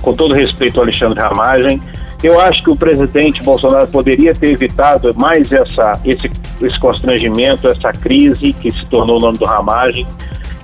com 0.01 0.13
todo 0.13 0.33
respeito 0.33 0.77
ao 0.77 0.83
Alexandre 0.83 1.19
Ramagem, 1.19 1.81
eu 2.21 2.39
acho 2.39 2.63
que 2.63 2.69
o 2.69 2.75
presidente 2.75 3.43
Bolsonaro 3.43 3.87
poderia 3.87 4.33
ter 4.33 4.51
evitado 4.51 5.13
mais 5.15 5.51
essa, 5.51 5.99
esse, 6.05 6.31
esse 6.61 6.79
constrangimento, 6.79 7.67
essa 7.67 7.91
crise 7.91 8.53
que 8.53 8.71
se 8.71 8.85
tornou 8.85 9.17
o 9.17 9.19
nome 9.19 9.37
do 9.37 9.45
Ramagem, 9.45 10.05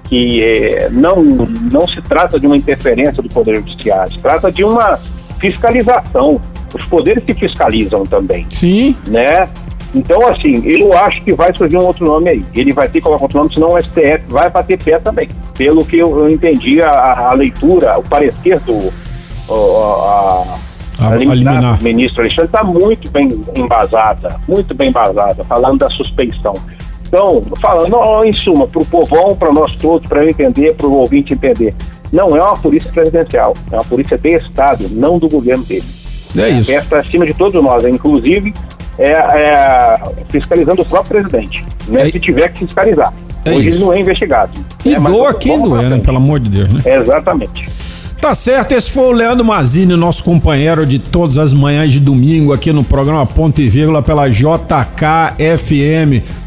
que 0.05 0.41
é, 0.41 0.89
não, 0.89 1.21
não 1.23 1.87
se 1.87 2.01
trata 2.01 2.39
de 2.39 2.47
uma 2.47 2.55
interferência 2.55 3.21
do 3.21 3.27
Poder 3.29 3.57
Judiciário, 3.57 4.11
se 4.11 4.19
trata 4.19 4.51
de 4.51 4.63
uma 4.63 4.97
fiscalização. 5.39 6.39
Os 6.73 6.85
poderes 6.85 7.23
se 7.25 7.33
fiscalizam 7.33 8.03
também. 8.03 8.45
Sim. 8.51 8.95
Né? 9.07 9.47
Então, 9.93 10.27
assim, 10.27 10.61
eu 10.65 10.93
acho 10.93 11.23
que 11.23 11.33
vai 11.33 11.53
surgir 11.55 11.77
um 11.77 11.85
outro 11.85 12.05
nome 12.05 12.29
aí. 12.29 12.45
Ele 12.53 12.71
vai 12.71 12.87
ter 12.87 12.99
que 12.99 13.01
colocar 13.01 13.23
outro 13.23 13.39
nome, 13.39 13.53
senão 13.53 13.73
o 13.73 13.81
STF 13.81 14.23
vai 14.27 14.49
bater 14.49 14.81
pé 14.81 14.99
também. 14.99 15.29
Pelo 15.57 15.83
que 15.83 15.97
eu, 15.97 16.19
eu 16.19 16.29
entendi 16.29 16.81
a, 16.81 17.29
a, 17.29 17.33
leitura, 17.33 17.97
o 17.97 18.03
parecer 18.03 18.59
do 18.59 18.93
a, 19.51 20.43
a, 20.99 21.07
a 21.07 21.15
liminar 21.15 21.81
ministro 21.81 22.21
Alexandre 22.21 22.45
está 22.45 22.63
muito 22.63 23.09
bem 23.09 23.43
embasada, 23.55 24.39
muito 24.47 24.75
bem 24.75 24.89
embasada, 24.89 25.43
falando 25.43 25.79
da 25.79 25.89
suspeição. 25.89 26.55
Então, 27.07 27.41
falando, 27.59 28.23
em 28.23 28.33
suma, 28.33 28.67
para 28.67 28.83
o 28.83 28.85
povão, 28.85 29.35
para 29.35 29.51
nós 29.51 29.75
todos, 29.77 30.07
para 30.07 30.23
eu 30.23 30.29
entender, 30.29 30.75
para 30.75 30.85
o 30.85 30.93
ouvinte 30.93 31.33
entender, 31.33 31.73
não 32.13 32.37
é 32.37 32.41
uma 32.41 32.55
polícia 32.55 32.91
presidencial, 32.91 33.55
é 33.71 33.75
uma 33.75 33.85
polícia 33.85 34.15
de 34.15 34.29
Estado, 34.29 34.87
não 34.91 35.17
do 35.17 35.27
governo 35.27 35.63
dele. 35.63 35.85
É 36.37 36.49
isso. 36.49 36.71
Essa 36.71 36.99
acima 36.99 37.25
de 37.25 37.33
todos 37.33 37.63
nós, 37.63 37.83
inclusive 37.85 38.53
é, 38.99 39.11
é, 39.11 39.97
fiscalizando 40.29 40.81
o 40.81 40.85
próprio 40.85 41.21
presidente, 41.21 41.65
né, 41.87 42.01
é, 42.01 42.11
se 42.11 42.19
tiver 42.19 42.49
que 42.49 42.59
fiscalizar. 42.59 43.13
É 43.45 43.51
Hoje 43.51 43.69
isso. 43.69 43.77
ele 43.77 43.85
não 43.85 43.93
é 43.93 43.99
investigado. 44.01 44.51
E 44.83 44.89
né, 44.89 44.99
doa 44.99 45.33
quem 45.33 45.61
doer, 45.61 45.89
né? 45.89 45.99
Pelo 45.99 46.17
amor 46.17 46.41
de 46.41 46.49
Deus, 46.49 46.67
né? 46.73 46.81
Exatamente. 46.85 47.69
Tá 48.19 48.35
certo, 48.35 48.73
esse 48.73 48.91
foi 48.91 49.05
o 49.05 49.11
Leandro 49.13 49.45
Mazini, 49.45 49.95
nosso 49.95 50.25
companheiro 50.25 50.85
de 50.85 50.99
todas 50.99 51.37
as 51.37 51.53
manhãs 51.53 51.89
de 51.89 52.01
domingo 52.01 52.51
aqui 52.51 52.73
no 52.73 52.83
programa 52.83 53.25
Ponto 53.25 53.61
e 53.61 53.69
Vírgula 53.69 54.01
pela 54.01 54.27
JKFM. 54.27 54.61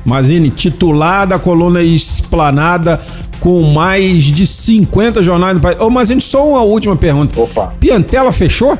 Mazini, 0.04 0.50
titular 0.50 1.26
da 1.26 1.38
coluna 1.38 1.82
Esplanada 1.82 3.00
com 3.40 3.62
mais 3.62 4.24
de 4.24 4.46
50 4.46 5.22
jornais 5.22 5.54
do 5.54 5.62
país. 5.62 5.80
Ô 5.80 5.88
Mazini, 5.88 6.20
só 6.20 6.46
uma 6.46 6.60
última 6.60 6.94
pergunta. 6.94 7.40
Opa. 7.40 7.72
Piantela 7.80 8.30
fechou? 8.32 8.78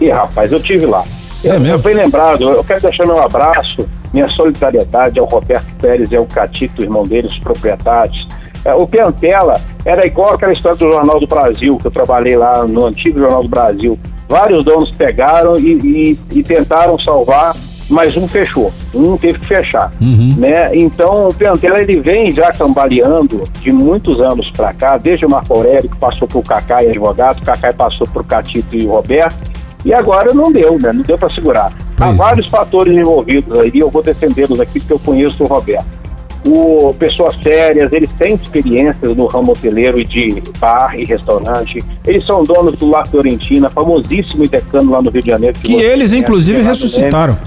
Ih, 0.00 0.10
rapaz, 0.10 0.50
eu 0.50 0.60
tive 0.60 0.86
lá. 0.86 1.04
É 1.44 1.58
mesmo? 1.58 1.78
Bem 1.78 1.94
lembrado, 1.94 2.50
eu 2.50 2.64
quero 2.64 2.80
deixar 2.80 3.06
meu 3.06 3.20
abraço, 3.20 3.86
minha 4.12 4.28
solidariedade 4.28 5.18
ao 5.18 5.26
Roberto 5.26 5.66
Pérez 5.80 6.10
e 6.10 6.16
ao 6.16 6.24
Catito, 6.24 6.82
irmão 6.82 7.06
dele, 7.06 7.28
os 7.28 7.38
proprietários. 7.38 8.26
É, 8.64 8.72
o 8.74 8.86
Piantela 8.86 9.60
era 9.84 10.06
igual 10.06 10.34
aquela 10.34 10.52
história 10.52 10.78
do 10.78 10.90
Jornal 10.90 11.20
do 11.20 11.26
Brasil, 11.26 11.76
que 11.76 11.86
eu 11.86 11.90
trabalhei 11.90 12.36
lá 12.36 12.66
no 12.66 12.86
antigo 12.86 13.18
Jornal 13.18 13.42
do 13.42 13.48
Brasil. 13.48 13.98
Vários 14.26 14.64
donos 14.64 14.90
pegaram 14.90 15.58
e, 15.58 16.16
e, 16.32 16.38
e 16.38 16.42
tentaram 16.42 16.98
salvar, 16.98 17.54
mas 17.90 18.16
um 18.16 18.26
fechou, 18.26 18.72
um 18.94 19.18
teve 19.18 19.38
que 19.38 19.46
fechar, 19.46 19.92
uhum. 20.00 20.34
né? 20.38 20.74
Então 20.74 21.28
o 21.28 21.34
Piantela 21.34 21.78
ele 21.78 22.00
vem 22.00 22.30
já 22.30 22.50
cambaleando 22.50 23.44
de 23.60 23.70
muitos 23.70 24.18
anos 24.22 24.50
para 24.50 24.72
cá, 24.72 24.96
desde 24.96 25.26
o 25.26 25.30
Marco 25.30 25.52
Aurélio 25.52 25.90
que 25.90 25.96
passou 25.96 26.26
por 26.26 26.42
Cacá 26.42 26.82
e 26.82 26.88
advogado, 26.88 27.44
Cacá 27.44 27.70
passou 27.74 28.06
por 28.06 28.24
Catito 28.24 28.74
e 28.74 28.86
Roberto, 28.86 29.43
e 29.84 29.92
agora 29.92 30.32
não 30.32 30.50
deu, 30.50 30.78
né? 30.80 30.92
Não 30.92 31.02
deu 31.02 31.18
para 31.18 31.30
segurar. 31.30 31.72
Pois 31.96 32.10
Há 32.10 32.12
é. 32.12 32.16
vários 32.16 32.48
fatores 32.48 32.96
envolvidos 32.96 33.58
aí, 33.58 33.72
eu 33.74 33.90
vou 33.90 34.02
defendê-los 34.02 34.60
aqui 34.60 34.80
porque 34.80 34.92
eu 34.92 34.98
conheço 34.98 35.44
o 35.44 35.46
Roberto. 35.46 36.04
O, 36.46 36.94
pessoas 36.98 37.34
sérias, 37.42 37.90
eles 37.92 38.10
têm 38.18 38.34
experiências 38.34 39.16
no 39.16 39.26
ramo 39.26 39.52
hoteleiro 39.52 39.98
e 39.98 40.04
de 40.04 40.42
bar 40.58 40.94
e 40.98 41.04
restaurante. 41.04 41.82
Eles 42.06 42.24
são 42.26 42.44
donos 42.44 42.76
do 42.76 42.90
La 42.90 43.04
Fiorentina, 43.06 43.70
famosíssimo 43.70 44.46
decano 44.46 44.90
lá 44.90 45.00
no 45.00 45.10
Rio 45.10 45.22
de 45.22 45.30
Janeiro. 45.30 45.58
Que, 45.58 45.68
que 45.68 45.82
eles, 45.82 46.12
inclusive, 46.12 46.60
ressuscitaram. 46.60 47.38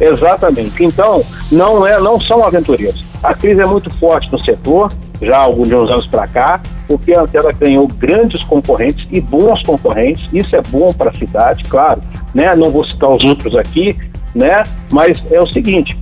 Exatamente. 0.00 0.84
Então, 0.84 1.24
não, 1.50 1.84
é, 1.84 1.98
não 1.98 2.20
são 2.20 2.44
aventureiros. 2.44 3.04
A 3.22 3.34
crise 3.34 3.60
é 3.60 3.66
muito 3.66 3.90
forte 3.98 4.30
no 4.30 4.40
setor, 4.40 4.92
já 5.20 5.36
há 5.36 5.42
alguns 5.42 5.70
anos 5.72 6.06
para 6.06 6.26
cá, 6.26 6.60
porque 6.86 7.12
a 7.12 7.22
Antela 7.22 7.52
ganhou 7.52 7.86
grandes 7.86 8.42
concorrentes 8.44 9.06
e 9.10 9.20
bons 9.20 9.62
concorrentes. 9.62 10.28
Isso 10.32 10.54
é 10.54 10.62
bom 10.68 10.92
para 10.92 11.10
a 11.10 11.14
cidade, 11.14 11.64
claro. 11.64 12.02
Né? 12.34 12.54
Não 12.56 12.70
vou 12.70 12.84
citar 12.84 13.10
os 13.10 13.24
outros 13.24 13.54
aqui, 13.54 13.96
né? 14.34 14.64
Mas 14.90 15.22
é 15.30 15.40
o 15.40 15.46
seguinte, 15.46 15.96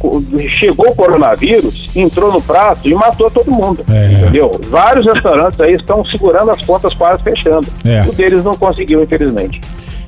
chegou 0.49 0.89
o 0.89 0.95
coronavírus, 0.95 1.95
entrou 1.95 2.33
no 2.33 2.41
prato 2.41 2.89
e 2.89 2.95
matou 2.95 3.31
todo 3.31 3.51
mundo, 3.51 3.85
é. 3.91 4.13
entendeu? 4.13 4.59
Vários 4.69 5.05
restaurantes 5.07 5.61
aí 5.61 5.75
estão 5.75 6.05
segurando 6.05 6.51
as 6.51 6.63
pontas 6.63 6.95
quase 6.95 7.23
fechando. 7.23 7.67
É. 7.87 8.03
O 8.09 8.13
deles 8.13 8.43
não 8.43 8.57
conseguiu, 8.57 9.03
infelizmente. 9.03 9.61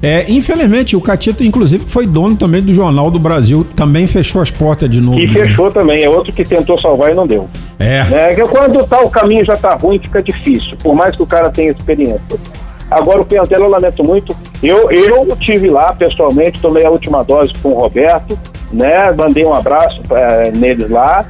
É, 0.05 0.24
infelizmente, 0.28 0.96
o 0.96 1.00
Catito, 1.00 1.42
inclusive, 1.42 1.84
foi 1.86 2.07
dono 2.07 2.36
também 2.36 2.62
do 2.62 2.72
Jornal 2.74 3.11
do 3.11 3.18
Brasil, 3.18 3.66
também 3.74 4.07
fechou 4.07 4.42
as 4.42 4.50
portas 4.50 4.88
de 4.90 5.00
novo. 5.00 5.18
E 5.18 5.26
né? 5.26 5.32
fechou 5.32 5.70
também, 5.70 6.02
é 6.02 6.09
outro 6.09 6.32
que 6.32 6.44
tentou 6.44 6.80
salvar 6.80 7.11
e 7.11 7.14
não 7.14 7.26
deu. 7.26 7.48
É. 7.78 8.32
é 8.32 8.34
quando 8.46 8.86
tá, 8.86 9.00
o 9.00 9.11
caminho 9.11 9.44
já 9.44 9.57
tá 9.57 9.74
ruim, 9.74 9.98
fica 9.98 10.22
difícil, 10.22 10.76
por 10.82 10.94
mais 10.94 11.16
que 11.16 11.22
o 11.22 11.26
cara 11.26 11.50
tenha 11.50 11.70
experiência. 11.70 12.20
Agora 12.90 13.22
o 13.22 13.24
Piantela 13.24 13.64
eu 13.64 13.70
lamento 13.70 14.05
muito. 14.05 14.36
Eu, 14.62 14.90
eu 14.90 15.36
tive 15.36 15.68
lá 15.68 15.92
pessoalmente, 15.92 16.61
tomei 16.61 16.84
a 16.84 16.90
última 16.90 17.24
dose 17.24 17.52
com 17.62 17.70
o 17.70 17.78
Roberto, 17.78 18.38
né? 18.72 19.11
Mandei 19.12 19.44
um 19.44 19.55
abraço 19.55 20.00
é, 20.11 20.52
neles 20.52 20.88
lá. 20.88 21.26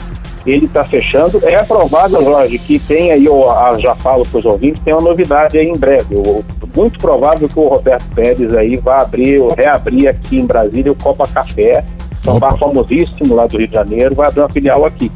Ele 0.47 0.67
está 0.67 0.85
fechando. 0.85 1.41
É 1.43 1.63
provável, 1.63 2.23
Jorge, 2.23 2.59
que 2.59 2.79
tem 2.79 3.13
aí, 3.13 3.25
eu 3.25 3.47
já 3.79 3.95
falo 3.97 4.25
para 4.25 4.39
os 4.39 4.45
ouvintes, 4.45 4.83
tem 4.85 4.93
uma 4.93 5.03
novidade 5.03 5.59
aí 5.59 5.67
em 5.67 5.77
breve. 5.77 6.15
Eu, 6.15 6.45
muito 6.75 6.99
provável 6.99 7.49
que 7.49 7.59
o 7.59 7.69
Roberto 7.69 8.05
Pérez 8.15 8.53
aí 8.55 8.77
vá 8.77 9.03
abrir, 9.03 9.41
reabrir 9.57 10.09
aqui 10.09 10.39
em 10.39 10.47
Brasília 10.47 10.93
o 10.93 10.97
Copa 10.97 11.27
Café, 11.27 11.85
é 12.27 12.31
um 12.31 12.39
bar 12.39 12.57
famosíssimo 12.57 13.35
lá 13.35 13.47
do 13.47 13.59
Rio 13.59 13.69
de 13.69 13.75
Janeiro, 13.75 14.15
vai 14.15 14.29
abrir 14.29 14.41
uma 14.41 14.49
filial 14.49 14.85
aqui. 14.85 15.11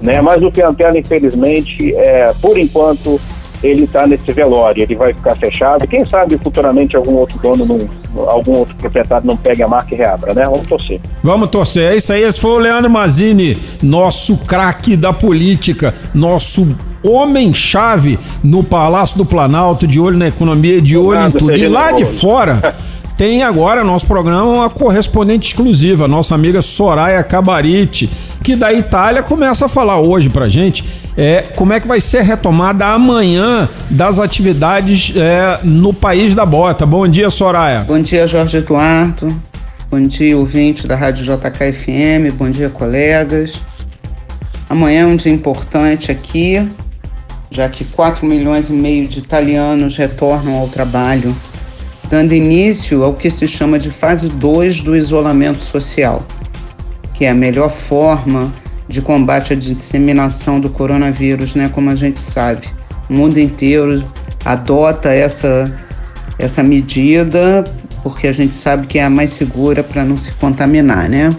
Né? 0.00 0.20
Mas 0.20 0.42
o 0.42 0.50
Piantela, 0.50 0.98
infelizmente, 0.98 1.94
é, 1.94 2.32
por 2.40 2.56
enquanto, 2.56 3.20
ele 3.62 3.84
está 3.84 4.06
nesse 4.06 4.30
velório, 4.32 4.82
ele 4.82 4.94
vai 4.94 5.12
ficar 5.12 5.36
fechado. 5.36 5.86
Quem 5.86 6.04
sabe 6.04 6.38
futuramente 6.38 6.96
algum 6.96 7.14
outro 7.14 7.38
dono, 7.38 7.64
não, 7.66 7.78
algum 8.26 8.58
outro 8.58 8.74
proprietário 8.76 9.26
não 9.26 9.36
pegue 9.36 9.62
a 9.62 9.68
marca 9.68 9.94
e 9.94 9.98
reabra, 9.98 10.34
né? 10.34 10.44
Vamos 10.44 10.66
torcer. 10.66 11.00
Vamos 11.22 11.48
torcer. 11.50 11.92
É 11.92 11.96
isso 11.96 12.12
aí. 12.12 12.22
Esse 12.22 12.40
foi 12.40 12.52
o 12.52 12.58
Leandro 12.58 12.90
Mazini, 12.90 13.56
nosso 13.82 14.38
craque 14.38 14.96
da 14.96 15.12
política, 15.12 15.92
nosso 16.14 16.76
homem-chave 17.02 18.18
no 18.42 18.64
Palácio 18.64 19.18
do 19.18 19.24
Planalto, 19.24 19.86
de 19.86 20.00
olho 20.00 20.16
na 20.16 20.28
economia, 20.28 20.80
de 20.80 20.96
olho 20.96 21.26
em 21.26 21.30
tudo. 21.30 21.56
E 21.56 21.68
lá 21.68 21.92
de 21.92 22.04
fora. 22.04 22.74
tem 23.16 23.42
agora 23.42 23.84
nosso 23.84 24.06
programa 24.06 24.44
uma 24.44 24.70
correspondente 24.70 25.48
exclusiva, 25.48 26.08
nossa 26.08 26.34
amiga 26.34 26.60
Soraya 26.60 27.22
Cabarite, 27.22 28.10
que 28.42 28.56
da 28.56 28.72
Itália 28.72 29.22
começa 29.22 29.66
a 29.66 29.68
falar 29.68 30.00
hoje 30.00 30.28
pra 30.28 30.48
gente 30.48 30.84
é, 31.16 31.42
como 31.54 31.72
é 31.72 31.80
que 31.80 31.86
vai 31.86 32.00
ser 32.00 32.22
retomada 32.22 32.86
amanhã 32.86 33.68
das 33.88 34.18
atividades 34.18 35.12
é, 35.16 35.60
no 35.62 35.92
País 35.92 36.34
da 36.34 36.44
Bota. 36.44 36.84
Bom 36.84 37.06
dia, 37.06 37.30
Soraya. 37.30 37.80
Bom 37.80 38.00
dia, 38.00 38.26
Jorge 38.26 38.56
Eduardo. 38.56 39.34
Bom 39.88 40.00
dia, 40.00 40.36
ouvinte 40.36 40.88
da 40.88 40.96
Rádio 40.96 41.24
JKFM. 41.24 42.34
Bom 42.36 42.50
dia, 42.50 42.68
colegas. 42.68 43.60
Amanhã 44.68 45.02
é 45.02 45.06
um 45.06 45.14
dia 45.14 45.30
importante 45.30 46.10
aqui, 46.10 46.68
já 47.48 47.68
que 47.68 47.84
4 47.84 48.26
milhões 48.26 48.68
e 48.68 48.72
meio 48.72 49.06
de 49.06 49.20
italianos 49.20 49.96
retornam 49.96 50.56
ao 50.56 50.66
trabalho 50.66 51.34
dando 52.14 52.32
início 52.32 53.02
ao 53.02 53.12
que 53.12 53.28
se 53.28 53.48
chama 53.48 53.76
de 53.76 53.90
fase 53.90 54.28
2 54.28 54.82
do 54.82 54.96
isolamento 54.96 55.64
social, 55.64 56.24
que 57.12 57.24
é 57.24 57.30
a 57.30 57.34
melhor 57.34 57.68
forma 57.68 58.54
de 58.88 59.02
combate 59.02 59.52
à 59.52 59.56
disseminação 59.56 60.60
do 60.60 60.70
coronavírus, 60.70 61.56
né, 61.56 61.68
como 61.74 61.90
a 61.90 61.96
gente 61.96 62.20
sabe. 62.20 62.68
O 63.10 63.14
mundo 63.14 63.40
inteiro 63.40 64.04
adota 64.44 65.10
essa, 65.10 65.76
essa 66.38 66.62
medida 66.62 67.64
porque 68.00 68.28
a 68.28 68.32
gente 68.32 68.54
sabe 68.54 68.86
que 68.86 69.00
é 69.00 69.02
a 69.02 69.10
mais 69.10 69.30
segura 69.30 69.82
para 69.82 70.04
não 70.04 70.16
se 70.16 70.30
contaminar, 70.34 71.08
né? 71.08 71.34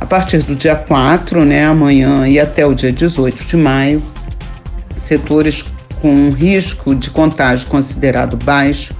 A 0.00 0.06
partir 0.06 0.44
do 0.44 0.54
dia 0.54 0.76
4, 0.76 1.44
né, 1.44 1.64
amanhã 1.64 2.28
e 2.28 2.38
até 2.38 2.64
o 2.64 2.72
dia 2.72 2.92
18 2.92 3.46
de 3.46 3.56
maio, 3.56 4.00
setores 4.94 5.64
com 6.00 6.30
risco 6.30 6.94
de 6.94 7.10
contágio 7.10 7.66
considerado 7.66 8.36
baixo 8.36 8.94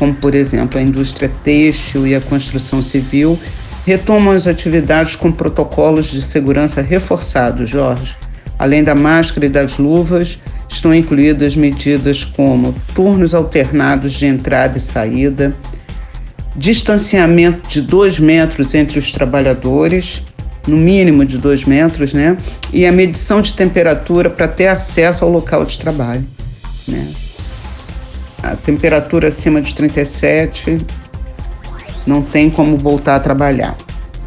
como 0.00 0.14
por 0.14 0.34
exemplo 0.34 0.80
a 0.80 0.82
indústria 0.82 1.30
têxtil 1.44 2.06
e 2.06 2.14
a 2.14 2.22
construção 2.22 2.82
civil, 2.82 3.38
retomam 3.86 4.32
as 4.34 4.46
atividades 4.46 5.14
com 5.14 5.30
protocolos 5.30 6.06
de 6.06 6.22
segurança 6.22 6.80
reforçados, 6.80 7.68
Jorge. 7.68 8.16
Além 8.58 8.82
da 8.82 8.94
máscara 8.94 9.44
e 9.44 9.50
das 9.50 9.76
luvas, 9.76 10.40
estão 10.70 10.94
incluídas 10.94 11.54
medidas 11.54 12.24
como 12.24 12.74
turnos 12.94 13.34
alternados 13.34 14.14
de 14.14 14.24
entrada 14.24 14.78
e 14.78 14.80
saída, 14.80 15.54
distanciamento 16.56 17.68
de 17.68 17.82
dois 17.82 18.18
metros 18.18 18.74
entre 18.74 18.98
os 18.98 19.12
trabalhadores, 19.12 20.22
no 20.66 20.78
mínimo 20.78 21.26
de 21.26 21.36
dois 21.36 21.64
metros, 21.66 22.14
né? 22.14 22.38
E 22.72 22.86
a 22.86 22.92
medição 22.92 23.42
de 23.42 23.52
temperatura 23.52 24.30
para 24.30 24.48
ter 24.48 24.68
acesso 24.68 25.26
ao 25.26 25.30
local 25.30 25.64
de 25.64 25.78
trabalho, 25.78 26.24
né? 26.88 27.06
A 28.42 28.56
temperatura 28.56 29.28
acima 29.28 29.60
de 29.60 29.74
37 29.74 30.78
não 32.06 32.22
tem 32.22 32.48
como 32.50 32.76
voltar 32.76 33.16
a 33.16 33.20
trabalhar. 33.20 33.76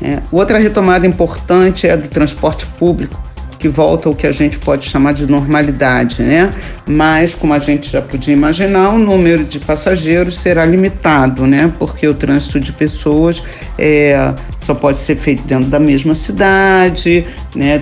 É. 0.01 0.19
Outra 0.31 0.57
retomada 0.57 1.07
importante 1.07 1.87
é 1.87 1.91
a 1.91 1.95
do 1.95 2.07
transporte 2.07 2.65
público, 2.65 3.21
que 3.57 3.69
volta 3.69 4.09
ao 4.09 4.15
que 4.15 4.27
a 4.27 4.31
gente 4.31 4.59
pode 4.59 4.85
chamar 4.85 5.13
de 5.13 5.25
normalidade, 5.25 6.21
né? 6.21 6.53
Mas, 6.85 7.33
como 7.33 7.53
a 7.53 7.59
gente 7.59 7.89
já 7.89 8.01
podia 8.01 8.33
imaginar, 8.33 8.89
o 8.89 8.97
número 8.97 9.45
de 9.45 9.59
passageiros 9.59 10.37
será 10.37 10.65
limitado, 10.65 11.47
né? 11.47 11.71
Porque 11.79 12.05
o 12.05 12.13
trânsito 12.13 12.59
de 12.59 12.73
pessoas 12.73 13.41
é, 13.79 14.33
só 14.61 14.73
pode 14.73 14.97
ser 14.97 15.15
feito 15.15 15.43
dentro 15.43 15.69
da 15.69 15.79
mesma 15.79 16.13
cidade, 16.13 17.25
né? 17.55 17.81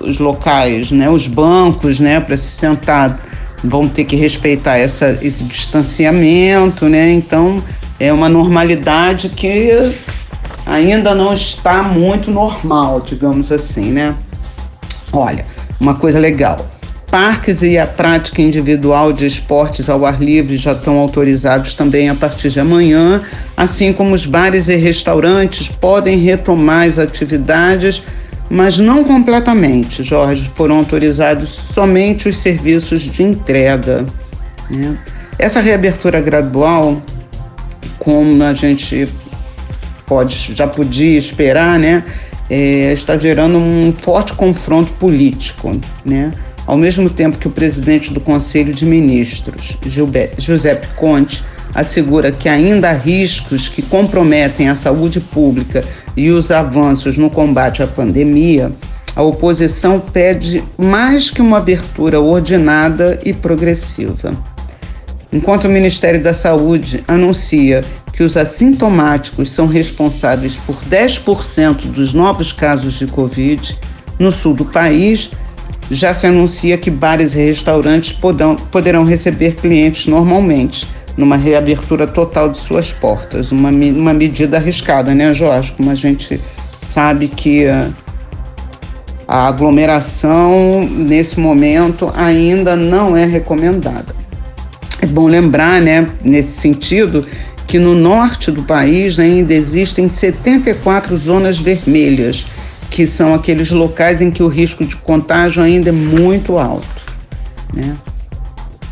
Os 0.00 0.18
locais, 0.18 0.90
né? 0.90 1.08
Os 1.08 1.26
bancos, 1.26 1.98
né? 1.98 2.20
Para 2.20 2.36
se 2.36 2.50
sentar 2.50 3.18
vão 3.64 3.88
ter 3.88 4.04
que 4.04 4.14
respeitar 4.14 4.76
essa, 4.76 5.18
esse 5.22 5.42
distanciamento, 5.44 6.88
né? 6.88 7.12
Então 7.12 7.62
é 7.98 8.12
uma 8.12 8.28
normalidade 8.28 9.30
que 9.30 9.94
ainda 10.66 11.14
não 11.14 11.32
está 11.32 11.82
muito 11.82 12.30
normal, 12.30 13.00
digamos 13.00 13.50
assim, 13.50 13.90
né? 13.92 14.14
Olha, 15.12 15.46
uma 15.80 15.94
coisa 15.94 16.18
legal. 16.18 16.66
Parques 17.10 17.62
e 17.62 17.78
a 17.78 17.86
prática 17.86 18.42
individual 18.42 19.12
de 19.12 19.24
esportes 19.24 19.88
ao 19.88 20.04
ar 20.04 20.20
livre 20.20 20.56
já 20.56 20.72
estão 20.72 20.98
autorizados 20.98 21.74
também 21.74 22.08
a 22.08 22.14
partir 22.14 22.50
de 22.50 22.58
amanhã, 22.58 23.22
assim 23.56 23.92
como 23.92 24.12
os 24.14 24.26
bares 24.26 24.66
e 24.66 24.74
restaurantes 24.74 25.68
podem 25.68 26.18
retomar 26.18 26.88
as 26.88 26.98
atividades, 26.98 28.02
mas 28.50 28.78
não 28.78 29.04
completamente, 29.04 30.02
Jorge. 30.02 30.50
Foram 30.54 30.78
autorizados 30.78 31.48
somente 31.48 32.28
os 32.28 32.36
serviços 32.38 33.02
de 33.02 33.22
entrega. 33.22 34.04
Né? 34.70 34.98
Essa 35.38 35.60
reabertura 35.60 36.20
gradual, 36.20 37.02
como 37.98 38.42
a 38.42 38.52
gente 38.52 39.08
pode, 40.06 40.54
já 40.54 40.66
podia 40.66 41.18
esperar, 41.18 41.78
né? 41.78 42.04
é, 42.48 42.92
está 42.92 43.16
gerando 43.16 43.58
um 43.58 43.92
forte 43.92 44.34
confronto 44.34 44.92
político, 44.92 45.78
né? 46.04 46.30
Ao 46.66 46.76
mesmo 46.76 47.10
tempo 47.10 47.36
que 47.36 47.46
o 47.46 47.50
presidente 47.50 48.12
do 48.12 48.20
Conselho 48.20 48.72
de 48.72 48.86
Ministros, 48.86 49.76
Giuseppe 50.38 50.86
Conte, 50.96 51.44
assegura 51.74 52.32
que 52.32 52.48
ainda 52.48 52.88
há 52.88 52.92
riscos 52.92 53.68
que 53.68 53.82
comprometem 53.82 54.68
a 54.68 54.74
saúde 54.74 55.20
pública 55.20 55.82
e 56.16 56.30
os 56.30 56.50
avanços 56.50 57.16
no 57.16 57.30
combate 57.30 57.82
à 57.82 57.86
pandemia, 57.86 58.72
a 59.16 59.22
oposição 59.22 60.00
pede 60.00 60.64
mais 60.76 61.30
que 61.30 61.40
uma 61.40 61.58
abertura 61.58 62.20
ordenada 62.20 63.20
e 63.24 63.32
progressiva. 63.32 64.32
Enquanto 65.32 65.64
o 65.64 65.70
Ministério 65.70 66.22
da 66.22 66.32
Saúde 66.32 67.02
anuncia 67.06 67.80
que 68.12 68.22
os 68.22 68.36
assintomáticos 68.36 69.50
são 69.50 69.66
responsáveis 69.66 70.56
por 70.56 70.76
10% 70.88 71.86
dos 71.86 72.14
novos 72.14 72.52
casos 72.52 72.94
de 72.94 73.06
Covid 73.06 73.76
no 74.18 74.30
sul 74.30 74.54
do 74.54 74.64
país, 74.64 75.30
já 75.90 76.14
se 76.14 76.26
anuncia 76.26 76.78
que 76.78 76.90
bares 76.90 77.34
e 77.34 77.38
restaurantes 77.38 78.16
poderão 78.70 79.04
receber 79.04 79.56
clientes 79.56 80.06
normalmente, 80.06 80.86
numa 81.16 81.36
reabertura 81.36 82.06
total 82.06 82.48
de 82.48 82.58
suas 82.58 82.92
portas. 82.92 83.52
Uma, 83.52 83.70
uma 83.70 84.12
medida 84.12 84.56
arriscada, 84.56 85.14
né, 85.14 85.32
Jorge? 85.32 85.72
Como 85.76 85.90
a 85.90 85.94
gente 85.94 86.40
sabe 86.88 87.28
que 87.28 87.66
a, 87.66 87.88
a 89.26 89.46
aglomeração, 89.46 90.80
nesse 90.84 91.38
momento, 91.38 92.12
ainda 92.14 92.76
não 92.76 93.16
é 93.16 93.24
recomendada. 93.24 94.14
É 95.00 95.06
bom 95.06 95.26
lembrar, 95.26 95.80
né, 95.80 96.06
nesse 96.22 96.60
sentido, 96.60 97.26
que 97.66 97.78
no 97.78 97.94
norte 97.94 98.50
do 98.50 98.62
país 98.62 99.18
ainda 99.18 99.54
existem 99.54 100.08
74 100.08 101.16
zonas 101.16 101.58
vermelhas, 101.58 102.46
que 102.90 103.06
são 103.06 103.34
aqueles 103.34 103.70
locais 103.70 104.20
em 104.20 104.30
que 104.30 104.42
o 104.42 104.48
risco 104.48 104.84
de 104.84 104.96
contágio 104.96 105.62
ainda 105.62 105.88
é 105.88 105.92
muito 105.92 106.58
alto. 106.58 106.86
Né? 107.72 107.96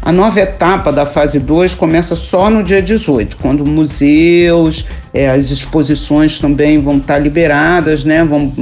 A 0.03 0.11
nova 0.11 0.41
etapa 0.41 0.91
da 0.91 1.07
fase 1.07 1.39
2 1.39 1.77
começa 1.77 2.17
só 2.17 2.51
no 2.51 2.65
dia 2.65 2.83
18, 2.83 3.37
quando 3.37 3.65
museus, 3.65 4.85
é, 5.15 5.31
as 5.31 5.49
exposições 5.51 6.41
também 6.41 6.81
vão 6.81 6.97
estar 6.97 7.21
liberadas, 7.21 8.03
né? 8.03 8.25
Vão, 8.25 8.53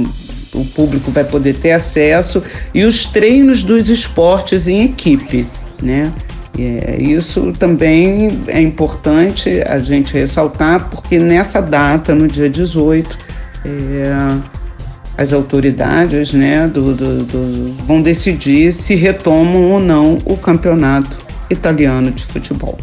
o 0.53 0.63
público 0.65 1.09
vai 1.09 1.23
poder 1.23 1.57
ter 1.57 1.71
acesso, 1.71 2.43
e 2.75 2.83
os 2.83 3.07
treinos 3.07 3.63
dos 3.63 3.89
esportes 3.89 4.67
em 4.67 4.83
equipe. 4.83 5.47
Né? 5.81 6.13
É, 6.59 7.01
isso 7.01 7.51
também 7.57 8.43
é 8.47 8.61
importante 8.61 9.63
a 9.65 9.79
gente 9.79 10.13
ressaltar, 10.13 10.89
porque 10.91 11.17
nessa 11.17 11.59
data, 11.59 12.13
no 12.13 12.27
dia 12.27 12.51
18, 12.51 13.17
é, 13.65 14.51
as 15.17 15.33
autoridades 15.33 16.33
né, 16.33 16.67
do, 16.67 16.93
do, 16.93 17.23
do, 17.23 17.75
vão 17.87 17.99
decidir 17.99 18.71
se 18.73 18.93
retomam 18.93 19.71
ou 19.71 19.79
não 19.79 20.19
o 20.23 20.37
campeonato 20.37 21.30
italiano 21.51 22.11
de 22.11 22.25
futebol. 22.25 22.77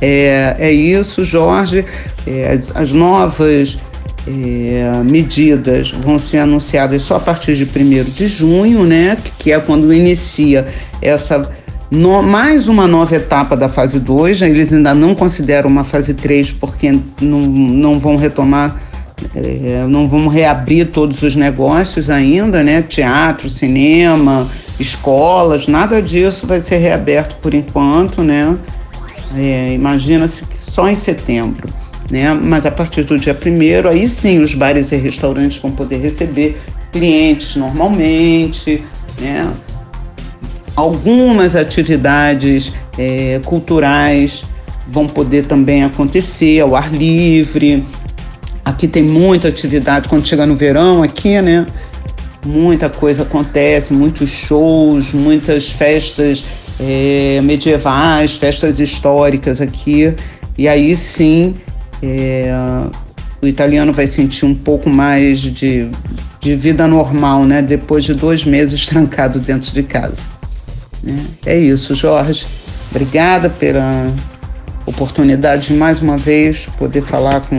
É, 0.00 0.56
é 0.58 0.72
isso, 0.72 1.24
Jorge. 1.24 1.84
É, 2.26 2.52
as, 2.52 2.76
as, 2.76 2.92
novas 2.92 3.78
é, 4.26 5.02
medidas 5.04 5.90
vão 5.90 6.18
ser 6.18 6.38
anunciadas 6.38 7.02
só 7.02 7.16
a 7.16 7.20
partir 7.20 7.56
de 7.56 7.64
1 7.64 8.04
de 8.10 8.26
junho, 8.26 8.84
né, 8.84 9.16
que 9.38 9.52
é 9.52 9.58
quando 9.58 9.92
inicia 9.92 10.66
essa 11.02 11.50
no, 11.90 12.22
mais 12.22 12.68
uma 12.68 12.86
nova 12.86 13.16
etapa 13.16 13.56
da 13.56 13.68
fase 13.68 13.98
2, 13.98 14.42
eles 14.42 14.72
ainda 14.72 14.94
não 14.94 15.14
consideram 15.14 15.68
uma 15.68 15.82
fase 15.82 16.14
3 16.14 16.52
porque 16.52 16.92
não, 17.20 17.40
não 17.40 17.98
vão 17.98 18.14
retomar, 18.14 18.80
é, 19.34 19.86
não 19.88 20.08
vão 20.08 20.28
reabrir 20.28 20.88
todos 20.88 21.22
os 21.22 21.36
negócios 21.36 22.08
ainda, 22.08 22.62
né? 22.62 22.82
Teatro, 22.82 23.48
cinema, 23.48 24.46
escolas, 24.78 25.66
nada 25.66 26.00
disso 26.00 26.46
vai 26.46 26.60
ser 26.60 26.78
reaberto 26.78 27.36
por 27.36 27.54
enquanto, 27.54 28.22
né? 28.22 28.56
É, 29.36 29.72
Imagina-se 29.74 30.44
que 30.44 30.58
só 30.58 30.88
em 30.88 30.94
setembro. 30.94 31.68
Né? 32.10 32.34
Mas 32.34 32.66
a 32.66 32.72
partir 32.72 33.04
do 33.04 33.16
dia 33.16 33.34
primeiro, 33.34 33.88
aí 33.88 34.06
sim 34.08 34.40
os 34.40 34.52
bares 34.52 34.90
e 34.90 34.96
restaurantes 34.96 35.58
vão 35.58 35.70
poder 35.70 35.98
receber 35.98 36.60
clientes 36.90 37.54
normalmente, 37.54 38.82
né? 39.20 39.48
Algumas 40.74 41.54
atividades 41.54 42.72
é, 42.98 43.40
culturais 43.44 44.42
vão 44.88 45.06
poder 45.06 45.46
também 45.46 45.84
acontecer 45.84 46.60
ao 46.60 46.74
ar 46.74 46.92
livre. 46.92 47.84
Aqui 48.70 48.86
tem 48.86 49.02
muita 49.02 49.48
atividade 49.48 50.08
quando 50.08 50.24
chega 50.24 50.46
no 50.46 50.54
verão 50.54 51.02
aqui, 51.02 51.42
né? 51.42 51.66
Muita 52.46 52.88
coisa 52.88 53.24
acontece, 53.24 53.92
muitos 53.92 54.30
shows, 54.30 55.12
muitas 55.12 55.70
festas 55.70 56.44
é, 56.78 57.40
medievais, 57.42 58.36
festas 58.36 58.78
históricas 58.78 59.60
aqui. 59.60 60.14
E 60.56 60.68
aí 60.68 60.96
sim 60.96 61.56
é, 62.00 62.52
o 63.42 63.46
italiano 63.48 63.92
vai 63.92 64.06
sentir 64.06 64.46
um 64.46 64.54
pouco 64.54 64.88
mais 64.88 65.40
de, 65.40 65.90
de 66.38 66.54
vida 66.54 66.86
normal, 66.86 67.44
né? 67.44 67.60
Depois 67.60 68.04
de 68.04 68.14
dois 68.14 68.44
meses 68.44 68.86
trancado 68.86 69.40
dentro 69.40 69.74
de 69.74 69.82
casa. 69.82 70.16
Né? 71.02 71.24
É 71.44 71.58
isso, 71.58 71.92
Jorge. 71.96 72.46
Obrigada 72.88 73.50
pela 73.50 74.14
oportunidade 74.86 75.66
de 75.66 75.74
mais 75.74 76.00
uma 76.00 76.16
vez 76.16 76.66
poder 76.78 77.02
falar 77.02 77.40
com, 77.40 77.58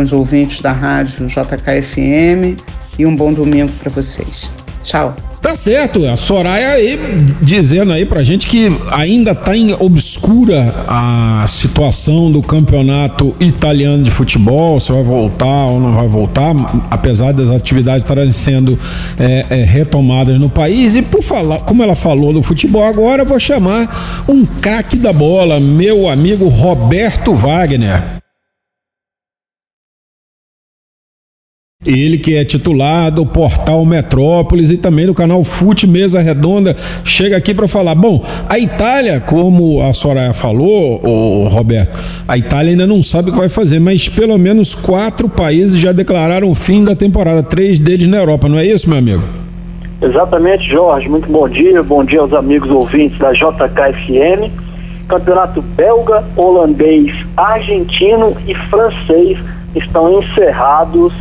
com 0.00 0.04
os 0.04 0.12
ouvintes 0.12 0.60
da 0.60 0.72
rádio 0.72 1.26
JKFM 1.26 2.56
e 2.98 3.04
um 3.04 3.14
bom 3.14 3.32
domingo 3.32 3.70
para 3.72 3.90
vocês. 3.90 4.52
Tchau. 4.82 5.14
Tá 5.42 5.54
certo, 5.54 6.06
a 6.06 6.16
Soraya 6.16 6.70
aí 6.70 6.98
dizendo 7.40 7.92
aí 7.92 8.04
pra 8.04 8.22
gente 8.22 8.46
que 8.46 8.70
ainda 8.90 9.34
tá 9.34 9.56
em 9.56 9.72
obscura 9.72 10.74
a 10.86 11.44
situação 11.48 12.30
do 12.30 12.42
campeonato 12.42 13.34
italiano 13.40 14.02
de 14.02 14.10
futebol, 14.10 14.78
se 14.78 14.92
vai 14.92 15.02
voltar 15.02 15.66
ou 15.66 15.80
não 15.80 15.92
vai 15.92 16.06
voltar, 16.08 16.54
apesar 16.90 17.32
das 17.32 17.50
atividades 17.50 18.04
estarem 18.04 18.30
sendo 18.32 18.78
é, 19.18 19.46
é, 19.48 19.64
retomadas 19.64 20.38
no 20.38 20.50
país. 20.50 20.94
E 20.94 21.00
por 21.00 21.22
falar, 21.22 21.60
como 21.60 21.82
ela 21.82 21.94
falou 21.94 22.34
do 22.34 22.42
futebol 22.42 22.84
agora, 22.84 23.22
eu 23.22 23.26
vou 23.26 23.40
chamar 23.40 24.24
um 24.28 24.44
craque 24.44 24.98
da 24.98 25.12
bola, 25.12 25.58
meu 25.58 26.08
amigo 26.08 26.48
Roberto 26.48 27.34
Wagner. 27.34 28.19
Ele 31.86 32.18
que 32.18 32.36
é 32.36 32.44
titular 32.44 33.10
do 33.10 33.24
portal 33.24 33.86
Metrópolis 33.86 34.70
e 34.70 34.76
também 34.76 35.06
do 35.06 35.14
canal 35.14 35.42
Fute 35.42 35.86
Mesa 35.86 36.20
Redonda, 36.20 36.76
chega 37.02 37.38
aqui 37.38 37.54
para 37.54 37.66
falar. 37.66 37.94
Bom, 37.94 38.22
a 38.46 38.58
Itália, 38.58 39.18
como 39.18 39.80
a 39.80 39.90
Soraya 39.94 40.34
falou, 40.34 41.00
o 41.02 41.48
Roberto, 41.48 41.98
a 42.28 42.36
Itália 42.36 42.72
ainda 42.72 42.86
não 42.86 43.02
sabe 43.02 43.30
o 43.30 43.32
que 43.32 43.38
vai 43.38 43.48
fazer, 43.48 43.80
mas 43.80 44.10
pelo 44.10 44.36
menos 44.36 44.74
quatro 44.74 45.26
países 45.26 45.80
já 45.80 45.90
declararam 45.90 46.50
o 46.50 46.54
fim 46.54 46.84
da 46.84 46.94
temporada, 46.94 47.42
três 47.42 47.78
deles 47.78 48.06
na 48.06 48.18
Europa, 48.18 48.46
não 48.46 48.58
é 48.58 48.66
isso, 48.66 48.86
meu 48.86 48.98
amigo? 48.98 49.22
Exatamente, 50.02 50.68
Jorge. 50.68 51.08
Muito 51.08 51.32
bom 51.32 51.48
dia, 51.48 51.82
bom 51.82 52.04
dia 52.04 52.20
aos 52.20 52.34
amigos 52.34 52.70
ouvintes 52.70 53.18
da 53.18 53.32
JKFM. 53.32 54.52
campeonato 55.08 55.62
belga, 55.62 56.24
holandês, 56.36 57.10
argentino 57.38 58.36
e 58.46 58.54
francês 58.54 59.38
estão 59.74 60.20
encerrados 60.20 61.14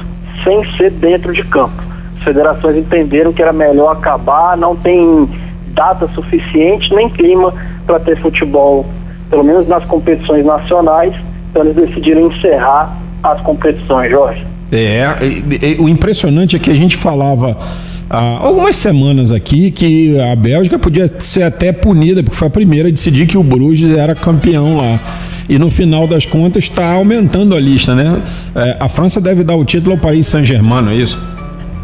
sem 0.44 0.64
ser 0.76 0.92
dentro 0.92 1.34
de 1.34 1.44
campo. 1.44 1.82
As 2.18 2.24
federações 2.24 2.78
entenderam 2.78 3.32
que 3.32 3.42
era 3.42 3.54
melhor 3.54 3.92
acabar, 3.92 4.58
não 4.58 4.76
tem 4.76 5.30
data 5.68 6.08
suficiente 6.14 6.94
nem 6.94 7.10
clima 7.10 7.54
para 7.86 8.00
ter 8.00 8.20
futebol, 8.20 8.86
pelo 9.30 9.44
menos 9.44 9.68
nas 9.68 9.86
competições 9.86 10.46
nacionais, 10.46 11.14
então 11.50 11.64
eles 11.64 11.76
decidiram 11.76 12.28
encerrar 12.28 12.98
as 13.24 13.42
competições, 13.42 14.12
Jorge. 14.12 14.46
É, 14.72 15.06
e, 15.22 15.66
e, 15.66 15.82
o 15.82 15.90
impressionante 15.90 16.56
é 16.56 16.60
que 16.60 16.70
a 16.70 16.76
gente 16.76 16.96
falava 16.96 17.58
há 18.10 18.38
algumas 18.40 18.76
semanas 18.76 19.32
aqui 19.32 19.72
que 19.72 20.20
a 20.20 20.36
Bélgica 20.36 20.78
podia 20.78 21.08
ser 21.20 21.44
até 21.44 21.72
punida, 21.72 22.22
porque 22.22 22.38
foi 22.38 22.48
a 22.48 22.52
primeira 22.52 22.88
a 22.88 22.92
decidir 22.92 23.26
que 23.26 23.38
o 23.38 23.44
Bruges 23.44 23.98
era 23.98 24.14
campeão 24.14 24.78
lá. 24.78 25.00
E 25.50 25.58
no 25.58 25.70
final 25.70 26.08
das 26.08 26.28
contas 26.28 26.66
está 26.66 26.94
aumentando 26.94 27.56
a 27.56 27.60
lista, 27.60 27.96
né? 27.96 28.22
É, 28.56 28.78
a 28.80 28.88
França 28.88 29.20
deve 29.20 29.44
dar 29.44 29.56
o 29.56 29.66
título 29.66 29.96
ao 29.96 29.98
Paris 29.98 30.28
Saint-Germain, 30.28 30.84
não 30.84 30.92
é 30.92 30.96
isso? 30.96 31.20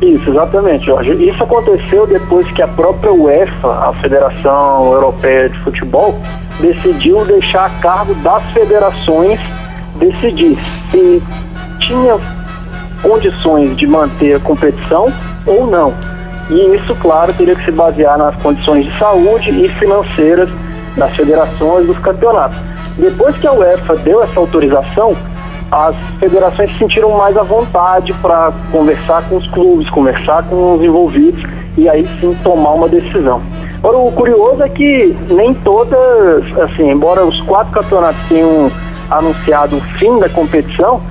Isso, 0.02 0.30
exatamente, 0.30 0.86
Jorge. 0.86 1.14
Isso 1.14 1.44
aconteceu 1.44 2.06
depois 2.06 2.46
que 2.52 2.62
a 2.62 2.68
própria 2.68 3.12
UEFA, 3.12 3.68
a 3.68 3.94
Federação 4.02 4.94
Europeia 4.94 5.50
de 5.50 5.58
Futebol, 5.60 6.20
decidiu 6.60 7.26
deixar 7.26 7.66
a 7.66 7.70
cargo 7.82 8.14
das 8.16 8.44
federações 8.52 9.40
decidir 9.96 10.58
se 10.92 11.24
tinha 11.80 12.18
condições 13.02 13.76
de 13.76 13.88
manter 13.88 14.36
a 14.36 14.40
competição 14.40 15.12
ou 15.46 15.66
não. 15.66 15.94
E 16.50 16.76
isso, 16.76 16.96
claro, 16.96 17.34
teria 17.34 17.56
que 17.56 17.66
se 17.66 17.72
basear 17.72 18.18
nas 18.18 18.36
condições 18.36 18.86
de 18.86 19.00
saúde 19.00 19.50
e 19.50 19.68
financeiras 19.70 20.50
das 20.96 21.16
federações 21.16 21.88
dos 21.88 21.98
campeonatos. 21.98 22.58
Depois 22.98 23.36
que 23.38 23.48
a 23.48 23.54
UEFA 23.54 23.96
deu 23.98 24.24
essa 24.24 24.40
autorização, 24.40 25.16
as 25.72 25.96
federações 26.20 26.72
se 26.72 26.78
sentiram 26.78 27.12
mais 27.18 27.36
à 27.36 27.44
vontade 27.44 28.14
para 28.22 28.54
conversar 28.72 29.28
com 29.28 29.38
os 29.38 29.48
clubes, 29.48 29.90
conversar 29.90 30.44
com 30.44 30.76
os 30.76 30.84
envolvidos 30.84 31.44
e 31.78 31.90
aí 31.90 32.08
sim 32.20 32.34
tomar 32.44 32.72
uma 32.72 32.88
decisão. 32.88 33.42
Agora, 33.80 33.98
o 33.98 34.12
curioso 34.12 34.64
é 34.64 34.70
que 34.70 35.16
nem 35.30 35.54
todas, 35.54 36.44
assim, 36.60 36.90
embora 36.90 37.26
os 37.26 37.40
quatro 37.42 37.74
campeonatos 37.74 38.20
tenham 38.28 38.72
anunciado 39.12 39.78
o 39.78 39.82
fim 39.82 40.18
da 40.18 40.30
competição, 40.30 41.02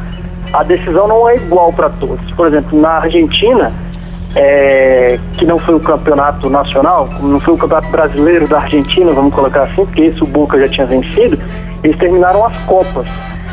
a 0.53 0.63
decisão 0.63 1.07
não 1.07 1.29
é 1.29 1.37
igual 1.37 1.73
para 1.73 1.91
todos. 1.91 2.31
Por 2.33 2.47
exemplo, 2.47 2.81
na 2.81 2.91
Argentina, 2.91 3.73
é, 4.37 5.19
que 5.37 5.45
não 5.45 5.59
foi 5.59 5.75
o 5.75 5.81
campeonato 5.81 6.51
nacional, 6.51 7.09
não 7.21 7.39
foi 7.41 7.55
o 7.55 7.57
campeonato 7.57 7.89
brasileiro 7.89 8.49
da 8.49 8.61
Argentina, 8.61 9.13
vamos 9.13 9.33
colocar 9.33 9.63
assim, 9.63 9.85
porque 9.87 10.03
esse 10.03 10.23
o 10.23 10.27
Boca 10.27 10.59
já 10.59 10.69
tinha 10.69 10.87
vencido, 10.87 11.39
eles 11.83 11.97
terminaram 11.99 12.45
as 12.45 12.57
Copas. 12.65 13.07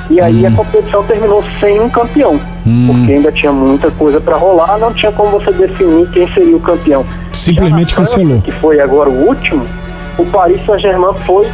E 0.10 0.20
aí 0.20 0.44
hum. 0.44 0.48
a 0.48 0.52
competição 0.52 1.04
terminou 1.04 1.44
sem 1.60 1.80
um 1.80 1.90
campeão, 1.90 2.40
hum. 2.66 2.88
porque 2.88 3.14
ainda 3.14 3.32
tinha 3.32 3.52
muita 3.52 3.92
coisa 3.92 4.20
para 4.20 4.36
rolar, 4.36 4.78
não 4.78 4.94
tinha 4.94 5.12
como 5.12 5.32
você 5.32 5.52
definir 5.52 6.10
quem 6.10 6.28
seria 6.34 6.56
o 6.56 6.60
campeão. 6.60 7.06
Simplesmente 7.32 7.94
França, 7.94 8.18
cancelou. 8.18 8.42
Que 8.42 8.52
foi 8.52 8.80
agora 8.80 9.10
o 9.10 9.28
último, 9.28 9.66
o 10.18 10.26
Paris 10.26 10.60
Saint-Germain 10.66 11.14
foi 11.26 11.48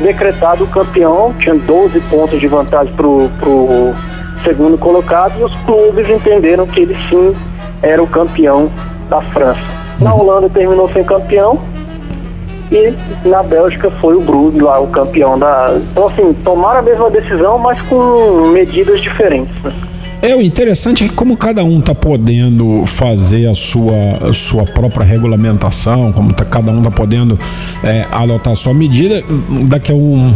decretado 0.00 0.66
campeão, 0.66 1.32
tinha 1.38 1.54
12 1.54 2.00
pontos 2.10 2.40
de 2.40 2.48
vantagem 2.48 2.92
para 2.94 3.06
o 3.06 3.94
segundo 4.42 4.76
colocado, 4.78 5.38
e 5.38 5.44
os 5.44 5.54
clubes 5.64 6.08
entenderam 6.10 6.66
que 6.66 6.80
ele 6.80 6.96
sim 7.08 7.34
era 7.82 8.02
o 8.02 8.06
campeão 8.06 8.70
da 9.08 9.20
França. 9.20 9.60
Na. 10.00 10.14
Holanda 10.14 10.48
terminou 10.48 10.88
sem 10.90 11.04
campeão 11.04 11.58
e 12.70 12.94
na 13.28 13.42
Bélgica 13.42 13.90
foi 13.90 14.16
o 14.16 14.20
Brugge 14.20 14.60
lá 14.60 14.80
o 14.80 14.86
campeão 14.86 15.38
da. 15.38 15.78
Então 15.90 16.06
assim, 16.06 16.32
tomaram 16.44 16.80
a 16.80 16.82
mesma 16.82 17.10
decisão, 17.10 17.58
mas 17.58 17.80
com 17.82 18.48
medidas 18.52 19.00
diferentes. 19.00 19.60
Né? 19.62 19.72
É, 20.22 20.36
o 20.36 20.40
interessante 20.40 21.02
é 21.02 21.08
que 21.08 21.14
como 21.14 21.36
cada 21.36 21.64
um 21.64 21.80
está 21.80 21.96
podendo 21.96 22.86
fazer 22.86 23.48
a 23.48 23.56
sua, 23.56 24.28
a 24.28 24.32
sua 24.32 24.64
própria 24.64 25.04
regulamentação, 25.04 26.12
como 26.12 26.32
tá, 26.32 26.44
cada 26.44 26.70
um 26.70 26.78
está 26.78 26.92
podendo 26.92 27.36
é, 27.82 28.06
adotar 28.08 28.52
a 28.52 28.56
sua 28.56 28.72
medida, 28.72 29.20
daqui 29.68 29.90
a 29.90 29.96
um, 29.96 30.32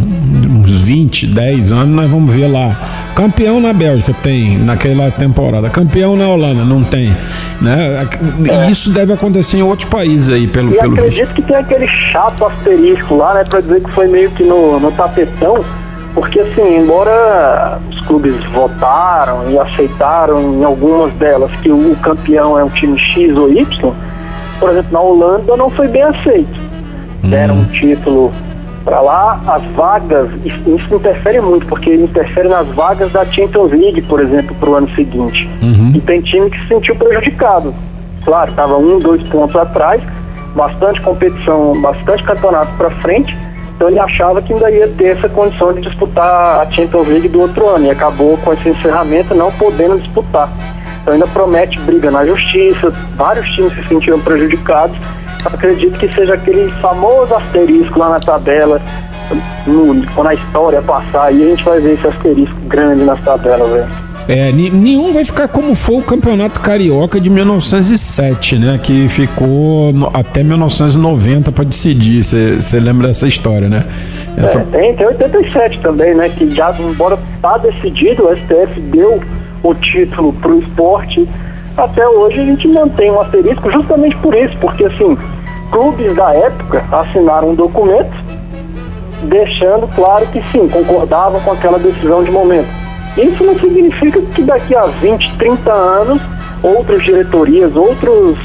uns 0.60 0.80
20, 0.80 1.28
10 1.28 1.70
anos 1.70 1.94
nós 1.94 2.10
vamos 2.10 2.34
ver 2.34 2.48
lá. 2.48 2.76
Campeão 3.14 3.60
na 3.60 3.72
Bélgica 3.72 4.12
tem 4.12 4.58
naquela 4.58 5.08
temporada, 5.12 5.70
campeão 5.70 6.16
na 6.16 6.28
Holanda 6.28 6.64
não 6.64 6.82
tem. 6.82 7.14
Né? 7.62 8.08
É. 8.50 8.68
Isso 8.68 8.90
deve 8.90 9.12
acontecer 9.12 9.58
em 9.58 9.62
outros 9.62 9.88
países 9.88 10.30
aí, 10.30 10.48
pelo, 10.48 10.74
e 10.74 10.78
pelo 10.78 10.94
acredito 10.94 11.28
visto. 11.28 11.34
que 11.34 11.42
tem 11.42 11.56
aquele 11.56 11.86
chato 11.86 12.44
asterisco 12.44 13.14
lá, 13.14 13.34
né? 13.34 13.44
Para 13.44 13.60
dizer 13.60 13.80
que 13.80 13.90
foi 13.92 14.08
meio 14.08 14.32
que 14.32 14.42
no, 14.42 14.80
no 14.80 14.90
tapetão 14.90 15.64
porque, 16.16 16.40
assim, 16.40 16.78
embora 16.78 17.78
os 17.90 18.00
clubes 18.06 18.42
votaram 18.46 19.50
e 19.50 19.58
aceitaram 19.58 20.40
em 20.54 20.64
algumas 20.64 21.12
delas 21.12 21.50
que 21.60 21.70
o 21.70 21.94
campeão 21.96 22.58
é 22.58 22.64
um 22.64 22.70
time 22.70 22.98
X 22.98 23.36
ou 23.36 23.52
Y, 23.52 23.92
por 24.58 24.70
exemplo, 24.70 24.92
na 24.92 25.00
Holanda 25.00 25.54
não 25.58 25.68
foi 25.68 25.88
bem 25.88 26.02
aceito. 26.02 26.58
Hum. 27.22 27.28
Deram 27.28 27.56
um 27.56 27.64
título 27.66 28.32
para 28.82 29.02
lá, 29.02 29.38
as 29.46 29.62
vagas, 29.72 30.30
isso 30.42 30.94
interfere 30.94 31.38
muito, 31.38 31.66
porque 31.66 31.94
interfere 31.94 32.48
nas 32.48 32.66
vagas 32.68 33.12
da 33.12 33.22
Champions 33.26 33.72
League, 33.72 34.00
por 34.00 34.18
exemplo, 34.18 34.56
para 34.58 34.70
o 34.70 34.74
ano 34.74 34.88
seguinte. 34.94 35.46
Uhum. 35.60 35.92
E 35.94 36.00
tem 36.00 36.22
time 36.22 36.48
que 36.48 36.58
se 36.60 36.68
sentiu 36.68 36.96
prejudicado. 36.96 37.74
Claro, 38.24 38.50
estava 38.52 38.78
um, 38.78 38.98
dois 39.00 39.22
pontos 39.24 39.54
atrás, 39.54 40.00
bastante 40.54 40.98
competição, 41.02 41.78
bastante 41.78 42.22
campeonato 42.22 42.72
para 42.78 42.88
frente, 42.88 43.36
então 43.76 43.90
ele 43.90 44.00
achava 44.00 44.40
que 44.40 44.54
ainda 44.54 44.70
ia 44.70 44.88
ter 44.88 45.18
essa 45.18 45.28
condição 45.28 45.70
de 45.74 45.82
disputar 45.82 46.60
a 46.60 46.70
Champions 46.70 47.08
League 47.08 47.28
do 47.28 47.42
outro 47.42 47.68
ano 47.68 47.86
e 47.86 47.90
acabou 47.90 48.38
com 48.38 48.54
esse 48.54 48.70
encerramento 48.70 49.34
não 49.34 49.52
podendo 49.52 49.98
disputar. 49.98 50.48
Então 51.02 51.12
ainda 51.12 51.26
promete 51.26 51.78
briga 51.80 52.10
na 52.10 52.24
justiça, 52.24 52.90
vários 53.16 53.46
times 53.50 53.74
se 53.74 53.86
sentiram 53.86 54.18
prejudicados. 54.18 54.96
Acredito 55.44 55.98
que 55.98 56.12
seja 56.14 56.34
aquele 56.34 56.70
famoso 56.80 57.34
asterisco 57.34 57.98
lá 57.98 58.08
na 58.08 58.18
tabela, 58.18 58.80
no, 59.66 60.06
quando 60.14 60.28
a 60.28 60.34
história 60.34 60.80
passar, 60.80 61.26
aí 61.26 61.42
a 61.42 61.46
gente 61.50 61.62
vai 61.62 61.78
ver 61.78 61.94
esse 61.94 62.06
asterisco 62.06 62.58
grande 62.62 63.04
nas 63.04 63.22
tabelas, 63.22 63.70
velho. 63.70 64.05
É, 64.28 64.50
nenhum 64.50 65.12
vai 65.12 65.24
ficar 65.24 65.46
como 65.46 65.76
foi 65.76 65.98
o 65.98 66.02
Campeonato 66.02 66.60
Carioca 66.60 67.20
de 67.20 67.30
1907, 67.30 68.58
né? 68.58 68.80
Que 68.82 69.08
ficou 69.08 69.92
até 70.12 70.42
1990 70.42 71.52
para 71.52 71.64
decidir. 71.64 72.24
Você 72.24 72.80
lembra 72.80 73.08
dessa 73.08 73.28
história, 73.28 73.68
né? 73.68 73.84
Essa... 74.36 74.58
É, 74.58 74.62
tem, 74.64 74.96
tem 74.96 75.06
87 75.06 75.78
também, 75.78 76.14
né? 76.14 76.28
Que 76.28 76.52
já, 76.52 76.74
embora 76.78 77.16
tá 77.40 77.56
decidido, 77.58 78.24
o 78.24 78.36
STF 78.36 78.80
deu 78.80 79.22
o 79.62 79.74
título 79.74 80.32
pro 80.32 80.58
esporte. 80.58 81.26
Até 81.76 82.06
hoje 82.08 82.40
a 82.40 82.44
gente 82.44 82.66
mantém 82.66 83.12
um 83.12 83.20
asterisco 83.20 83.70
justamente 83.70 84.16
por 84.16 84.34
isso, 84.34 84.56
porque 84.58 84.86
assim, 84.86 85.16
clubes 85.70 86.16
da 86.16 86.34
época 86.34 86.82
assinaram 86.90 87.50
um 87.50 87.54
documento 87.54 88.26
deixando 89.24 89.86
claro 89.94 90.26
que 90.26 90.42
sim, 90.50 90.66
concordavam 90.68 91.40
com 91.40 91.52
aquela 91.52 91.78
decisão 91.78 92.24
de 92.24 92.30
momento 92.30 92.85
isso 93.16 93.42
não 93.44 93.58
significa 93.58 94.20
que 94.20 94.42
daqui 94.42 94.74
a 94.74 94.86
20, 94.86 95.36
30 95.36 95.72
anos, 95.72 96.20
outras 96.62 97.02
diretorias, 97.02 97.74
outros 97.74 98.38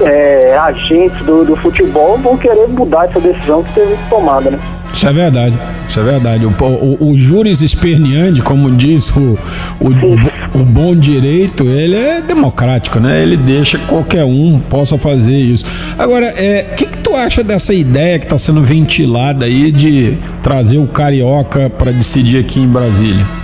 é, 0.00 0.56
agentes 0.56 1.18
do, 1.24 1.44
do, 1.44 1.56
futebol 1.56 2.16
vão 2.18 2.36
querer 2.36 2.68
mudar 2.68 3.06
essa 3.06 3.20
decisão 3.20 3.62
que 3.64 3.72
teve 3.74 3.96
tomada, 4.08 4.50
né? 4.50 4.58
Isso 4.92 5.06
é 5.06 5.12
verdade, 5.12 5.58
isso 5.86 6.00
é 6.00 6.02
verdade. 6.02 6.46
O, 6.46 6.50
o, 6.50 7.10
o 7.10 7.18
juris 7.18 7.60
esperneandi, 7.60 8.42
como 8.42 8.70
diz 8.70 9.14
o, 9.14 9.38
o, 9.80 10.58
o, 10.58 10.64
bom 10.64 10.96
direito, 10.96 11.64
ele 11.64 11.96
é 11.96 12.22
democrático, 12.22 12.98
né? 12.98 13.22
Ele 13.22 13.36
deixa 13.36 13.78
que 13.78 13.86
qualquer 13.86 14.24
um 14.24 14.58
possa 14.58 14.96
fazer 14.96 15.36
isso. 15.36 15.64
Agora, 15.98 16.26
o 16.26 16.40
é, 16.40 16.62
que, 16.62 16.86
que 16.86 16.98
tu 16.98 17.14
acha 17.14 17.44
dessa 17.44 17.74
ideia 17.74 18.18
que 18.18 18.24
está 18.24 18.38
sendo 18.38 18.62
ventilada 18.62 19.46
aí 19.46 19.70
de 19.70 20.16
trazer 20.42 20.78
o 20.78 20.86
carioca 20.86 21.68
para 21.68 21.92
decidir 21.92 22.40
aqui 22.40 22.60
em 22.60 22.68
Brasília? 22.68 23.37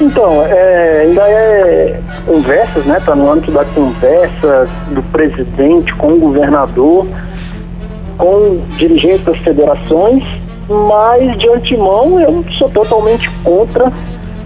Então, 0.00 0.42
é, 0.44 1.02
ainda 1.02 1.22
é 1.22 2.00
conversas, 2.26 2.84
né? 2.84 2.98
Está 2.98 3.14
no 3.14 3.30
âmbito 3.30 3.52
da 3.52 3.64
conversa 3.64 4.68
do 4.90 5.02
presidente 5.10 5.94
com 5.94 6.14
o 6.14 6.18
governador, 6.18 7.06
com 8.18 8.60
dirigentes 8.76 9.24
das 9.24 9.38
federações, 9.38 10.24
mas 10.68 11.38
de 11.38 11.48
antemão 11.48 12.20
eu 12.20 12.44
sou 12.58 12.68
totalmente 12.70 13.30
contra, 13.44 13.92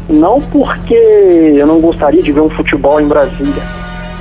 não 0.09 0.41
porque 0.41 0.95
eu 0.95 1.67
não 1.67 1.81
gostaria 1.81 2.23
de 2.23 2.33
ver 2.33 2.41
um 2.41 2.51
futebol 2.51 3.01
em 3.01 3.07
Brasília, 3.07 3.63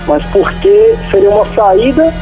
mas 0.08 0.24
porque 0.28 0.96
seria 1.12 1.30
uma 1.30 1.46
saída 1.54 2.14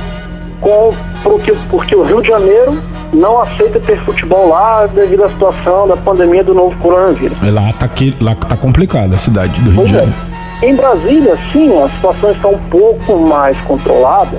com 0.62 0.93
porque, 1.22 1.54
porque 1.70 1.95
o 1.95 2.04
Rio 2.04 2.22
de 2.22 2.28
Janeiro 2.28 2.78
não 3.14 3.39
aceita 3.39 3.80
ter 3.80 3.97
futebol 4.03 4.49
lá 4.49 4.88
devido 4.88 5.24
à 5.24 5.30
situação 5.30 5.88
da 5.88 5.95
pandemia 5.95 6.43
do 6.43 6.53
novo 6.53 6.76
coronavírus. 6.80 7.38
Lá 7.41 7.72
tá, 7.74 7.86
aqui, 7.86 8.16
lá 8.20 8.36
tá 8.36 8.57
complicada 8.57 9.16
a 9.16 9.18
cidade 9.18 9.59
do 9.61 9.70
Rio 9.70 9.76
pois 9.76 9.89
de 9.89 9.95
é. 9.95 9.99
Janeiro. 9.99 10.20
É. 10.61 10.66
Em 10.66 10.76
Brasília, 10.76 11.38
sim, 11.51 11.82
a 11.82 11.89
situação 11.89 12.32
está 12.32 12.47
um 12.47 12.59
pouco 12.70 13.18
mais 13.18 13.57
controlada, 13.61 14.38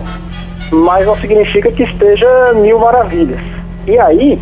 mas 0.71 1.07
não 1.07 1.17
significa 1.19 1.71
que 1.71 1.83
esteja 1.83 2.53
mil 2.55 2.79
maravilhas. 2.79 3.41
E 3.87 3.99
aí, 3.99 4.41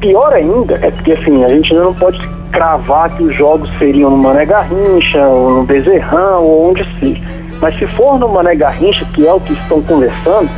pior 0.00 0.32
ainda 0.32 0.74
é 0.82 0.90
porque 0.90 1.12
assim, 1.12 1.44
a 1.44 1.48
gente 1.48 1.72
ainda 1.72 1.84
não 1.84 1.94
pode 1.94 2.18
cravar 2.50 3.10
que 3.10 3.22
os 3.22 3.34
jogos 3.36 3.70
seriam 3.78 4.10
no 4.10 4.16
Mané 4.16 4.44
Garrincha, 4.44 5.24
ou 5.26 5.50
no 5.50 5.62
Bezerrão, 5.62 6.42
ou 6.42 6.70
onde 6.70 6.84
seja. 6.98 7.20
Mas 7.60 7.78
se 7.78 7.86
for 7.86 8.18
no 8.18 8.28
Mané 8.28 8.56
Garrincha, 8.56 9.06
que 9.14 9.26
é 9.26 9.32
o 9.32 9.40
que 9.40 9.52
estão 9.52 9.80
conversando, 9.82 10.48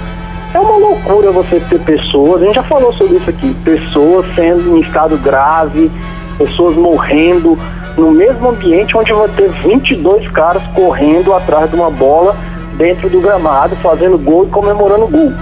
é 0.54 0.58
uma 0.58 0.76
loucura 0.76 1.30
você 1.30 1.60
ter 1.60 1.80
pessoas, 1.80 2.42
a 2.42 2.44
gente 2.46 2.54
já 2.56 2.62
falou 2.62 2.92
sobre 2.92 3.16
isso 3.16 3.30
aqui, 3.30 3.54
pessoas 3.64 4.26
sendo 4.34 4.76
em 4.76 4.80
estado 4.80 5.16
grave, 5.16 5.90
pessoas 6.38 6.76
morrendo 6.76 7.58
no 7.96 8.10
mesmo 8.10 8.50
ambiente 8.50 8.96
onde 8.96 9.12
vai 9.12 9.28
ter 9.28 9.50
22 9.50 10.28
caras 10.28 10.62
correndo 10.74 11.32
atrás 11.34 11.70
de 11.70 11.76
uma 11.76 11.90
bola 11.90 12.36
dentro 12.76 13.08
do 13.08 13.20
gramado, 13.20 13.76
fazendo 13.76 14.18
gol 14.18 14.44
e 14.44 14.50
comemorando 14.50 15.06
gol. 15.06 15.32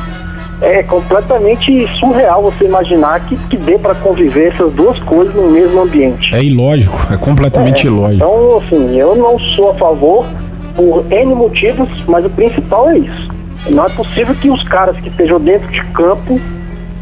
É 0.60 0.82
completamente 0.82 1.86
surreal 1.98 2.42
você 2.42 2.66
imaginar 2.66 3.20
que, 3.20 3.34
que 3.48 3.56
dê 3.56 3.78
para 3.78 3.94
conviver 3.94 4.48
essas 4.48 4.70
duas 4.74 4.98
coisas 5.04 5.34
no 5.34 5.48
mesmo 5.50 5.80
ambiente. 5.80 6.34
É 6.34 6.42
ilógico, 6.44 6.98
é 7.10 7.16
completamente 7.16 7.86
É, 7.86 7.90
ilógico. 7.90 8.16
Então, 8.24 8.58
assim, 8.58 8.98
eu 8.98 9.14
não 9.16 9.38
sou 9.38 9.70
a 9.70 9.74
favor 9.74 10.26
por 10.76 11.04
N 11.10 11.34
motivos, 11.34 11.88
mas 12.06 12.26
o 12.26 12.30
principal 12.30 12.90
é 12.90 12.98
isso. 12.98 13.29
Não 13.68 13.84
é 13.84 13.88
possível 13.90 14.34
que 14.34 14.48
os 14.50 14.62
caras 14.62 14.96
que 14.96 15.08
estejam 15.08 15.38
dentro 15.38 15.68
de 15.68 15.82
campo 15.86 16.40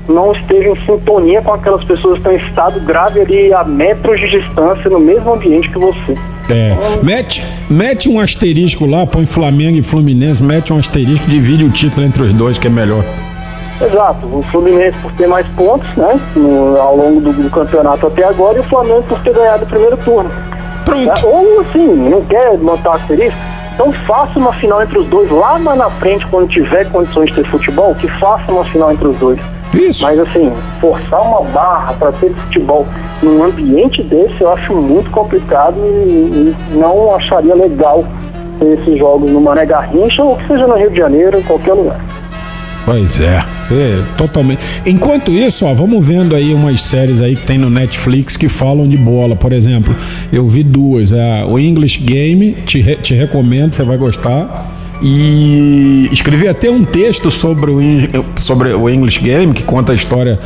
não 0.09 0.33
estejam 0.33 0.73
em 0.75 0.87
sintonia 0.87 1.41
com 1.43 1.53
aquelas 1.53 1.85
pessoas 1.85 2.15
que 2.15 2.19
estão 2.29 2.33
em 2.33 2.37
estado 2.49 2.81
grave 2.81 3.21
ali 3.21 3.53
a 3.53 3.63
metros 3.63 4.19
de 4.19 4.29
distância 4.29 4.89
no 4.91 4.99
mesmo 4.99 5.35
ambiente 5.35 5.69
que 5.69 5.79
você. 5.79 6.17
É, 6.51 6.75
mete, 7.03 7.45
mete 7.69 8.09
um 8.09 8.19
asterisco 8.19 8.87
lá, 8.87 9.07
põe 9.07 9.27
Flamengo 9.27 9.77
e 9.77 9.83
Fluminense, 9.83 10.43
mete 10.43 10.73
um 10.73 10.79
asterisco, 10.79 11.27
divide 11.27 11.65
o 11.65 11.71
título 11.71 12.07
entre 12.07 12.23
os 12.23 12.33
dois, 12.33 12.57
que 12.59 12.67
é 12.67 12.71
melhor. 12.71 13.05
Exato, 13.81 14.27
o 14.27 14.43
Fluminense 14.51 14.97
por 15.03 15.13
ter 15.13 15.29
mais 15.29 15.47
pontos, 15.49 15.89
né, 15.95 16.19
no- 16.35 16.77
ao 16.81 16.97
longo 16.97 17.21
do, 17.21 17.33
do 17.33 17.51
campeonato 17.51 18.07
até 18.07 18.25
agora, 18.25 18.57
e 18.57 18.61
o 18.61 18.65
Flamengo 18.65 19.03
por 19.03 19.21
ter 19.21 19.33
ganhado 19.35 19.65
o 19.65 19.69
primeiro 19.69 19.97
turno. 19.99 20.31
Pronto. 20.87 21.05
Né? 21.07 21.15
Ou 21.23 21.61
assim, 21.61 21.87
não 21.87 22.25
quer 22.25 22.57
montar 22.59 22.95
asterisco? 22.95 23.39
Então 23.79 23.93
faça 23.93 24.37
uma 24.41 24.53
final 24.55 24.83
entre 24.83 24.99
os 24.99 25.07
dois 25.07 25.31
lá 25.31 25.57
na 25.57 25.89
frente, 25.89 26.27
quando 26.27 26.49
tiver 26.49 26.91
condições 26.91 27.29
de 27.29 27.37
ter 27.37 27.45
futebol, 27.45 27.95
que 27.95 28.09
faça 28.19 28.51
uma 28.51 28.65
final 28.65 28.91
entre 28.91 29.07
os 29.07 29.17
dois. 29.19 29.39
Isso. 29.73 30.05
Mas 30.05 30.19
assim, 30.19 30.53
forçar 30.81 31.23
uma 31.23 31.43
barra 31.43 31.93
para 31.93 32.11
ter 32.11 32.35
futebol 32.35 32.89
num 33.23 33.45
ambiente 33.45 34.03
desse 34.03 34.41
eu 34.41 34.53
acho 34.53 34.75
muito 34.75 35.09
complicado 35.13 35.77
e, 35.79 36.51
e 36.51 36.57
não 36.73 37.15
acharia 37.15 37.55
legal 37.55 38.05
ter 38.59 38.81
esses 38.81 38.99
jogos 38.99 39.31
no 39.31 39.41
Mané 39.41 39.65
Garrincha 39.65 40.25
ou 40.25 40.37
que 40.37 40.49
seja 40.49 40.67
no 40.67 40.75
Rio 40.75 40.91
de 40.91 40.99
Janeiro, 40.99 41.39
em 41.39 41.43
qualquer 41.43 41.75
lugar. 41.75 42.01
Pois 42.85 43.21
é, 43.21 43.45
totalmente. 44.17 44.61
Enquanto 44.87 45.31
isso, 45.33 45.65
ó, 45.67 45.75
vamos 45.75 46.05
vendo 46.05 46.35
aí 46.35 46.55
umas 46.55 46.81
séries 46.81 47.21
aí 47.21 47.37
que 47.37 47.47
tem 47.47 47.59
no 47.59 47.69
Netflix 47.71 48.37
que 48.37 48.49
falam 48.49 48.89
de 48.89 48.97
bola. 48.97 49.37
Por 49.37 49.53
exemplo, 49.53 49.95
eu 50.33 50.45
vi 50.45 50.63
duas. 50.63 51.13
É, 51.13 51.45
o 51.45 51.59
English 51.59 52.01
Game, 52.01 52.53
te, 52.65 52.81
re- 52.81 52.97
te 52.97 53.15
recomendo, 53.15 53.73
você 53.75 53.83
vai 53.83 53.97
gostar. 53.97 54.75
E 55.01 56.09
escrevi 56.11 56.49
até 56.49 56.69
um 56.71 56.83
texto 56.85 57.31
sobre 57.31 57.71
o, 57.71 57.81
sobre 58.37 58.73
o 58.73 58.89
English 58.91 59.21
Game, 59.21 59.53
que 59.53 59.63
conta 59.63 59.93
a 59.93 59.95
história 59.95 60.39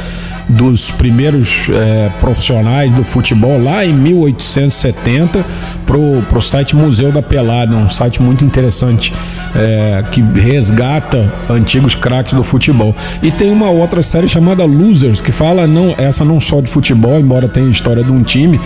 dos 0.48 0.90
primeiros 0.90 1.68
é, 1.70 2.10
profissionais 2.20 2.90
do 2.92 3.04
futebol 3.04 3.62
lá 3.62 3.84
em 3.84 3.92
1870 3.92 5.44
pro, 5.86 6.22
pro 6.28 6.42
site 6.42 6.74
Museu 6.76 7.12
da 7.12 7.22
Pelada, 7.22 7.74
um 7.74 7.88
site 7.88 8.20
muito 8.20 8.44
interessante 8.44 9.12
é, 9.54 10.04
que 10.10 10.20
resgata 10.20 11.32
antigos 11.48 11.94
craques 11.94 12.34
do 12.34 12.42
futebol. 12.42 12.94
E 13.22 13.30
tem 13.30 13.50
uma 13.50 13.70
outra 13.70 14.02
série 14.02 14.28
chamada 14.28 14.64
Losers 14.64 15.20
que 15.20 15.32
fala 15.32 15.66
não 15.66 15.94
essa 15.98 16.24
não 16.24 16.40
só 16.40 16.60
de 16.60 16.68
futebol, 16.68 17.18
embora 17.18 17.48
tenha 17.48 17.70
história 17.70 18.02
de 18.02 18.10
um 18.10 18.22
time, 18.22 18.60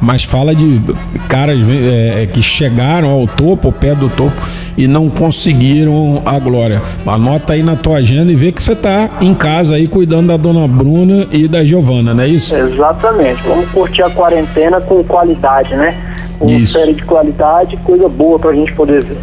mas 0.00 0.24
fala 0.24 0.54
de 0.54 0.80
caras 1.28 1.58
é, 1.68 2.26
que 2.26 2.40
chegaram 2.40 3.10
ao 3.10 3.26
topo, 3.26 3.68
ao 3.68 3.72
pé 3.72 3.94
do 3.94 4.08
topo 4.08 4.40
e 4.78 4.86
não 4.86 5.10
conseguiram 5.10 6.22
a 6.24 6.38
glória. 6.38 6.80
Anota 7.04 7.52
aí 7.52 7.62
na 7.62 7.74
tua 7.74 7.96
agenda 7.96 8.30
e 8.30 8.36
vê 8.36 8.52
que 8.52 8.62
você 8.62 8.76
tá 8.76 9.10
em 9.20 9.34
casa 9.34 9.74
aí 9.74 9.88
cuidando 9.88 10.28
da 10.28 10.36
dona 10.36 10.66
Bruna 10.68 11.26
e 11.32 11.48
da 11.48 11.64
Giovana, 11.64 12.14
não 12.14 12.22
é 12.22 12.28
isso? 12.28 12.54
Exatamente. 12.54 13.42
Vamos 13.42 13.68
curtir 13.70 14.02
a 14.02 14.10
quarentena 14.10 14.80
com 14.80 15.02
qualidade, 15.02 15.74
né? 15.74 15.98
Com 16.38 16.46
Isso. 16.48 16.78
série 16.78 16.94
de 16.94 17.04
qualidade, 17.04 17.76
coisa 17.78 18.08
boa 18.08 18.38
pra 18.38 18.52
gente 18.52 18.72
poder 18.72 19.02
ver. 19.02 19.18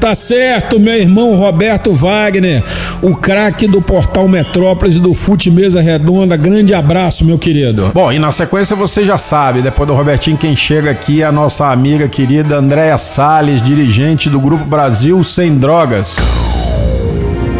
Tá 0.00 0.14
certo, 0.14 0.80
meu 0.80 0.94
irmão 0.94 1.36
Roberto 1.36 1.92
Wagner, 1.92 2.64
o 3.02 3.14
craque 3.14 3.68
do 3.68 3.82
portal 3.82 4.26
Metrópolis 4.26 4.96
e 4.96 4.98
do 4.98 5.12
Fute 5.12 5.50
Mesa 5.50 5.82
Redonda. 5.82 6.38
Grande 6.38 6.72
abraço, 6.72 7.22
meu 7.22 7.38
querido. 7.38 7.90
Bom, 7.92 8.10
e 8.10 8.18
na 8.18 8.32
sequência 8.32 8.74
você 8.74 9.04
já 9.04 9.18
sabe, 9.18 9.60
depois 9.60 9.86
do 9.86 9.94
Robertinho, 9.94 10.38
quem 10.38 10.56
chega 10.56 10.90
aqui 10.90 11.20
é 11.20 11.26
a 11.26 11.32
nossa 11.32 11.66
amiga 11.66 12.08
querida 12.08 12.56
Andréa 12.56 12.96
Salles, 12.96 13.60
dirigente 13.60 14.30
do 14.30 14.40
Grupo 14.40 14.64
Brasil 14.64 15.22
Sem 15.22 15.58
Drogas. 15.58 16.16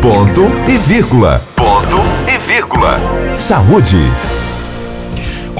Ponto 0.01 0.51
e 0.67 0.79
vírgula. 0.79 1.43
Ponto 1.55 1.99
e 2.27 2.39
vírgula. 2.39 2.99
Saúde. 3.37 3.99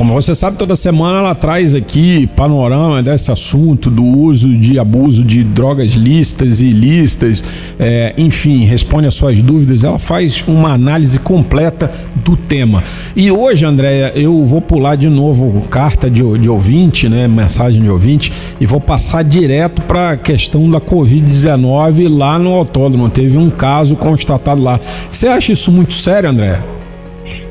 Como 0.01 0.15
você 0.15 0.35
sabe, 0.35 0.57
toda 0.57 0.75
semana 0.75 1.19
ela 1.19 1.35
traz 1.35 1.75
aqui 1.75 2.27
panorama 2.29 3.03
desse 3.03 3.31
assunto 3.31 3.91
do 3.91 4.03
uso 4.03 4.57
de 4.57 4.79
abuso 4.79 5.23
de 5.23 5.45
drogas 5.45 5.91
lícitas 5.91 6.63
e 6.63 6.69
ilícitas, 6.69 7.45
é, 7.79 8.15
enfim, 8.17 8.65
responde 8.65 9.07
as 9.07 9.13
suas 9.13 9.43
dúvidas. 9.43 9.85
Ela 9.85 9.99
faz 9.99 10.43
uma 10.49 10.73
análise 10.73 11.19
completa 11.19 11.93
do 12.25 12.35
tema. 12.35 12.83
E 13.15 13.31
hoje, 13.31 13.67
Andréia, 13.67 14.11
eu 14.15 14.43
vou 14.47 14.63
pular 14.63 14.97
de 14.97 15.11
novo 15.11 15.61
carta 15.69 16.09
de, 16.09 16.23
de 16.39 16.49
ouvinte, 16.49 17.07
né, 17.07 17.29
mensagem 17.29 17.83
de 17.83 17.91
ouvinte, 17.91 18.33
e 18.59 18.65
vou 18.65 18.81
passar 18.81 19.23
direto 19.23 19.83
para 19.83 20.13
a 20.13 20.17
questão 20.17 20.71
da 20.71 20.81
Covid-19 20.81 22.09
lá 22.09 22.39
no 22.39 22.55
autódromo. 22.55 23.11
Teve 23.11 23.37
um 23.37 23.51
caso 23.51 23.95
constatado 23.97 24.63
lá. 24.63 24.81
Você 25.11 25.29
acha 25.29 25.53
isso 25.53 25.71
muito 25.71 25.93
sério, 25.93 26.31
Andréia? 26.31 26.80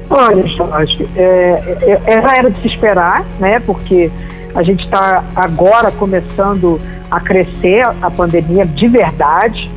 Olha, 0.10 0.48
Jorge, 0.48 1.08
é, 1.16 1.78
é, 1.82 2.02
é, 2.06 2.22
já 2.22 2.36
era 2.36 2.50
de 2.50 2.60
se 2.62 2.68
esperar, 2.68 3.24
né? 3.40 3.60
Porque 3.60 4.10
a 4.56 4.64
gente 4.64 4.84
está 4.84 5.24
agora 5.36 5.92
começando 5.92 6.82
a 7.12 7.20
crescer 7.20 7.84
a 8.02 8.10
pandemia 8.10 8.66
de 8.66 8.88
verdade. 8.88 9.70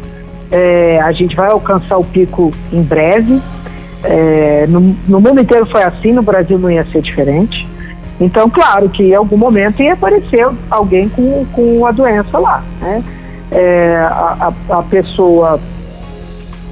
É, 0.51 1.01
a 1.03 1.13
gente 1.13 1.37
vai 1.37 1.51
alcançar 1.51 1.99
o 1.99 2.05
pico 2.05 2.51
em 2.73 2.83
breve. 2.83 3.43
É, 4.05 4.67
no, 4.69 4.81
no 5.07 5.21
mundo 5.21 5.41
inteiro 5.41 5.67
foi 5.67 5.83
assim, 5.83 6.13
no 6.13 6.23
Brasil 6.23 6.59
não 6.59 6.71
ia 6.71 6.85
ser 6.87 7.03
diferente. 7.03 7.69
Então, 8.19 8.49
claro 8.49 8.89
que 8.89 9.03
em 9.03 9.15
algum 9.15 9.37
momento 9.37 9.83
ia 9.83 9.93
aparecer 9.95 10.47
alguém 10.71 11.09
com, 11.09 11.45
com 11.53 11.87
a 11.87 11.91
doença 11.91 12.39
lá, 12.39 12.63
né? 12.81 13.03
É, 13.51 13.97
a, 14.01 14.53
a, 14.71 14.83
pessoa 14.83 15.61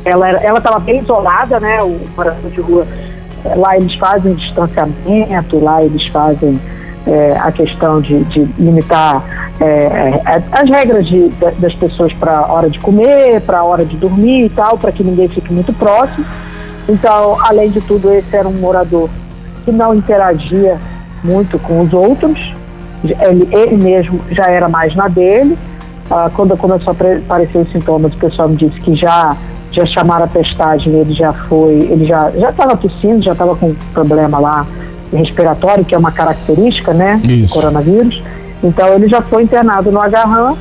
ela 0.02 0.30
ela 0.30 0.58
estava 0.58 0.78
bem 0.78 1.00
isolada, 1.00 1.60
né? 1.60 1.82
O 1.82 1.98
morador 2.16 2.50
de 2.50 2.60
rua 2.60 2.86
lá 3.56 3.76
eles 3.76 3.94
fazem 3.94 4.34
distanciamento, 4.34 5.58
lá 5.62 5.82
eles 5.82 6.06
fazem 6.08 6.58
eh, 7.06 7.36
a 7.40 7.50
questão 7.50 8.00
de, 8.00 8.22
de 8.24 8.40
limitar 8.58 9.22
eh, 9.60 10.20
eh, 10.26 10.42
as 10.52 10.68
regras 10.68 11.06
de- 11.06 11.28
da- 11.40 11.52
das 11.58 11.74
pessoas 11.74 12.12
para 12.12 12.38
a 12.38 12.52
hora 12.52 12.68
de 12.70 12.78
comer, 12.78 13.40
para 13.42 13.58
a 13.60 13.64
hora 13.64 13.84
de 13.84 13.96
dormir 13.96 14.46
e 14.46 14.48
tal, 14.50 14.76
para 14.78 14.92
que 14.92 15.02
ninguém 15.02 15.28
fique 15.28 15.52
muito 15.52 15.72
próximo. 15.72 16.24
Então, 16.88 17.36
além 17.44 17.70
de 17.70 17.80
tudo, 17.80 18.12
esse 18.12 18.34
era 18.36 18.48
um 18.48 18.52
morador 18.52 19.08
que 19.64 19.70
não 19.70 19.94
interagia 19.94 20.78
muito 21.22 21.58
com 21.58 21.80
os 21.80 21.92
outros. 21.92 22.54
Ele, 23.04 23.48
ele 23.52 23.76
mesmo 23.76 24.20
já 24.30 24.44
era 24.44 24.68
mais 24.68 24.94
na 24.94 25.08
dele. 25.08 25.56
Ah, 26.10 26.30
quando 26.34 26.56
começou 26.56 26.90
a 26.92 26.96
aparecer 27.32 27.58
os 27.58 27.70
sintomas, 27.70 28.12
o 28.12 28.16
pessoal 28.16 28.48
me 28.48 28.56
disse 28.56 28.78
que 28.80 28.94
já 28.94 29.36
já 29.72 29.86
chamaram 29.86 30.24
a 30.24 30.28
testagem, 30.28 30.92
ele 30.92 31.12
já 31.12 31.32
foi, 31.32 31.72
ele 31.72 32.04
já 32.04 32.30
já 32.30 32.50
estava 32.50 32.76
tossindo, 32.76 33.22
já 33.22 33.32
estava 33.32 33.54
com 33.54 33.74
problema 33.92 34.38
lá 34.38 34.66
respiratório, 35.12 35.84
que 35.84 35.94
é 35.94 35.98
uma 35.98 36.12
característica, 36.12 36.92
né, 36.92 37.20
do 37.22 37.30
Isso. 37.30 37.54
coronavírus. 37.54 38.22
Então 38.62 38.88
ele 38.94 39.08
já 39.08 39.22
foi 39.22 39.42
internado 39.42 39.90
no 39.90 40.00
Agarram 40.00 40.56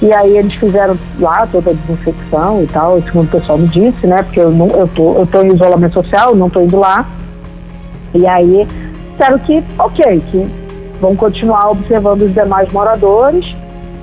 e 0.00 0.12
aí 0.12 0.36
eles 0.36 0.54
fizeram 0.54 0.96
lá 1.18 1.46
toda 1.50 1.70
a 1.70 1.72
desinfecção 1.72 2.62
e 2.62 2.66
tal, 2.66 3.00
segundo 3.02 3.26
o 3.26 3.30
pessoal 3.30 3.58
me 3.58 3.68
disse, 3.68 4.06
né, 4.06 4.22
porque 4.22 4.40
eu 4.40 4.50
não 4.50 4.68
eu 4.68 4.88
tô 4.88 5.14
eu 5.14 5.26
tô 5.26 5.42
em 5.42 5.52
isolamento 5.52 5.94
social, 5.94 6.34
não 6.34 6.50
tô 6.50 6.60
indo 6.60 6.78
lá. 6.78 7.06
E 8.14 8.26
aí 8.26 8.66
disseram 9.12 9.38
que 9.38 9.62
ok, 9.78 10.22
que 10.30 10.46
vão 11.00 11.14
continuar 11.14 11.70
observando 11.70 12.22
os 12.22 12.34
demais 12.34 12.70
moradores 12.72 13.54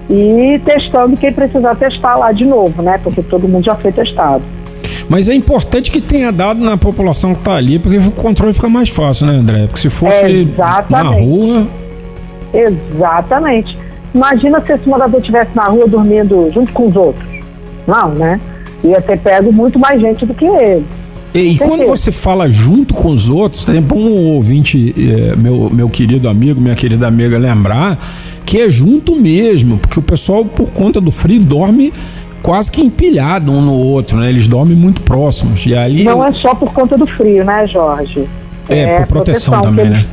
e 0.09 0.59
testando 0.63 1.17
quem 1.17 1.33
precisar 1.33 1.75
testar 1.75 2.15
lá 2.15 2.31
de 2.31 2.45
novo, 2.45 2.81
né? 2.81 2.99
Porque 3.03 3.23
todo 3.23 3.47
mundo 3.47 3.65
já 3.65 3.75
foi 3.75 3.91
testado. 3.91 4.43
Mas 5.09 5.27
é 5.29 5.33
importante 5.35 5.91
que 5.91 6.01
tenha 6.01 6.31
dado 6.31 6.59
na 6.63 6.77
população 6.77 7.33
que 7.33 7.41
está 7.41 7.55
ali, 7.55 7.77
porque 7.77 7.97
o 7.97 8.11
controle 8.11 8.53
fica 8.53 8.69
mais 8.69 8.89
fácil, 8.89 9.27
né, 9.27 9.33
André? 9.33 9.67
Porque 9.67 9.79
se 9.79 9.89
fosse 9.89 10.21
na 10.21 10.29
Exatamente. 10.29 11.25
rua. 11.25 11.67
Exatamente. 12.53 13.77
Imagina 14.13 14.61
se 14.61 14.73
esse 14.73 14.87
morador 14.87 15.19
estivesse 15.19 15.51
na 15.55 15.65
rua 15.65 15.87
dormindo 15.87 16.49
junto 16.53 16.71
com 16.71 16.87
os 16.87 16.95
outros. 16.95 17.27
Não, 17.85 18.09
né? 18.09 18.39
Ia 18.83 19.01
ter 19.01 19.19
pego 19.19 19.51
muito 19.51 19.77
mais 19.77 19.99
gente 19.99 20.25
do 20.25 20.33
que 20.33 20.45
ele. 20.45 20.85
E 21.33 21.57
quando 21.57 21.85
você 21.85 22.13
fala 22.13 22.49
junto 22.49 22.93
com 22.93 23.09
os 23.09 23.29
outros, 23.29 23.67
é 23.67 23.81
bom 23.81 23.99
um 23.99 24.27
ouvinte, 24.35 24.95
é, 24.97 25.35
meu, 25.35 25.69
meu 25.69 25.89
querido 25.89 26.29
amigo, 26.29 26.61
minha 26.61 26.75
querida 26.75 27.07
amiga, 27.07 27.37
lembrar 27.37 27.97
que 28.45 28.61
é 28.61 28.69
junto 28.69 29.15
mesmo, 29.15 29.77
porque 29.77 29.99
o 29.99 30.03
pessoal, 30.03 30.45
por 30.45 30.71
conta 30.71 31.01
do 31.01 31.11
frio, 31.11 31.43
dorme 31.43 31.91
quase 32.43 32.71
que 32.71 32.81
empilhado 32.81 33.51
um 33.51 33.61
no 33.61 33.73
outro, 33.73 34.17
né? 34.17 34.29
Eles 34.29 34.47
dormem 34.47 34.75
muito 34.75 35.01
próximos. 35.01 35.65
E 35.65 35.75
ali 35.75 36.03
Não 36.03 36.23
é 36.23 36.31
só 36.33 36.53
por 36.53 36.71
conta 36.71 36.97
do 36.97 37.07
frio, 37.07 37.43
né, 37.43 37.65
Jorge? 37.65 38.27
É, 38.69 38.97
por 38.97 39.07
proteção, 39.07 39.61
também, 39.61 39.85
que 39.85 39.91
né? 39.91 39.97
Eles, 39.97 40.09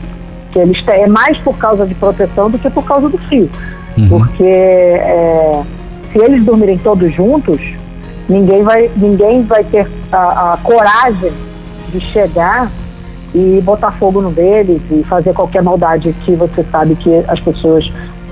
que 0.52 0.58
eles 0.58 0.82
têm, 0.82 1.02
é 1.02 1.06
mais 1.06 1.36
por 1.38 1.56
causa 1.58 1.86
de 1.86 1.94
proteção 1.94 2.50
do 2.50 2.58
que 2.58 2.70
por 2.70 2.84
causa 2.84 3.08
do 3.08 3.18
frio. 3.18 3.50
Uhum. 3.96 4.08
Porque 4.08 4.44
é, 4.44 5.62
se 6.10 6.18
eles 6.18 6.44
dormirem 6.44 6.78
todos 6.78 7.14
juntos, 7.14 7.60
ninguém 8.28 8.62
vai, 8.62 8.90
ninguém 8.96 9.42
vai 9.42 9.64
ter 9.64 9.86
a, 10.10 10.54
a 10.54 10.56
coragem 10.62 11.32
de 11.92 12.00
chegar 12.00 12.70
e 13.34 13.60
botar 13.62 13.92
fogo 13.92 14.20
no 14.20 14.30
deles 14.30 14.80
e 14.90 15.02
fazer 15.04 15.32
qualquer 15.32 15.62
maldade 15.62 16.14
que 16.24 16.34
você 16.34 16.64
sabe 16.70 16.94
que 16.96 17.10
as 17.28 17.40
pessoas, 17.40 17.90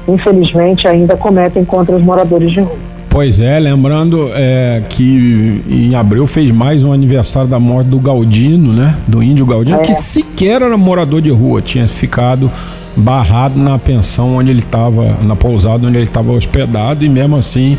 infelizmente, 0.08 0.86
ainda 0.86 1.16
cometem 1.16 1.64
contra 1.64 1.96
os 1.96 2.02
moradores 2.02 2.50
de 2.50 2.60
rua. 2.60 2.76
Pois 3.08 3.40
é, 3.40 3.58
lembrando 3.58 4.30
é, 4.34 4.82
que 4.88 5.60
em 5.68 5.96
abril 5.96 6.28
fez 6.28 6.50
mais 6.52 6.84
um 6.84 6.92
aniversário 6.92 7.48
da 7.48 7.58
morte 7.58 7.88
do 7.88 7.98
Galdino, 7.98 8.72
né? 8.72 8.96
Do 9.06 9.20
índio 9.20 9.44
Galdino, 9.44 9.78
É. 9.78 9.82
que 9.82 9.94
sequer 9.94 10.62
era 10.62 10.76
morador 10.76 11.20
de 11.20 11.30
rua, 11.30 11.60
tinha 11.60 11.86
ficado 11.88 12.48
barrado 12.96 13.58
na 13.58 13.78
pensão 13.78 14.36
onde 14.36 14.50
ele 14.50 14.60
estava, 14.60 15.16
na 15.22 15.34
pousada 15.34 15.86
onde 15.86 15.96
ele 15.96 16.04
estava 16.04 16.30
hospedado, 16.32 17.04
e 17.04 17.08
mesmo 17.08 17.36
assim 17.36 17.76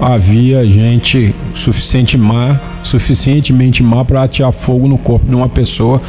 havia 0.00 0.64
gente 0.64 1.34
suficiente 1.54 2.16
má, 2.16 2.60
suficientemente 2.84 3.82
má 3.82 4.04
para 4.04 4.22
atear 4.22 4.52
fogo 4.52 4.86
no 4.86 4.96
corpo 4.96 5.26
de 5.26 5.34
uma 5.34 5.48
pessoa 5.48 6.00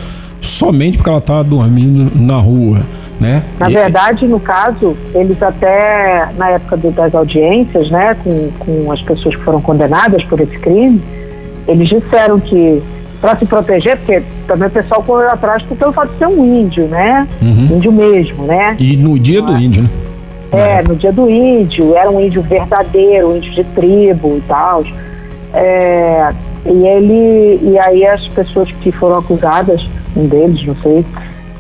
somente 0.42 0.98
porque 0.98 1.10
ela 1.10 1.20
estava 1.20 1.44
dormindo 1.44 2.12
na 2.16 2.36
rua, 2.38 2.80
né? 3.20 3.44
Na 3.60 3.68
verdade, 3.68 4.28
no 4.28 4.40
caso, 4.40 4.96
eles 5.14 5.42
até, 5.44 6.30
na 6.38 6.52
época 6.52 6.78
do- 6.78 6.92
das 6.92 7.14
audiências, 7.14 7.90
né, 7.90 8.16
com, 8.24 8.50
com 8.60 8.92
as 8.92 9.02
pessoas 9.02 9.36
que 9.36 9.44
foram 9.44 9.62
condenadas 9.62 10.24
por 10.24 10.40
esse 10.40 10.58
crime, 10.58 11.02
eles 11.68 11.90
disseram 11.90 12.40
que, 12.40 12.82
para 13.22 13.36
se 13.36 13.46
proteger, 13.46 13.98
porque 13.98 14.24
também 14.48 14.68
o 14.70 14.72
pessoal 14.72 15.04
correu 15.04 15.30
atrás 15.30 15.62
pelo 15.64 15.92
fato 15.92 16.12
de 16.14 16.18
ser 16.18 16.28
um 16.28 16.46
índio, 16.62 16.86
né? 16.88 17.28
Uhum. 17.42 17.66
Índio 17.76 17.92
mesmo, 17.92 18.46
né? 18.46 18.76
E 18.80 18.96
no 18.96 19.20
dia 19.20 19.42
do 19.42 19.58
índio, 19.58 19.84
né? 19.84 19.90
É, 20.52 20.82
no 20.82 20.96
dia 20.96 21.12
do 21.12 21.30
índio, 21.30 21.96
era 21.96 22.10
um 22.10 22.20
índio 22.20 22.42
verdadeiro, 22.42 23.30
um 23.34 23.38
índio 23.38 23.52
de 23.52 23.64
tribo 23.66 24.38
e 24.38 24.42
tal. 24.48 24.84
É, 25.54 26.32
e 26.66 26.88
ele, 26.88 27.60
e 27.72 27.78
aí 27.80 28.06
as 28.06 28.26
pessoas 28.30 28.72
que 28.82 28.92
foram 28.92 29.20
acusadas, 29.20 29.86
um 30.16 30.28
deles, 30.28 30.66
não 30.66 30.76
sei, 30.82 31.06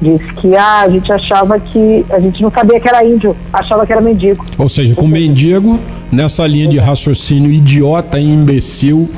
disse 0.01 0.33
que 0.35 0.55
ah, 0.55 0.81
a 0.81 0.89
gente 0.89 1.11
achava 1.11 1.59
que, 1.59 2.05
a 2.09 2.19
gente 2.19 2.41
não 2.41 2.49
sabia 2.49 2.79
que 2.79 2.87
era 2.87 3.05
índio, 3.05 3.35
achava 3.51 3.85
que 3.85 3.91
era 3.91 4.01
mendigo. 4.01 4.45
Ou 4.57 4.69
seja, 4.69 4.95
com 4.95 5.07
mendigo, 5.07 5.79
nessa 6.11 6.45
linha 6.47 6.67
de 6.67 6.77
raciocínio 6.77 7.51
idiota 7.51 8.19
e 8.19 8.29
imbecil 8.29 9.09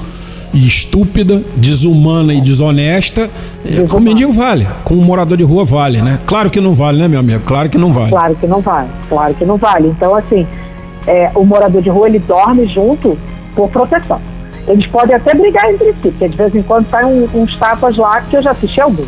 e 0.54 0.68
estúpida, 0.68 1.42
desumana 1.56 2.34
e 2.34 2.42
desonesta, 2.42 3.30
é, 3.66 3.84
com 3.88 4.00
mendigo 4.00 4.34
vale, 4.34 4.68
com 4.84 4.96
um 4.96 5.04
morador 5.04 5.38
de 5.38 5.44
rua 5.44 5.64
vale, 5.64 6.02
né? 6.02 6.20
Claro 6.26 6.50
que 6.50 6.60
não 6.60 6.74
vale, 6.74 6.98
né, 6.98 7.08
meu 7.08 7.20
amigo? 7.20 7.42
Claro 7.46 7.70
que 7.70 7.78
não 7.78 7.94
vale. 7.94 8.10
Claro 8.10 8.36
que 8.36 8.48
não 8.48 8.60
vale, 8.60 8.90
claro 9.08 9.34
que 9.34 9.46
não 9.46 9.58
vale. 9.58 9.88
Então, 9.88 10.14
assim, 10.14 10.46
é, 11.08 11.32
o 11.36 11.46
morador 11.46 11.82
de 11.82 11.90
rua, 11.90 12.08
ele 12.08 12.20
dorme 12.20 12.66
junto 12.68 13.18
por 13.56 13.70
proteção. 13.70 14.20
Eles 14.68 14.86
podem 14.88 15.16
até 15.16 15.34
brigar 15.34 15.72
entre 15.74 15.88
si, 15.94 16.10
porque 16.12 16.28
de 16.30 16.38
vez 16.38 16.56
em 16.56 16.62
quando 16.62 16.90
saem 16.90 17.08
um- 17.08 17.42
uns 17.42 17.56
tapas 17.58 17.98
lá, 17.98 18.22
que 18.22 18.36
eu 18.38 18.42
já 18.42 18.52
assisti 18.52 18.80
alguns. 18.82 19.08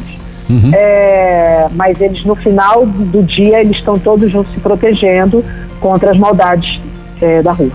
É, 0.74 1.68
mas 1.74 2.00
eles, 2.00 2.24
no 2.26 2.36
final 2.36 2.86
do 2.86 3.24
dia, 3.24 3.62
eles 3.62 3.78
estão 3.78 3.98
todos 3.98 4.32
juntos 4.32 4.54
se 4.54 4.60
protegendo 4.60 5.44
contra 5.80 6.12
as 6.12 6.18
maldades 6.18 6.80
é, 7.22 7.42
da 7.42 7.52
rua. 7.54 7.72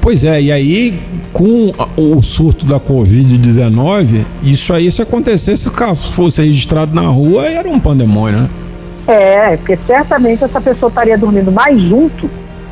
Pois 0.00 0.24
é, 0.24 0.40
e 0.40 0.50
aí, 0.52 0.98
com 1.32 1.72
o 1.96 2.22
surto 2.22 2.64
da 2.66 2.78
Covid-19, 2.80 4.24
isso 4.42 4.72
aí, 4.72 4.90
se 4.90 5.02
acontecesse, 5.02 5.70
caso 5.70 6.12
fosse 6.12 6.42
registrado 6.44 6.94
na 6.94 7.02
rua, 7.08 7.46
era 7.46 7.68
um 7.68 7.78
pandemônio, 7.78 8.40
né? 8.42 8.48
É, 9.06 9.56
porque 9.56 9.78
certamente 9.86 10.44
essa 10.44 10.60
pessoa 10.60 10.88
estaria 10.88 11.18
dormindo 11.18 11.50
mais 11.50 11.80
junto 11.80 12.28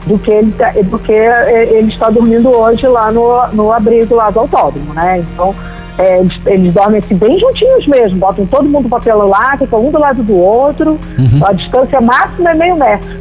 do 0.07 0.19
que 0.19 0.31
ele, 0.31 0.53
tá- 0.53 0.73
do 0.83 0.99
que 0.99 1.13
é, 1.13 1.69
ele 1.73 1.93
está 1.93 2.09
dormindo 2.11 2.49
hoje 2.49 2.87
lá 2.87 3.11
no, 3.13 3.47
no 3.53 3.73
abrigo 3.73 4.15
lá 4.15 4.31
do 4.31 4.41
autódromo, 4.41 4.93
né? 4.95 5.19
Então, 5.33 5.55
é, 5.99 6.21
eles, 6.21 6.33
eles 6.47 6.73
dormem 6.73 6.99
assim 6.99 7.15
bem 7.15 7.39
juntinhos 7.39 7.87
mesmo, 7.87 8.19
botam 8.19 8.47
todo 8.47 8.69
mundo 8.69 8.89
para 8.89 9.03
celular, 9.03 9.59
ficam 9.59 9.87
um 9.87 9.91
do 9.91 9.99
lado 9.99 10.23
do 10.23 10.35
outro, 10.37 10.99
a 11.47 11.53
distância 11.53 12.01
máxima 12.01 12.51
é 12.51 12.55
meio 12.55 12.77
metro. 12.77 13.21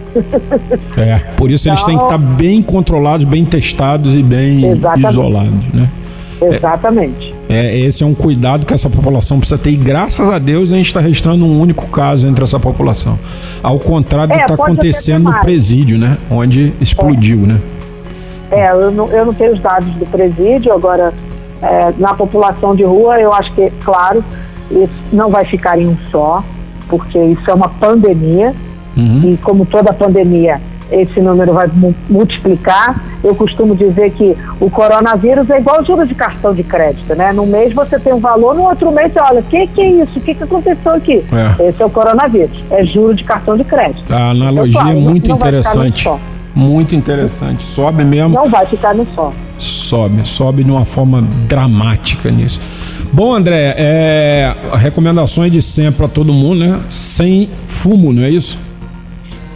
É, 0.98 1.20
por 1.36 1.52
isso 1.52 1.70
eles 1.70 1.84
têm 1.84 1.98
que 1.98 2.04
estar 2.04 2.18
bem 2.18 2.62
controlados, 2.62 3.26
bem 3.26 3.46
testados 3.46 4.16
e 4.16 4.24
bem 4.24 4.72
Exatamente. 4.72 5.08
isolados, 5.10 5.74
né? 5.74 5.90
Exatamente. 6.42 7.34
É, 7.34 7.39
esse 7.50 8.04
é 8.04 8.06
um 8.06 8.14
cuidado 8.14 8.66
que 8.66 8.74
essa 8.74 8.90
população 8.90 9.40
precisa 9.40 9.58
ter 9.58 9.72
e 9.72 9.76
graças 9.76 10.30
a 10.30 10.38
Deus 10.38 10.72
a 10.72 10.76
gente 10.76 10.86
está 10.86 11.00
registrando 11.00 11.44
um 11.44 11.60
único 11.60 11.88
caso 11.88 12.28
entre 12.28 12.44
essa 12.44 12.60
população. 12.60 13.18
Ao 13.64 13.80
contrário 13.80 14.32
do 14.32 14.36
É, 14.36 14.46
que 14.46 14.52
está 14.52 14.64
acontecendo 14.64 15.32
no 15.32 15.40
presídio, 15.42 15.98
né? 15.98 16.18
Onde 16.30 16.74
explodiu, 16.80 17.40
né? 17.40 17.60
É, 18.52 18.72
eu 18.72 18.92
não, 18.92 19.08
eu 19.10 19.26
não 19.26 19.34
tenho 19.34 19.54
os 19.54 19.60
dados 19.60 19.94
do 19.96 20.06
presídio, 20.06 20.74
agora 20.74 21.14
é, 21.62 21.94
na 21.98 22.14
população 22.14 22.76
de 22.76 22.84
rua, 22.84 23.20
eu 23.20 23.34
acho 23.34 23.52
que, 23.54 23.72
claro, 23.84 24.24
isso 24.72 24.94
não 25.12 25.30
vai 25.30 25.46
ficar 25.46 25.80
em 25.80 25.88
um 25.88 25.98
só, 26.12 26.44
porque 26.88 27.18
isso 27.18 27.50
é 27.50 27.54
uma 27.54 27.70
pandemia, 27.70 28.54
e 29.24 29.38
como 29.38 29.66
toda 29.66 29.94
pandemia, 29.94 30.60
esse 30.92 31.20
número 31.20 31.54
vai 31.54 31.68
mu- 31.68 31.96
multiplicar. 32.10 33.04
Eu 33.24 33.36
costumo 33.36 33.76
dizer 33.76 34.12
que 34.12 34.36
o 34.60 34.70
coronavírus 34.70 35.50
é 35.50 35.60
igual 35.60 35.84
juros 35.86 36.08
de 36.08 36.16
cartão 36.16 36.54
de 36.54 36.64
crédito, 36.64 37.14
né? 37.16 37.32
Num 37.34 37.46
mês 37.46 37.74
você 37.74 38.00
tem 38.00 38.14
um 38.14 38.20
valor, 38.20 38.56
no 38.56 38.64
outro 38.64 38.92
mês 38.92 39.12
você 39.12 39.20
olha, 39.22 39.40
o 39.42 39.44
que, 39.44 39.68
que 39.68 39.82
é 39.82 39.90
isso? 40.04 40.18
O 40.18 40.22
que, 40.22 40.34
que 40.34 40.44
aconteceu 40.44 40.94
aqui? 40.94 41.24
É. 41.60 41.70
Esse 41.70 41.82
é 41.82 41.86
o 41.86 41.90
coronavírus, 41.90 42.58
é 42.72 42.84
juro 42.86 43.14
de 43.14 43.24
cartão 43.24 43.58
de 43.58 43.64
crédito. 43.64 44.04
A 44.14 44.30
analogia 44.32 44.72
Então, 44.72 44.82
claro, 44.84 44.98
é 44.98 45.02
muito 45.02 45.32
interessante. 45.32 46.10
Muito 46.56 46.96
interessante. 46.96 47.64
Sobe 47.66 48.04
mesmo, 48.04 48.30
Não 48.36 48.50
vai 48.50 48.66
ficar 48.66 48.94
no 48.96 49.06
só. 49.16 49.32
sobe, 49.60 50.28
sobe 50.28 50.64
de 50.64 50.72
uma 50.72 50.84
forma 50.86 51.22
dramática 51.48 52.30
nisso. 52.32 52.60
Bom, 53.12 53.34
André, 53.34 53.74
é, 53.78 54.54
recomendações 54.74 55.52
de 55.52 55.62
sempre 55.62 55.98
para 56.00 56.08
todo 56.08 56.34
mundo, 56.34 56.60
né? 56.60 56.80
Sem 56.90 57.50
fumo, 57.66 58.12
não 58.14 58.24
é 58.24 58.30
isso? 58.30 58.58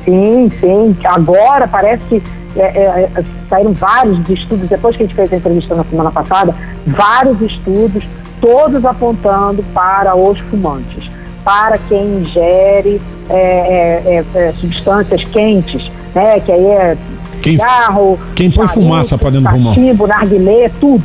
Sim, 0.06 0.52
sim. 0.60 0.96
Agora 1.06 1.68
parece 1.68 2.04
que 2.10 2.22
é, 2.56 2.62
é, 2.62 3.10
é, 3.16 3.24
saíram 3.50 3.74
vários 3.74 4.18
estudos, 4.30 4.70
depois 4.70 4.96
que 4.96 5.04
a 5.04 5.06
gente 5.06 5.16
fez 5.16 5.32
a 5.34 5.38
entrevista 5.38 5.76
na 5.76 5.84
semana 5.86 6.12
passada, 6.12 6.54
vários 6.86 7.42
estudos, 7.42 8.04
todos 8.40 8.86
apontando 8.86 9.64
para 9.74 10.16
os 10.16 10.38
fumantes, 10.40 11.10
para 11.44 11.78
quem 11.90 12.04
ingere 12.18 13.02
é, 13.30 14.24
é, 14.36 14.40
é, 14.40 14.54
substâncias 14.60 15.24
quentes, 15.26 15.90
né? 16.14 16.40
Que 16.42 16.52
aí 16.52 16.66
é 16.66 16.98
Quem- 17.42 17.58
cigarro, 17.58 18.20
quem 18.36 18.52
põe 18.52 18.68
charuto, 18.68 18.86
fumaça 18.86 19.18
pra 19.18 19.30
dentro 19.30 19.48
do 19.50 19.54
pulmão. 19.54 19.74
narguilé, 20.08 20.70
tudo. 20.80 21.04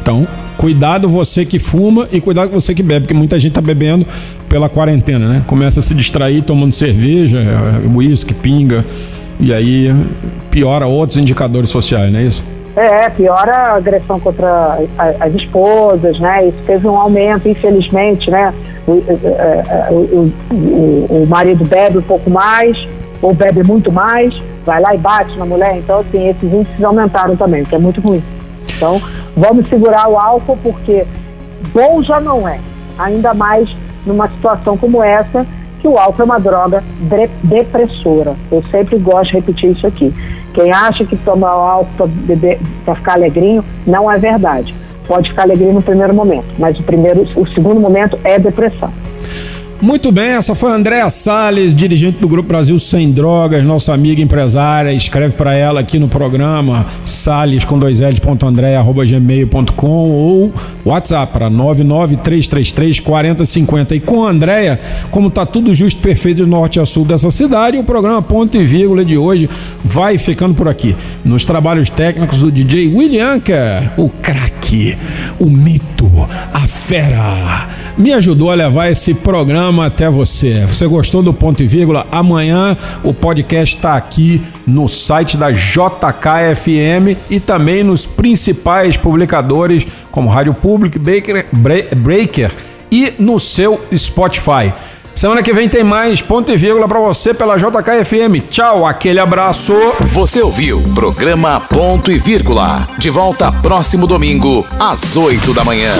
Então, 0.00 0.26
cuidado 0.62 1.08
você 1.08 1.44
que 1.44 1.58
fuma 1.58 2.06
e 2.12 2.20
cuidado 2.20 2.52
você 2.52 2.72
que 2.72 2.84
bebe, 2.84 3.00
porque 3.00 3.14
muita 3.14 3.36
gente 3.40 3.50
tá 3.52 3.60
bebendo 3.60 4.06
pela 4.48 4.68
quarentena, 4.68 5.28
né? 5.28 5.42
Começa 5.44 5.80
a 5.80 5.82
se 5.82 5.92
distrair 5.92 6.40
tomando 6.42 6.72
cerveja, 6.72 7.38
eh, 7.38 7.88
uísque, 7.92 8.32
pinga, 8.32 8.84
e 9.40 9.52
aí 9.52 9.92
piora 10.52 10.86
outros 10.86 11.18
indicadores 11.18 11.68
sociais, 11.68 12.12
não 12.12 12.20
é 12.20 12.22
isso? 12.22 12.44
É, 12.76 13.08
piora 13.10 13.50
a 13.52 13.74
agressão 13.74 14.20
contra 14.20 14.78
as 15.18 15.34
esposas, 15.34 16.20
né? 16.20 16.46
Isso 16.46 16.58
teve 16.64 16.86
um 16.86 16.96
aumento, 16.96 17.48
infelizmente, 17.48 18.30
né? 18.30 18.54
O, 18.86 19.02
é, 19.08 19.64
é, 19.68 19.88
o, 19.90 19.96
o- 19.96 20.32
o- 20.54 21.22
o 21.24 21.26
marido 21.28 21.64
bebe 21.64 21.98
um 21.98 22.02
pouco 22.02 22.30
mais, 22.30 22.86
ou 23.20 23.34
bebe 23.34 23.64
muito 23.64 23.90
mais, 23.90 24.32
vai 24.64 24.80
lá 24.80 24.94
e 24.94 24.98
bate 24.98 25.36
na 25.36 25.44
mulher. 25.44 25.76
Então, 25.78 25.98
assim, 25.98 26.28
esses 26.28 26.52
índices 26.52 26.84
aumentaram 26.84 27.34
também, 27.36 27.64
que 27.64 27.74
é 27.74 27.78
muito 27.78 28.00
ruim. 28.00 28.22
Então, 28.76 29.02
vamos 29.36 29.68
segurar 29.68 30.08
o 30.08 30.18
álcool, 30.18 30.58
porque 30.62 31.04
bom 31.72 32.02
já 32.02 32.20
não 32.20 32.46
é. 32.48 32.58
Ainda 32.98 33.32
mais 33.34 33.68
numa 34.06 34.28
situação 34.28 34.76
como 34.76 35.02
essa, 35.02 35.46
que 35.80 35.88
o 35.88 35.96
álcool 35.98 36.22
é 36.22 36.24
uma 36.24 36.38
droga 36.40 36.82
dre- 37.00 37.30
depressora. 37.42 38.34
Eu 38.50 38.62
sempre 38.70 38.98
gosto 38.98 39.30
de 39.30 39.36
repetir 39.38 39.70
isso 39.70 39.86
aqui. 39.86 40.12
Quem 40.54 40.70
acha 40.70 41.04
que 41.04 41.16
toma 41.16 41.48
álcool 41.48 42.08
para 42.84 42.94
ficar 42.94 43.14
alegrinho, 43.14 43.64
não 43.86 44.10
é 44.10 44.18
verdade. 44.18 44.74
Pode 45.06 45.30
ficar 45.30 45.42
alegrinho 45.42 45.72
no 45.74 45.82
primeiro 45.82 46.14
momento, 46.14 46.46
mas 46.58 46.78
o 46.78 46.82
primeiro, 46.82 47.26
o 47.36 47.46
segundo 47.48 47.80
momento 47.80 48.18
é 48.22 48.38
depressão. 48.38 48.90
Muito 49.82 50.10
bem, 50.12 50.28
essa 50.28 50.54
foi 50.54 50.70
a 50.70 50.76
Andréa 50.76 51.10
Salles, 51.10 51.74
dirigente 51.74 52.20
do 52.20 52.28
Grupo 52.28 52.50
Brasil 52.50 52.78
Sem 52.78 53.10
Drogas, 53.10 53.64
nossa 53.64 53.92
amiga 53.92 54.22
empresária. 54.22 54.92
Escreve 54.92 55.34
para 55.34 55.54
ela 55.54 55.80
aqui 55.80 55.98
no 55.98 56.06
programa 56.06 56.86
sales 57.04 57.64
com 57.64 57.76
dois 57.76 57.98
gmail.com 57.98 60.08
ou 60.08 60.52
WhatsApp 60.84 61.32
para 61.32 61.50
99333 61.50 63.00
4050. 63.00 63.96
E 63.96 64.00
com 64.00 64.24
a 64.24 64.30
Andréa, 64.30 64.78
como 65.10 65.28
tá 65.28 65.44
tudo 65.44 65.74
justo 65.74 66.00
perfeito 66.00 66.44
de 66.44 66.48
norte 66.48 66.78
a 66.78 66.86
sul 66.86 67.04
dessa 67.04 67.32
cidade, 67.32 67.76
o 67.76 67.82
programa 67.82 68.22
Ponto 68.22 68.56
e 68.56 68.64
Vírgula 68.64 69.04
de 69.04 69.18
hoje 69.18 69.50
vai 69.82 70.16
ficando 70.16 70.54
por 70.54 70.68
aqui. 70.68 70.94
Nos 71.24 71.44
trabalhos 71.44 71.90
técnicos, 71.90 72.44
o 72.44 72.52
DJ 72.52 72.86
William 72.86 73.40
o 73.96 74.08
craque, 74.08 74.96
o 75.40 75.50
mito, 75.50 76.08
a 76.54 76.60
fera, 76.60 77.68
me 77.98 78.12
ajudou 78.12 78.48
a 78.48 78.54
levar 78.54 78.88
esse 78.88 79.12
programa 79.12 79.71
programa 79.72 79.86
até 79.86 80.10
você. 80.10 80.66
Você 80.66 80.86
gostou 80.86 81.22
do 81.22 81.32
ponto 81.32 81.62
e 81.62 81.66
vírgula? 81.66 82.06
Amanhã 82.12 82.76
o 83.02 83.14
podcast 83.14 83.74
está 83.76 83.96
aqui 83.96 84.42
no 84.66 84.86
site 84.86 85.36
da 85.36 85.50
JKFM 85.50 87.16
e 87.30 87.40
também 87.40 87.82
nos 87.82 88.04
principais 88.04 88.96
publicadores 88.96 89.86
como 90.10 90.28
Rádio 90.28 90.52
Público, 90.52 90.98
Breaker, 90.98 91.46
Breaker 91.96 92.52
e 92.90 93.14
no 93.18 93.40
seu 93.40 93.80
Spotify. 93.96 94.72
Semana 95.14 95.42
que 95.42 95.52
vem 95.52 95.68
tem 95.68 95.84
mais 95.84 96.20
ponto 96.20 96.52
e 96.52 96.56
vírgula 96.56 96.86
para 96.86 97.00
você 97.00 97.32
pela 97.32 97.56
JKFM. 97.56 98.46
Tchau, 98.48 98.86
aquele 98.86 99.20
abraço. 99.20 99.74
Você 100.12 100.42
ouviu 100.42 100.82
programa 100.94 101.60
Ponto 101.60 102.10
e 102.10 102.18
Vírgula. 102.18 102.86
De 102.98 103.10
volta 103.10 103.50
próximo 103.50 104.06
domingo 104.06 104.66
às 104.78 105.16
8 105.16 105.54
da 105.54 105.64
manhã. 105.64 105.94